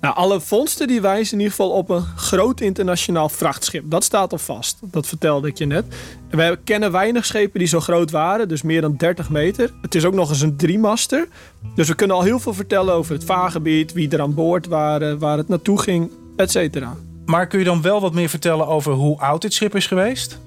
Nou, 0.01 0.15
alle 0.15 0.39
vondsten 0.39 0.87
die 0.87 1.01
wijzen 1.01 1.33
in 1.33 1.39
ieder 1.39 1.55
geval 1.55 1.71
op 1.71 1.89
een 1.89 2.03
groot 2.15 2.61
internationaal 2.61 3.29
vrachtschip. 3.29 3.83
Dat 3.87 4.03
staat 4.03 4.31
al 4.31 4.37
vast. 4.37 4.77
Dat 4.81 5.07
vertelde 5.07 5.47
ik 5.47 5.57
je 5.57 5.65
net. 5.65 5.85
We 6.29 6.59
kennen 6.63 6.91
weinig 6.91 7.25
schepen 7.25 7.59
die 7.59 7.67
zo 7.67 7.79
groot 7.79 8.11
waren, 8.11 8.47
dus 8.47 8.61
meer 8.61 8.81
dan 8.81 8.95
30 8.97 9.29
meter. 9.29 9.71
Het 9.81 9.95
is 9.95 10.05
ook 10.05 10.13
nog 10.13 10.29
eens 10.29 10.41
een 10.41 10.57
driemaster. 10.57 11.27
Dus 11.75 11.87
we 11.87 11.95
kunnen 11.95 12.15
al 12.15 12.23
heel 12.23 12.39
veel 12.39 12.53
vertellen 12.53 12.93
over 12.93 13.13
het 13.13 13.23
vaargebied, 13.23 13.93
wie 13.93 14.09
er 14.09 14.21
aan 14.21 14.33
boord 14.33 14.67
waren, 14.67 15.19
waar 15.19 15.37
het 15.37 15.47
naartoe 15.47 15.79
ging, 15.81 16.11
etc. 16.35 16.85
Maar 17.25 17.47
kun 17.47 17.59
je 17.59 17.65
dan 17.65 17.81
wel 17.81 18.01
wat 18.01 18.13
meer 18.13 18.29
vertellen 18.29 18.67
over 18.67 18.93
hoe 18.93 19.19
oud 19.19 19.41
dit 19.41 19.53
schip 19.53 19.75
is 19.75 19.87
geweest? 19.87 20.39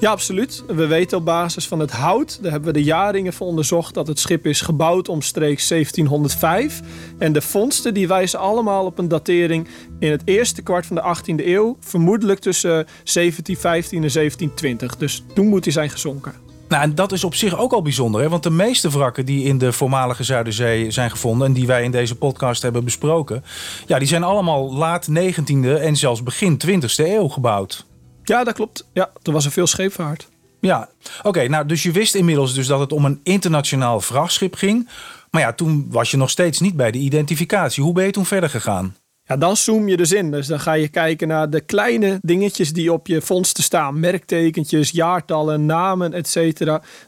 Ja, 0.00 0.10
absoluut. 0.10 0.64
We 0.66 0.86
weten 0.86 1.18
op 1.18 1.24
basis 1.24 1.68
van 1.68 1.78
het 1.80 1.90
hout, 1.90 2.38
daar 2.42 2.50
hebben 2.50 2.72
we 2.72 2.78
de 2.78 2.84
jaringen 2.84 3.32
voor 3.32 3.46
onderzocht, 3.46 3.94
dat 3.94 4.06
het 4.06 4.18
schip 4.18 4.46
is 4.46 4.60
gebouwd 4.60 5.08
omstreeks 5.08 5.68
1705. 5.68 6.80
En 7.18 7.32
de 7.32 7.42
vondsten 7.42 7.94
die 7.94 8.08
wijzen 8.08 8.38
allemaal 8.38 8.84
op 8.84 8.98
een 8.98 9.08
datering 9.08 9.68
in 9.98 10.10
het 10.10 10.22
eerste 10.24 10.62
kwart 10.62 10.86
van 10.86 10.96
de 10.96 11.16
18e 11.16 11.46
eeuw, 11.46 11.76
vermoedelijk 11.80 12.40
tussen 12.40 12.70
1715 12.70 14.02
en 14.02 14.12
1720. 14.12 14.96
Dus 14.96 15.24
toen 15.34 15.46
moet 15.46 15.64
hij 15.64 15.72
zijn 15.72 15.90
gezonken. 15.90 16.32
Nou, 16.68 16.82
en 16.82 16.94
dat 16.94 17.12
is 17.12 17.24
op 17.24 17.34
zich 17.34 17.58
ook 17.58 17.72
al 17.72 17.82
bijzonder, 17.82 18.20
hè? 18.20 18.28
want 18.28 18.42
de 18.42 18.50
meeste 18.50 18.90
wrakken 18.90 19.26
die 19.26 19.44
in 19.44 19.58
de 19.58 19.72
voormalige 19.72 20.24
Zuiderzee 20.24 20.90
zijn 20.90 21.10
gevonden 21.10 21.46
en 21.46 21.52
die 21.52 21.66
wij 21.66 21.84
in 21.84 21.90
deze 21.90 22.14
podcast 22.14 22.62
hebben 22.62 22.84
besproken, 22.84 23.44
ja, 23.86 23.98
die 23.98 24.08
zijn 24.08 24.22
allemaal 24.22 24.74
laat 24.74 25.08
19e 25.10 25.80
en 25.80 25.96
zelfs 25.96 26.22
begin 26.22 26.60
20e 26.66 26.96
eeuw 26.96 27.28
gebouwd. 27.28 27.86
Ja, 28.28 28.44
dat 28.44 28.54
klopt. 28.54 28.86
Ja, 28.92 29.10
er 29.22 29.32
was 29.32 29.44
er 29.44 29.50
veel 29.50 29.66
scheepvaart. 29.66 30.28
Ja, 30.60 30.88
oké. 31.22 31.48
nou, 31.48 31.66
dus 31.66 31.82
je 31.82 31.92
wist 31.92 32.14
inmiddels 32.14 32.54
dus 32.54 32.66
dat 32.66 32.80
het 32.80 32.92
om 32.92 33.04
een 33.04 33.20
internationaal 33.22 34.00
vrachtschip 34.00 34.54
ging. 34.54 34.88
Maar 35.30 35.42
ja, 35.42 35.52
toen 35.52 35.86
was 35.90 36.10
je 36.10 36.16
nog 36.16 36.30
steeds 36.30 36.60
niet 36.60 36.76
bij 36.76 36.90
de 36.90 36.98
identificatie. 36.98 37.82
Hoe 37.82 37.92
ben 37.92 38.04
je 38.04 38.10
toen 38.10 38.26
verder 38.26 38.50
gegaan? 38.50 38.96
Ja, 39.22 39.36
dan 39.36 39.56
zoom 39.56 39.88
je 39.88 39.96
dus 39.96 40.12
in. 40.12 40.30
Dus 40.30 40.46
dan 40.46 40.60
ga 40.60 40.72
je 40.72 40.88
kijken 40.88 41.28
naar 41.28 41.50
de 41.50 41.60
kleine 41.60 42.18
dingetjes 42.22 42.72
die 42.72 42.92
op 42.92 43.06
je 43.06 43.22
vondsten 43.22 43.62
staan. 43.62 44.00
Merktekentjes, 44.00 44.90
jaartallen, 44.90 45.66
namen, 45.66 46.12
etc. 46.12 46.34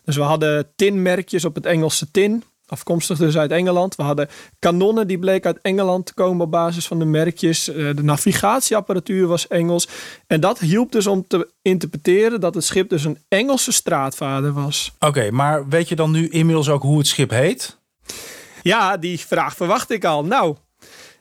Dus 0.05 0.17
we 0.17 0.23
hadden 0.23 0.73
tinmerkjes 0.77 1.45
op 1.45 1.55
het 1.55 1.67
Engelse 1.67 2.11
tin. 2.11 2.45
Afkomstig 2.71 3.19
dus 3.19 3.37
uit 3.37 3.51
Engeland. 3.51 3.95
We 3.95 4.03
hadden 4.03 4.29
kanonnen 4.59 5.07
die 5.07 5.19
bleken 5.19 5.53
uit 5.53 5.63
Engeland 5.63 6.07
te 6.07 6.15
komen 6.15 6.45
op 6.45 6.51
basis 6.51 6.87
van 6.87 6.99
de 6.99 7.05
merkjes. 7.05 7.69
Eh, 7.69 7.75
de 7.75 8.03
navigatieapparatuur 8.03 9.27
was 9.27 9.47
Engels. 9.47 9.89
En 10.27 10.41
dat 10.41 10.59
hielp 10.59 10.93
dus 10.93 11.07
om 11.07 11.27
te 11.27 11.51
interpreteren 11.63 12.41
dat 12.41 12.55
het 12.55 12.65
schip 12.65 12.89
dus 12.89 13.05
een 13.05 13.19
Engelse 13.29 13.73
straatvader 13.73 14.53
was. 14.53 14.93
Oké, 14.99 15.31
maar 15.31 15.69
weet 15.69 15.89
je 15.89 15.97
dan 15.97 16.11
nu 16.11 16.29
inmiddels 16.29 16.69
ook 16.69 16.83
hoe 16.83 16.99
het 16.99 17.07
schip 17.07 17.31
heet? 17.31 17.79
Ja, 18.63 18.97
die 18.97 19.19
vraag 19.19 19.55
verwacht 19.55 19.91
ik 19.91 20.05
al. 20.05 20.25
Nou, 20.25 20.57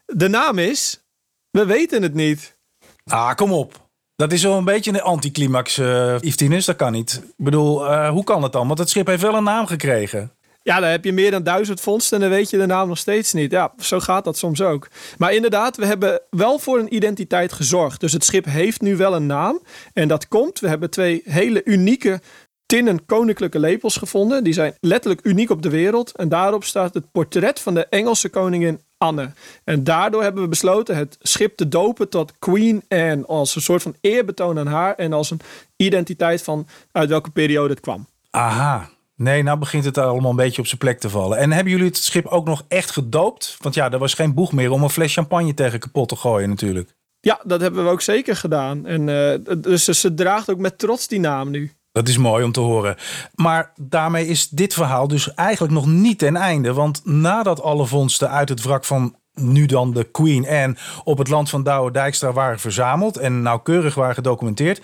de 0.06 0.28
naam 0.28 0.58
is... 0.58 1.02
We 1.50 1.66
weten 1.66 2.02
het 2.02 2.14
niet. 2.14 2.58
Ah, 3.06 3.36
kom 3.36 3.52
op. 3.52 3.88
Dat 4.16 4.32
is 4.32 4.44
wel 4.44 4.58
een 4.58 4.64
beetje 4.64 4.92
een 4.92 5.02
anticlimax, 5.02 5.78
uh, 5.78 6.20
Yves 6.20 6.66
Dat 6.66 6.76
kan 6.76 6.92
niet. 6.92 7.22
Ik 7.38 7.46
bedoel, 7.46 7.92
uh, 7.92 8.10
hoe 8.10 8.24
kan 8.24 8.44
het 8.44 8.52
dan? 8.52 8.68
Want 8.68 8.80
het 8.80 8.90
schip 8.90 9.08
heeft 9.08 9.22
wel 9.22 9.36
een 9.36 9.44
naam 9.44 9.66
gekregen. 9.66 10.32
Ja, 10.68 10.80
dan 10.80 10.90
heb 10.90 11.04
je 11.04 11.14
meer 11.14 11.32
dan 11.32 11.44
duizend 11.44 11.82
vondsten 11.82 12.18
en 12.18 12.30
dan 12.30 12.38
weet 12.38 12.50
je 12.50 12.58
de 12.58 12.66
naam 12.66 12.88
nog 12.88 12.98
steeds 12.98 13.34
niet. 13.34 13.52
Ja, 13.52 13.74
zo 13.80 14.00
gaat 14.00 14.24
dat 14.24 14.38
soms 14.38 14.62
ook. 14.62 14.88
Maar 15.18 15.34
inderdaad, 15.34 15.78
we 15.78 15.86
hebben 15.86 16.22
wel 16.30 16.60
voor 16.60 16.80
een 16.80 16.96
identiteit 16.96 17.54
gezorgd. 17.54 18.00
Dus 18.00 18.14
het 18.14 18.24
schip 18.24 18.46
heeft 18.46 18.82
nu 18.82 18.96
wel 18.96 19.16
een 19.16 19.26
naam. 19.26 19.62
En 19.94 20.08
dat 20.08 20.28
komt, 20.28 20.60
we 20.60 20.68
hebben 20.68 20.90
twee 20.90 21.22
hele 21.26 21.62
unieke 21.64 22.22
tinnen 22.66 23.06
koninklijke 23.06 23.60
lepels 23.60 23.98
gevonden. 23.98 24.44
Die 24.44 24.54
zijn 24.54 24.74
letterlijk 24.80 25.26
uniek 25.26 25.50
op 25.50 25.62
de 25.62 25.70
wereld. 25.70 26.12
En 26.12 26.30
daarop 26.30 26.64
staat 26.64 26.94
het 26.94 27.12
portret 27.12 27.60
van 27.60 27.74
de 27.74 27.86
Engelse 27.86 28.30
koningin 28.30 28.82
Anne. 28.98 29.32
En 29.64 29.84
daardoor 29.84 30.24
hebben 30.24 30.42
we 30.44 30.50
besloten 30.50 30.96
het 30.96 31.18
schip 31.22 31.58
te 31.58 31.68
dopen 31.68 32.10
tot 32.10 32.34
Queen 32.40 32.84
Anne. 32.88 33.26
Als 33.26 33.56
een 33.56 33.62
soort 33.62 33.82
van 33.82 33.96
eerbetoon 34.02 34.60
aan 34.60 34.68
haar. 34.68 34.96
En 34.96 35.14
als 35.14 35.32
een 35.32 35.42
identiteit 35.76 36.42
van 36.42 36.68
uit 36.92 37.10
welke 37.10 37.30
periode 37.30 37.74
het 37.74 37.80
kwam. 37.80 38.08
Aha. 38.30 38.96
Nee, 39.18 39.44
nou 39.44 39.58
begint 39.58 39.86
het 39.86 39.98
allemaal 39.98 40.30
een 40.30 40.36
beetje 40.36 40.62
op 40.62 40.68
zijn 40.68 40.80
plek 40.80 41.00
te 41.00 41.10
vallen. 41.10 41.38
En 41.38 41.52
hebben 41.52 41.72
jullie 41.72 41.88
het 41.88 41.98
schip 41.98 42.26
ook 42.26 42.46
nog 42.46 42.66
echt 42.68 42.92
gedoopt? 42.92 43.58
Want 43.62 43.76
ja, 43.76 43.92
er 43.92 44.00
was 44.00 44.14
geen 44.14 44.34
boeg 44.34 44.52
meer 44.52 44.72
om 44.72 44.84
een 44.84 44.90
fles 44.90 45.14
champagne 45.14 45.54
tegen 45.54 45.80
kapot 45.80 46.10
te 46.10 46.16
gooien 46.16 46.50
natuurlijk. 46.50 46.96
Ja, 47.20 47.40
dat 47.44 47.62
hebben 47.62 47.84
we 47.84 47.90
ook 47.90 48.02
zeker 48.02 48.36
gedaan. 48.36 48.86
En 48.86 49.08
uh, 49.08 49.56
dus 49.58 49.84
ze 49.84 50.14
draagt 50.14 50.50
ook 50.50 50.58
met 50.58 50.78
trots 50.78 51.08
die 51.08 51.20
naam 51.20 51.50
nu. 51.50 51.72
Dat 51.92 52.08
is 52.08 52.18
mooi 52.18 52.44
om 52.44 52.52
te 52.52 52.60
horen. 52.60 52.96
Maar 53.36 53.72
daarmee 53.76 54.28
is 54.28 54.50
dit 54.50 54.74
verhaal 54.74 55.08
dus 55.08 55.34
eigenlijk 55.34 55.74
nog 55.74 55.86
niet 55.86 56.20
ten 56.20 56.36
einde. 56.36 56.74
Want 56.74 57.02
nadat 57.04 57.62
alle 57.62 57.86
vondsten 57.86 58.30
uit 58.30 58.50
het 58.50 58.64
wrak 58.64 58.86
van 58.86 59.16
nu 59.34 59.66
dan 59.66 59.94
de 59.94 60.04
Queen 60.04 60.48
Anne 60.48 60.76
op 61.04 61.18
het 61.18 61.28
land 61.28 61.50
van 61.50 61.64
Douwe 61.64 61.92
Dijkstra 61.92 62.32
waren 62.32 62.60
verzameld 62.60 63.18
en 63.18 63.42
nauwkeurig 63.42 63.96
waren 63.96 64.16
gedocumenteerd, 64.16 64.82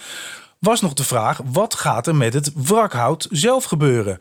was 0.64 0.82
nog 0.82 0.93
de 0.93 1.03
vraag: 1.03 1.39
wat 1.45 1.74
gaat 1.74 2.07
er 2.07 2.16
met 2.16 2.34
het 2.34 2.51
wrakhout 2.55 3.28
zelf 3.32 3.64
gebeuren? 3.64 4.20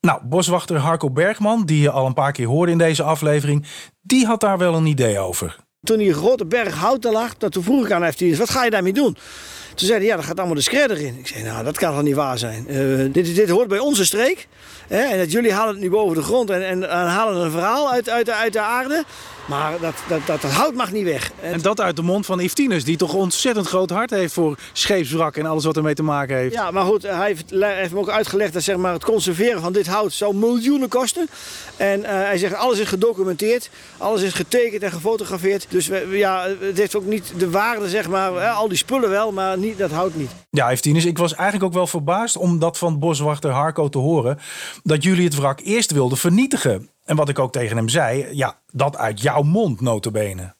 Nou, 0.00 0.20
boswachter 0.24 0.76
Harco 0.76 1.10
Bergman, 1.10 1.64
die 1.64 1.80
je 1.80 1.90
al 1.90 2.06
een 2.06 2.14
paar 2.14 2.32
keer 2.32 2.46
hoorde 2.46 2.72
in 2.72 2.78
deze 2.78 3.02
aflevering, 3.02 3.66
die 4.00 4.26
had 4.26 4.40
daar 4.40 4.58
wel 4.58 4.74
een 4.74 4.86
idee 4.86 5.18
over. 5.18 5.56
Toen 5.82 5.98
die 5.98 6.14
grote 6.14 6.46
berg 6.46 6.74
hout 6.74 7.04
er 7.04 7.12
lag, 7.12 7.36
dat 7.36 7.52
toen 7.52 7.62
vroeg 7.62 7.84
ik 7.84 7.92
aan 7.92 8.12
FT's, 8.12 8.38
wat 8.38 8.50
ga 8.50 8.64
je 8.64 8.70
daarmee 8.70 8.92
doen? 8.92 9.16
Ze 9.74 9.86
zeiden, 9.86 10.08
ja, 10.08 10.16
dat 10.16 10.24
gaat 10.24 10.38
allemaal 10.38 10.56
de 10.56 10.62
skredder 10.62 11.00
in. 11.00 11.18
Ik 11.18 11.26
zei, 11.26 11.42
nou, 11.42 11.64
dat 11.64 11.78
kan 11.78 11.94
toch 11.94 12.02
niet 12.02 12.14
waar 12.14 12.38
zijn. 12.38 12.64
Uh, 12.68 13.12
dit, 13.12 13.34
dit 13.34 13.48
hoort 13.48 13.68
bij 13.68 13.78
onze 13.78 14.04
streek. 14.04 14.48
Hè, 14.88 15.00
en 15.00 15.18
dat 15.18 15.32
jullie 15.32 15.52
halen 15.52 15.74
het 15.74 15.82
nu 15.82 15.90
boven 15.90 16.16
de 16.16 16.22
grond 16.22 16.50
en, 16.50 16.66
en, 16.66 16.90
en 16.90 17.06
halen 17.06 17.44
een 17.44 17.50
verhaal 17.50 17.90
uit, 17.90 18.08
uit, 18.08 18.30
uit 18.30 18.52
de 18.52 18.60
aarde. 18.60 19.04
Maar 19.50 19.80
dat, 19.80 19.94
dat, 20.08 20.26
dat, 20.26 20.42
dat 20.42 20.50
hout 20.50 20.74
mag 20.74 20.92
niet 20.92 21.04
weg. 21.04 21.32
En, 21.40 21.60
dat 21.60 21.80
uit 21.80 21.96
de 21.96 22.02
mond 22.02 22.26
van 22.26 22.38
Yves 22.40 22.84
die 22.84 22.96
toch 22.96 23.14
ontzettend 23.14 23.66
groot 23.66 23.90
hart 23.90 24.10
heeft 24.10 24.32
voor 24.32 24.58
scheepswrak 24.72 25.36
en 25.36 25.46
alles 25.46 25.64
wat 25.64 25.76
ermee 25.76 25.94
te 25.94 26.02
maken 26.02 26.36
heeft. 26.36 26.54
Ja, 26.54 26.70
maar 26.70 26.84
goed, 26.84 27.02
hij 27.02 27.26
heeft, 27.26 27.50
heeft 27.50 27.92
me 27.92 27.98
ook 27.98 28.10
uitgelegd 28.10 28.52
dat 28.52 28.62
zeg 28.62 28.76
maar, 28.76 28.92
het 28.92 29.04
conserveren 29.04 29.60
van 29.60 29.72
dit 29.72 29.86
hout 29.86 30.12
zou 30.12 30.34
miljoenen 30.34 30.88
kosten. 30.88 31.28
En 31.76 32.00
uh, 32.00 32.06
hij 32.06 32.38
zegt, 32.38 32.54
alles 32.54 32.78
is 32.78 32.88
gedocumenteerd, 32.88 33.70
alles 33.98 34.22
is 34.22 34.32
getekend 34.32 34.82
en 34.82 34.92
gefotografeerd. 34.92 35.66
Dus 35.68 35.86
we, 35.86 36.08
ja, 36.10 36.46
het 36.60 36.78
heeft 36.78 36.96
ook 36.96 37.04
niet 37.04 37.32
de 37.36 37.50
waarde, 37.50 37.88
zeg 37.88 38.08
maar, 38.08 38.32
hè, 38.32 38.48
al 38.48 38.68
die 38.68 38.78
spullen 38.78 39.10
wel, 39.10 39.32
maar 39.32 39.58
niet, 39.58 39.78
dat 39.78 39.90
hout 39.90 40.14
niet. 40.14 40.30
Ja, 40.50 40.72
Yves 40.72 41.04
ik 41.04 41.18
was 41.18 41.34
eigenlijk 41.34 41.64
ook 41.64 41.74
wel 41.74 41.86
verbaasd 41.86 42.36
om 42.36 42.58
dat 42.58 42.78
van 42.78 42.98
boswachter 42.98 43.50
Harco 43.50 43.88
te 43.88 43.98
horen. 43.98 44.38
Dat 44.82 45.02
jullie 45.02 45.24
het 45.24 45.36
wrak 45.36 45.60
eerst 45.60 45.90
wilden 45.92 46.18
vernietigen. 46.18 46.88
En 47.10 47.16
wat 47.16 47.28
ik 47.28 47.38
ook 47.38 47.52
tegen 47.52 47.76
hem 47.76 47.88
zei, 47.88 48.26
ja, 48.32 48.58
dat 48.72 48.96
uit 48.96 49.20
jouw 49.20 49.42
mond 49.42 49.80
notabene. 49.80 50.54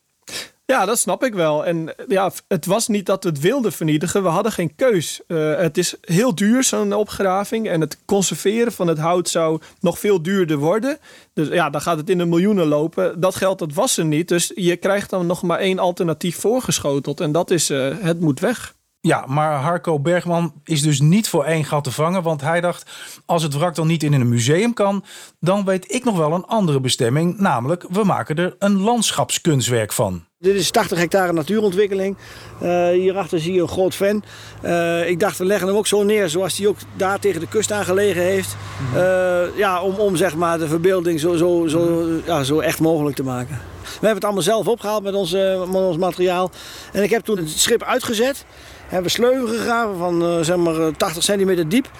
Ja, 0.66 0.84
dat 0.84 0.98
snap 0.98 1.24
ik 1.24 1.34
wel. 1.34 1.66
En 1.66 1.94
ja, 2.08 2.32
het 2.48 2.66
was 2.66 2.88
niet 2.88 3.06
dat 3.06 3.24
we 3.24 3.28
het 3.28 3.40
wilden 3.40 3.72
vernietigen. 3.72 4.22
We 4.22 4.28
hadden 4.28 4.52
geen 4.52 4.74
keus. 4.76 5.20
Uh, 5.26 5.56
het 5.56 5.78
is 5.78 5.94
heel 6.00 6.34
duur, 6.34 6.64
zo'n 6.64 6.92
opgraving. 6.92 7.68
En 7.68 7.80
het 7.80 7.98
conserveren 8.04 8.72
van 8.72 8.86
het 8.86 8.98
hout 8.98 9.28
zou 9.28 9.60
nog 9.80 9.98
veel 9.98 10.22
duurder 10.22 10.56
worden. 10.58 10.98
Dus 11.32 11.48
ja, 11.48 11.70
dan 11.70 11.80
gaat 11.80 11.96
het 11.96 12.10
in 12.10 12.18
de 12.18 12.24
miljoenen 12.24 12.66
lopen. 12.66 13.20
Dat 13.20 13.34
geld 13.34 13.58
dat 13.58 13.72
was 13.72 13.96
er 13.96 14.04
niet. 14.04 14.28
Dus 14.28 14.52
je 14.54 14.76
krijgt 14.76 15.10
dan 15.10 15.26
nog 15.26 15.42
maar 15.42 15.58
één 15.58 15.78
alternatief 15.78 16.36
voorgeschoteld. 16.36 17.20
En 17.20 17.32
dat 17.32 17.50
is, 17.50 17.70
uh, 17.70 17.94
het 18.00 18.20
moet 18.20 18.40
weg. 18.40 18.74
Ja, 19.02 19.24
maar 19.26 19.52
Harco 19.52 20.00
Bergman 20.00 20.52
is 20.64 20.82
dus 20.82 21.00
niet 21.00 21.28
voor 21.28 21.44
één 21.44 21.64
gat 21.64 21.84
te 21.84 21.92
vangen. 21.92 22.22
Want 22.22 22.40
hij 22.40 22.60
dacht, 22.60 22.90
als 23.26 23.42
het 23.42 23.54
wrak 23.54 23.74
dan 23.74 23.86
niet 23.86 24.02
in 24.02 24.12
een 24.12 24.28
museum 24.28 24.74
kan... 24.74 25.04
dan 25.38 25.64
weet 25.64 25.94
ik 25.94 26.04
nog 26.04 26.16
wel 26.16 26.32
een 26.32 26.44
andere 26.44 26.80
bestemming. 26.80 27.38
Namelijk, 27.38 27.84
we 27.90 28.04
maken 28.04 28.36
er 28.36 28.56
een 28.58 28.80
landschapskunstwerk 28.80 29.92
van. 29.92 30.24
Dit 30.38 30.54
is 30.54 30.70
80 30.70 30.98
hectare 30.98 31.32
natuurontwikkeling. 31.32 32.16
Uh, 32.62 32.88
hierachter 32.88 33.40
zie 33.40 33.52
je 33.52 33.60
een 33.60 33.68
groot 33.68 33.94
ven. 33.94 34.24
Uh, 34.64 35.08
ik 35.08 35.20
dacht, 35.20 35.38
we 35.38 35.44
leggen 35.44 35.68
hem 35.68 35.76
ook 35.76 35.86
zo 35.86 36.02
neer 36.02 36.28
zoals 36.28 36.58
hij 36.58 36.66
ook 36.66 36.78
daar 36.96 37.18
tegen 37.18 37.40
de 37.40 37.48
kust 37.48 37.72
aan 37.72 37.84
gelegen 37.84 38.22
heeft. 38.22 38.56
Uh, 38.94 39.56
ja, 39.56 39.82
om, 39.82 39.94
om 39.94 40.16
zeg 40.16 40.36
maar 40.36 40.58
de 40.58 40.68
verbeelding 40.68 41.20
zo, 41.20 41.36
zo, 41.36 41.66
zo, 41.66 42.08
ja, 42.26 42.42
zo 42.42 42.58
echt 42.58 42.80
mogelijk 42.80 43.16
te 43.16 43.22
maken. 43.22 43.60
We 43.82 43.90
hebben 43.90 44.14
het 44.14 44.24
allemaal 44.24 44.42
zelf 44.42 44.68
opgehaald 44.68 45.02
met 45.02 45.14
ons, 45.14 45.32
met 45.32 45.74
ons 45.74 45.96
materiaal. 45.96 46.50
En 46.92 47.02
ik 47.02 47.10
heb 47.10 47.24
toen 47.24 47.36
het 47.36 47.50
schip 47.50 47.82
uitgezet 47.82 48.44
hebben 48.90 49.02
we 49.02 49.16
sleuven 49.16 49.48
gegraven 49.48 49.98
van 49.98 50.22
uh, 50.22 50.40
zeg 50.40 50.56
maar 50.56 50.96
80 50.96 51.16
eh, 51.16 51.22
centimeter 51.22 51.68
diep. 51.68 51.90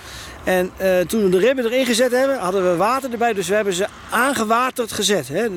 En 0.44 0.70
uh, 0.82 0.98
toen 0.98 1.22
we 1.22 1.28
de 1.28 1.38
ribben 1.38 1.64
erin 1.64 1.86
gezet 1.86 2.12
hebben, 2.12 2.38
hadden 2.38 2.70
we 2.70 2.76
water 2.76 3.12
erbij. 3.12 3.32
Dus 3.32 3.48
we 3.48 3.54
hebben 3.54 3.74
ze 3.74 3.86
aangewaterd 4.10 4.92
gezet. 4.92 5.28
Hè. 5.28 5.48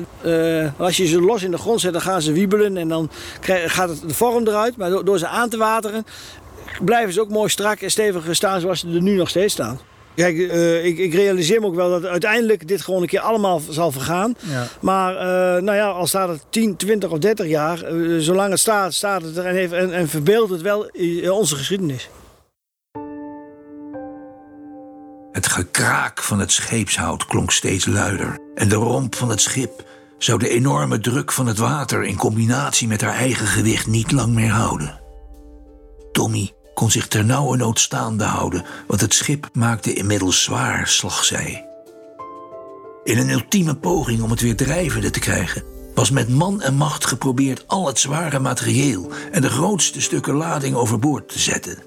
Als 0.76 0.96
je 0.96 1.06
ze 1.06 1.20
los 1.20 1.42
in 1.42 1.50
de 1.50 1.58
grond 1.58 1.80
zet, 1.80 1.92
dan 1.92 2.02
gaan 2.02 2.22
ze 2.22 2.32
wiebelen 2.32 2.76
en 2.76 2.88
dan 2.88 3.10
gaat 3.66 3.88
het 3.88 4.08
de 4.08 4.14
vorm 4.14 4.46
eruit. 4.46 4.76
Maar 4.76 5.04
door 5.04 5.18
ze 5.18 5.26
aan 5.26 5.48
te 5.48 5.56
wateren, 5.56 6.06
blijven 6.80 7.12
ze 7.12 7.20
ook 7.20 7.28
mooi 7.28 7.48
strak 7.48 7.80
en 7.80 7.90
stevig 7.90 8.34
staan 8.34 8.60
zoals 8.60 8.80
ze 8.80 8.88
er 8.88 9.02
nu 9.02 9.16
nog 9.16 9.28
steeds 9.28 9.52
staan. 9.52 9.80
Kijk, 10.14 10.36
uh, 10.36 10.84
ik, 10.84 10.98
ik, 10.98 11.14
realiseer 11.14 11.60
me 11.60 11.66
ook 11.66 11.74
wel 11.74 11.90
dat 11.90 12.04
uiteindelijk 12.04 12.68
dit 12.68 12.82
gewoon 12.82 13.02
een 13.02 13.08
keer 13.08 13.20
allemaal 13.20 13.60
zal 13.68 13.90
vergaan. 13.90 14.34
Ja. 14.38 14.66
Maar 14.80 15.14
uh, 15.14 15.62
nou 15.62 15.76
ja, 15.76 15.88
al 15.88 16.06
staat 16.06 16.28
het 16.28 16.44
10, 16.50 16.76
20 16.76 17.10
of 17.10 17.18
30 17.18 17.46
jaar, 17.46 17.92
uh, 17.92 18.20
zolang 18.20 18.50
het 18.50 18.60
staat, 18.60 18.94
staat 18.94 19.22
het 19.22 19.36
er 19.36 19.46
en, 19.46 19.54
heeft, 19.54 19.72
en, 19.72 19.92
en 19.92 20.08
verbeeldt 20.08 20.50
het 20.50 20.62
wel 20.62 20.90
onze 21.30 21.56
geschiedenis. 21.56 22.08
Het 25.32 25.46
gekraak 25.46 26.22
van 26.22 26.40
het 26.40 26.52
scheepshout 26.52 27.26
klonk 27.26 27.50
steeds 27.50 27.86
luider. 27.86 28.38
En 28.54 28.68
de 28.68 28.74
romp 28.74 29.14
van 29.14 29.28
het 29.28 29.40
schip 29.40 29.84
zou 30.18 30.38
de 30.38 30.48
enorme 30.48 31.00
druk 31.00 31.32
van 31.32 31.46
het 31.46 31.58
water 31.58 32.04
in 32.04 32.16
combinatie 32.16 32.88
met 32.88 33.00
haar 33.00 33.14
eigen 33.14 33.46
gewicht 33.46 33.86
niet 33.86 34.12
lang 34.12 34.34
meer 34.34 34.50
houden. 34.50 35.00
Tommy 36.12 36.52
kon 36.74 36.90
zich 36.90 37.08
ternauwernood 37.08 37.80
staande 37.80 38.24
houden, 38.24 38.64
want 38.86 39.00
het 39.00 39.14
schip 39.14 39.48
maakte 39.52 39.92
inmiddels 39.92 40.42
zwaar 40.42 40.88
slagzij. 40.88 41.66
In 43.04 43.18
een 43.18 43.30
ultieme 43.30 43.74
poging 43.74 44.22
om 44.22 44.30
het 44.30 44.40
weer 44.40 44.56
drijvende 44.56 45.10
te 45.10 45.18
krijgen, 45.18 45.64
was 45.94 46.10
met 46.10 46.28
man 46.28 46.62
en 46.62 46.74
macht 46.74 47.06
geprobeerd 47.06 47.64
al 47.66 47.86
het 47.86 47.98
zware 47.98 48.38
materieel 48.38 49.10
en 49.32 49.42
de 49.42 49.50
grootste 49.50 50.00
stukken 50.00 50.34
lading 50.34 50.74
overboord 50.74 51.28
te 51.28 51.38
zetten. 51.38 51.78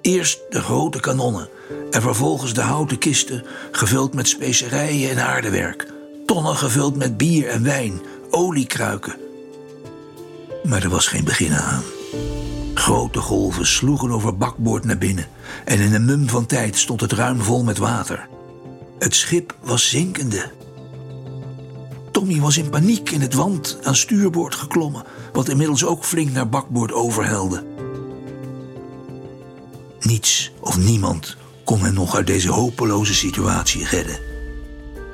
Eerst 0.00 0.40
de 0.48 0.60
grote 0.60 1.00
kanonnen 1.00 1.48
en 1.90 2.02
vervolgens 2.02 2.54
de 2.54 2.60
houten 2.60 2.98
kisten 2.98 3.44
gevuld 3.72 4.14
met 4.14 4.28
specerijen 4.28 5.10
en 5.10 5.26
aardewerk, 5.26 5.86
tonnen 6.26 6.56
gevuld 6.56 6.96
met 6.96 7.16
bier 7.16 7.48
en 7.48 7.62
wijn, 7.62 8.00
oliekruiken. 8.30 9.16
Maar 10.64 10.82
er 10.82 10.90
was 10.90 11.06
geen 11.06 11.24
begin 11.24 11.54
aan. 11.54 11.82
Grote 12.88 13.20
golven 13.20 13.66
sloegen 13.66 14.10
over 14.10 14.36
bakboord 14.36 14.84
naar 14.84 14.98
binnen 14.98 15.26
en 15.64 15.78
in 15.78 15.94
een 15.94 16.04
mum 16.04 16.28
van 16.28 16.46
tijd 16.46 16.76
stond 16.76 17.00
het 17.00 17.12
ruim 17.12 17.40
vol 17.40 17.64
met 17.64 17.78
water. 17.78 18.28
Het 18.98 19.14
schip 19.14 19.56
was 19.60 19.88
zinkende. 19.88 20.50
Tommy 22.10 22.40
was 22.40 22.56
in 22.56 22.70
paniek 22.70 23.10
in 23.10 23.20
het 23.20 23.34
wand 23.34 23.78
aan 23.82 23.96
stuurboord 23.96 24.54
geklommen, 24.54 25.04
wat 25.32 25.48
inmiddels 25.48 25.84
ook 25.84 26.04
flink 26.04 26.32
naar 26.32 26.48
bakboord 26.48 26.92
overhelde. 26.92 27.66
Niets 30.00 30.52
of 30.60 30.78
niemand 30.78 31.36
kon 31.64 31.80
hem 31.80 31.94
nog 31.94 32.14
uit 32.14 32.26
deze 32.26 32.50
hopeloze 32.50 33.14
situatie 33.14 33.86
redden. 33.86 34.20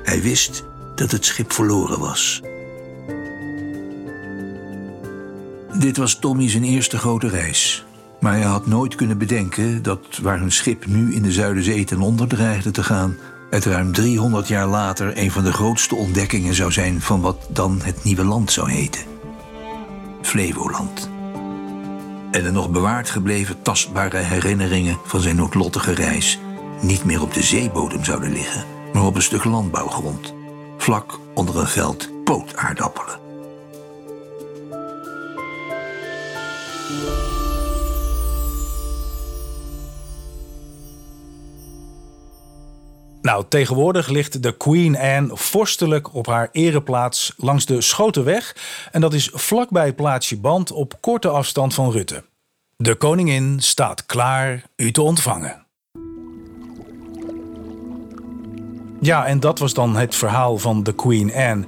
Hij 0.03 0.21
wist 0.21 0.63
dat 0.95 1.11
het 1.11 1.25
schip 1.25 1.51
verloren 1.51 1.99
was. 1.99 2.41
Dit 5.79 5.97
was 5.97 6.15
Tommy 6.15 6.49
zijn 6.49 6.63
eerste 6.63 6.97
grote 6.97 7.27
reis. 7.27 7.85
Maar 8.19 8.33
hij 8.33 8.41
had 8.41 8.67
nooit 8.67 8.95
kunnen 8.95 9.17
bedenken 9.17 9.83
dat 9.83 9.99
waar 10.21 10.39
hun 10.39 10.51
schip 10.51 10.85
nu 10.85 11.13
in 11.13 11.21
de 11.21 11.31
Zuiderzee 11.31 11.83
ten 11.83 11.99
onder 11.99 12.27
dreigde 12.27 12.71
te 12.71 12.83
gaan, 12.83 13.17
het 13.49 13.65
ruim 13.65 13.91
300 13.91 14.47
jaar 14.47 14.67
later 14.67 15.17
een 15.17 15.31
van 15.31 15.43
de 15.43 15.53
grootste 15.53 15.95
ontdekkingen 15.95 16.53
zou 16.53 16.71
zijn 16.71 17.01
van 17.01 17.21
wat 17.21 17.47
dan 17.49 17.79
het 17.83 18.03
nieuwe 18.03 18.23
land 18.23 18.51
zou 18.51 18.71
heten: 18.71 19.01
Flevoland. 20.21 21.09
En 22.31 22.43
de 22.43 22.51
nog 22.51 22.69
bewaard 22.69 23.09
gebleven 23.09 23.61
tastbare 23.61 24.17
herinneringen 24.17 24.97
van 25.05 25.21
zijn 25.21 25.35
noodlottige 25.35 25.93
reis 25.93 26.39
niet 26.81 27.03
meer 27.03 27.21
op 27.21 27.33
de 27.33 27.43
zeebodem 27.43 28.03
zouden 28.03 28.31
liggen, 28.31 28.63
maar 28.93 29.05
op 29.05 29.15
een 29.15 29.21
stuk 29.21 29.43
landbouwgrond, 29.43 30.33
vlak 30.77 31.19
onder 31.33 31.59
een 31.59 31.67
veld 31.67 32.23
pootaardappelen. 32.23 33.24
Nou, 43.25 43.45
tegenwoordig 43.49 44.07
ligt 44.07 44.43
de 44.43 44.57
Queen 44.57 44.97
Anne 44.97 45.29
vorstelijk 45.31 46.13
op 46.13 46.27
haar 46.27 46.49
ereplaats 46.51 47.33
langs 47.37 47.65
de 47.65 47.81
Schotenweg. 47.81 48.55
En 48.91 49.01
dat 49.01 49.13
is 49.13 49.29
vlakbij 49.33 49.93
plaatsje 49.93 50.37
Band 50.37 50.71
op 50.71 50.93
korte 50.99 51.29
afstand 51.29 51.73
van 51.73 51.91
Rutte. 51.91 52.23
De 52.77 52.95
koningin 52.95 53.61
staat 53.61 54.05
klaar 54.05 54.63
u 54.75 54.91
te 54.91 55.01
ontvangen. 55.01 55.65
Ja, 58.99 59.25
en 59.25 59.39
dat 59.39 59.59
was 59.59 59.73
dan 59.73 59.95
het 59.95 60.15
verhaal 60.15 60.57
van 60.57 60.83
de 60.83 60.93
Queen 60.93 61.33
Anne. 61.33 61.65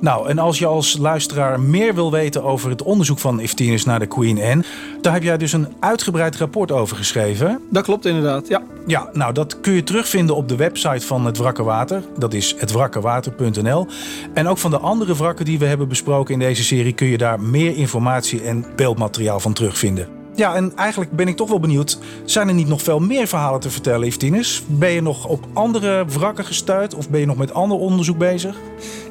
Nou, 0.00 0.28
en 0.28 0.38
als 0.38 0.58
je 0.58 0.66
als 0.66 0.96
luisteraar 0.96 1.60
meer 1.60 1.94
wil 1.94 2.10
weten 2.10 2.42
over 2.42 2.70
het 2.70 2.82
onderzoek 2.82 3.18
van 3.18 3.40
Iftinus 3.40 3.84
naar 3.84 3.98
de 3.98 4.06
Queen 4.06 4.42
Anne, 4.42 4.64
daar 5.00 5.12
heb 5.12 5.22
jij 5.22 5.38
dus 5.38 5.52
een 5.52 5.68
uitgebreid 5.80 6.36
rapport 6.36 6.72
over 6.72 6.96
geschreven. 6.96 7.60
Dat 7.70 7.84
klopt 7.84 8.06
inderdaad, 8.06 8.48
ja. 8.48 8.62
Ja, 8.86 9.10
nou 9.12 9.32
dat 9.32 9.60
kun 9.60 9.72
je 9.72 9.82
terugvinden 9.82 10.36
op 10.36 10.48
de 10.48 10.56
website 10.56 11.06
van 11.06 11.26
het 11.26 11.38
Wrakke 11.38 11.62
Water. 11.62 12.02
Dat 12.18 12.34
is 12.34 12.54
hetwrakkewater.nl. 12.58 13.86
En 14.34 14.48
ook 14.48 14.58
van 14.58 14.70
de 14.70 14.78
andere 14.78 15.16
wrakken 15.16 15.44
die 15.44 15.58
we 15.58 15.66
hebben 15.66 15.88
besproken 15.88 16.34
in 16.34 16.40
deze 16.40 16.64
serie 16.64 16.92
kun 16.92 17.06
je 17.06 17.18
daar 17.18 17.40
meer 17.40 17.76
informatie 17.76 18.42
en 18.42 18.64
beeldmateriaal 18.76 19.40
van 19.40 19.52
terugvinden. 19.52 20.19
Ja, 20.34 20.54
en 20.54 20.72
eigenlijk 20.76 21.10
ben 21.10 21.28
ik 21.28 21.36
toch 21.36 21.48
wel 21.48 21.60
benieuwd. 21.60 21.98
Zijn 22.24 22.48
er 22.48 22.54
niet 22.54 22.68
nog 22.68 22.82
veel 22.82 22.98
meer 22.98 23.26
verhalen 23.26 23.60
te 23.60 23.70
vertellen, 23.70 24.06
Evtinus? 24.06 24.62
Ben 24.66 24.90
je 24.90 25.02
nog 25.02 25.26
op 25.26 25.46
andere 25.52 26.04
wrakken 26.06 26.44
gestuurd 26.44 26.94
of 26.94 27.08
ben 27.10 27.20
je 27.20 27.26
nog 27.26 27.36
met 27.36 27.54
ander 27.54 27.78
onderzoek 27.78 28.18
bezig? 28.18 28.56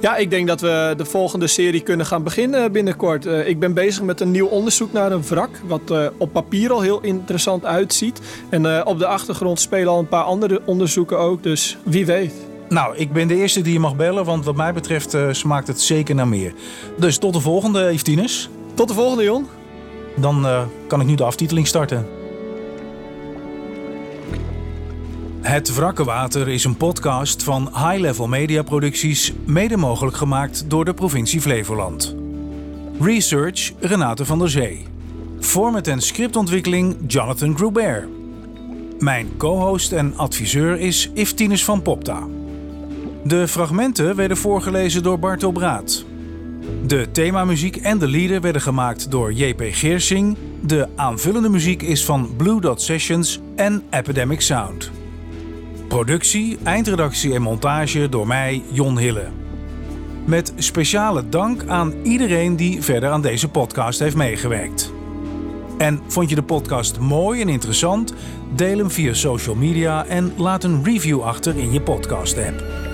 Ja, 0.01 0.15
ik 0.15 0.30
denk 0.30 0.47
dat 0.47 0.61
we 0.61 0.93
de 0.97 1.05
volgende 1.05 1.47
serie 1.47 1.82
kunnen 1.82 2.05
gaan 2.05 2.24
beginnen 2.24 2.72
binnenkort. 2.72 3.26
Uh, 3.26 3.47
ik 3.47 3.59
ben 3.59 3.74
bezig 3.74 4.03
met 4.03 4.22
een 4.22 4.32
nieuw 4.32 4.47
onderzoek 4.47 4.91
naar 4.91 5.11
een 5.11 5.24
wrak, 5.24 5.49
wat 5.67 5.82
uh, 5.91 6.07
op 6.17 6.32
papier 6.32 6.72
al 6.72 6.82
heel 6.82 7.01
interessant 7.01 7.65
uitziet. 7.65 8.20
En 8.49 8.63
uh, 8.63 8.82
op 8.84 8.99
de 8.99 9.05
achtergrond 9.05 9.59
spelen 9.59 9.88
al 9.88 9.99
een 9.99 10.07
paar 10.07 10.24
andere 10.24 10.61
onderzoeken 10.65 11.20
ook, 11.20 11.43
dus 11.43 11.78
wie 11.84 12.05
weet. 12.05 12.34
Nou, 12.70 12.95
ik 12.95 13.13
ben 13.13 13.28
de 13.28 13.36
eerste 13.36 13.61
die 13.61 13.74
je 13.74 13.80
mag 13.80 13.95
bellen, 13.95 14.26
want 14.26 14.45
wat 14.45 14.55
mij 14.55 14.74
betreft 14.74 15.17
smaakt 15.32 15.67
het 15.67 15.82
zeker 15.82 16.15
naar 16.15 16.28
meer. 16.28 16.53
Dus 16.97 17.17
tot 17.17 17.34
de 17.34 17.39
volgende, 17.39 17.88
Evtinus. 17.88 18.49
Tot 18.74 18.88
de 18.88 18.93
volgende, 18.93 19.24
Jon. 19.24 19.59
Dan 20.16 20.45
uh, 20.45 20.62
kan 20.88 21.01
ik 21.01 21.07
nu 21.07 21.16
de 21.16 21.24
aftiteling 21.24 21.68
starten. 21.68 22.07
Het 25.41 25.76
Wrakke 25.76 26.03
Water 26.03 26.47
is 26.47 26.64
een 26.64 26.78
podcast 26.78 27.43
van 27.43 27.70
High 27.74 27.99
Level 27.99 28.28
Media 28.28 28.64
Producties, 28.64 29.34
mede 29.45 29.78
mogelijk 29.78 30.18
gemaakt 30.18 30.70
door 30.70 30.86
de 30.86 30.93
provincie 30.93 31.41
Flevoland. 31.41 32.16
Research 32.99 33.72
Renate 33.80 34.26
van 34.26 34.39
der 34.39 34.49
Zee. 34.49 34.86
Format 35.39 35.88
en 35.88 36.01
scriptontwikkeling 36.01 36.95
Jonathan 37.07 37.55
Grubert. 37.55 38.07
Mijn 38.99 39.38
co-host 39.38 39.91
en 39.91 40.18
adviseur 40.18 40.80
is 40.80 41.10
Iftinus 41.14 41.64
van 41.64 41.82
Popta. 41.82 42.28
De 43.24 43.47
fragmenten 43.47 44.16
werden 44.16 44.38
voorgelezen 44.38 45.03
door 45.03 45.20
Bartel 45.20 45.51
Braat. 45.51 46.05
De 46.86 47.11
themamuziek 47.11 47.76
en 47.76 47.97
de 47.97 48.07
lieden 48.07 48.41
werden 48.41 48.61
gemaakt 48.61 49.11
door 49.11 49.34
JP 49.34 49.61
Geersing. 49.72 50.38
De 50.61 50.88
aanvullende 50.95 51.49
muziek 51.49 51.82
is 51.82 52.05
van 52.05 52.36
Blue 52.38 52.61
Dot 52.61 52.82
Sessions 52.82 53.39
en 53.55 53.84
Epidemic 53.89 54.41
Sound. 54.41 54.91
Productie, 55.88 56.57
eindredactie 56.63 57.34
en 57.34 57.41
montage 57.41 58.09
door 58.09 58.28
mij, 58.28 58.63
Jon 58.72 58.97
Hille. 58.97 59.28
Met 60.26 60.53
speciale 60.55 61.30
dank 61.30 61.67
aan 61.67 61.93
iedereen 62.03 62.55
die 62.55 62.82
verder 62.84 63.09
aan 63.09 63.22
deze 63.22 63.47
podcast 63.47 63.99
heeft 63.99 64.15
meegewerkt. 64.15 64.93
En 65.78 66.01
vond 66.07 66.30
je 66.30 66.36
de 66.36 66.43
podcast 66.43 66.99
mooi 66.99 67.41
en 67.41 67.49
interessant? 67.49 68.13
Deel 68.55 68.78
hem 68.78 68.91
via 68.91 69.13
social 69.13 69.55
media 69.55 70.05
en 70.05 70.34
laat 70.38 70.63
een 70.63 70.84
review 70.84 71.22
achter 71.22 71.57
in 71.57 71.72
je 71.72 71.82
podcast-app. 71.82 72.88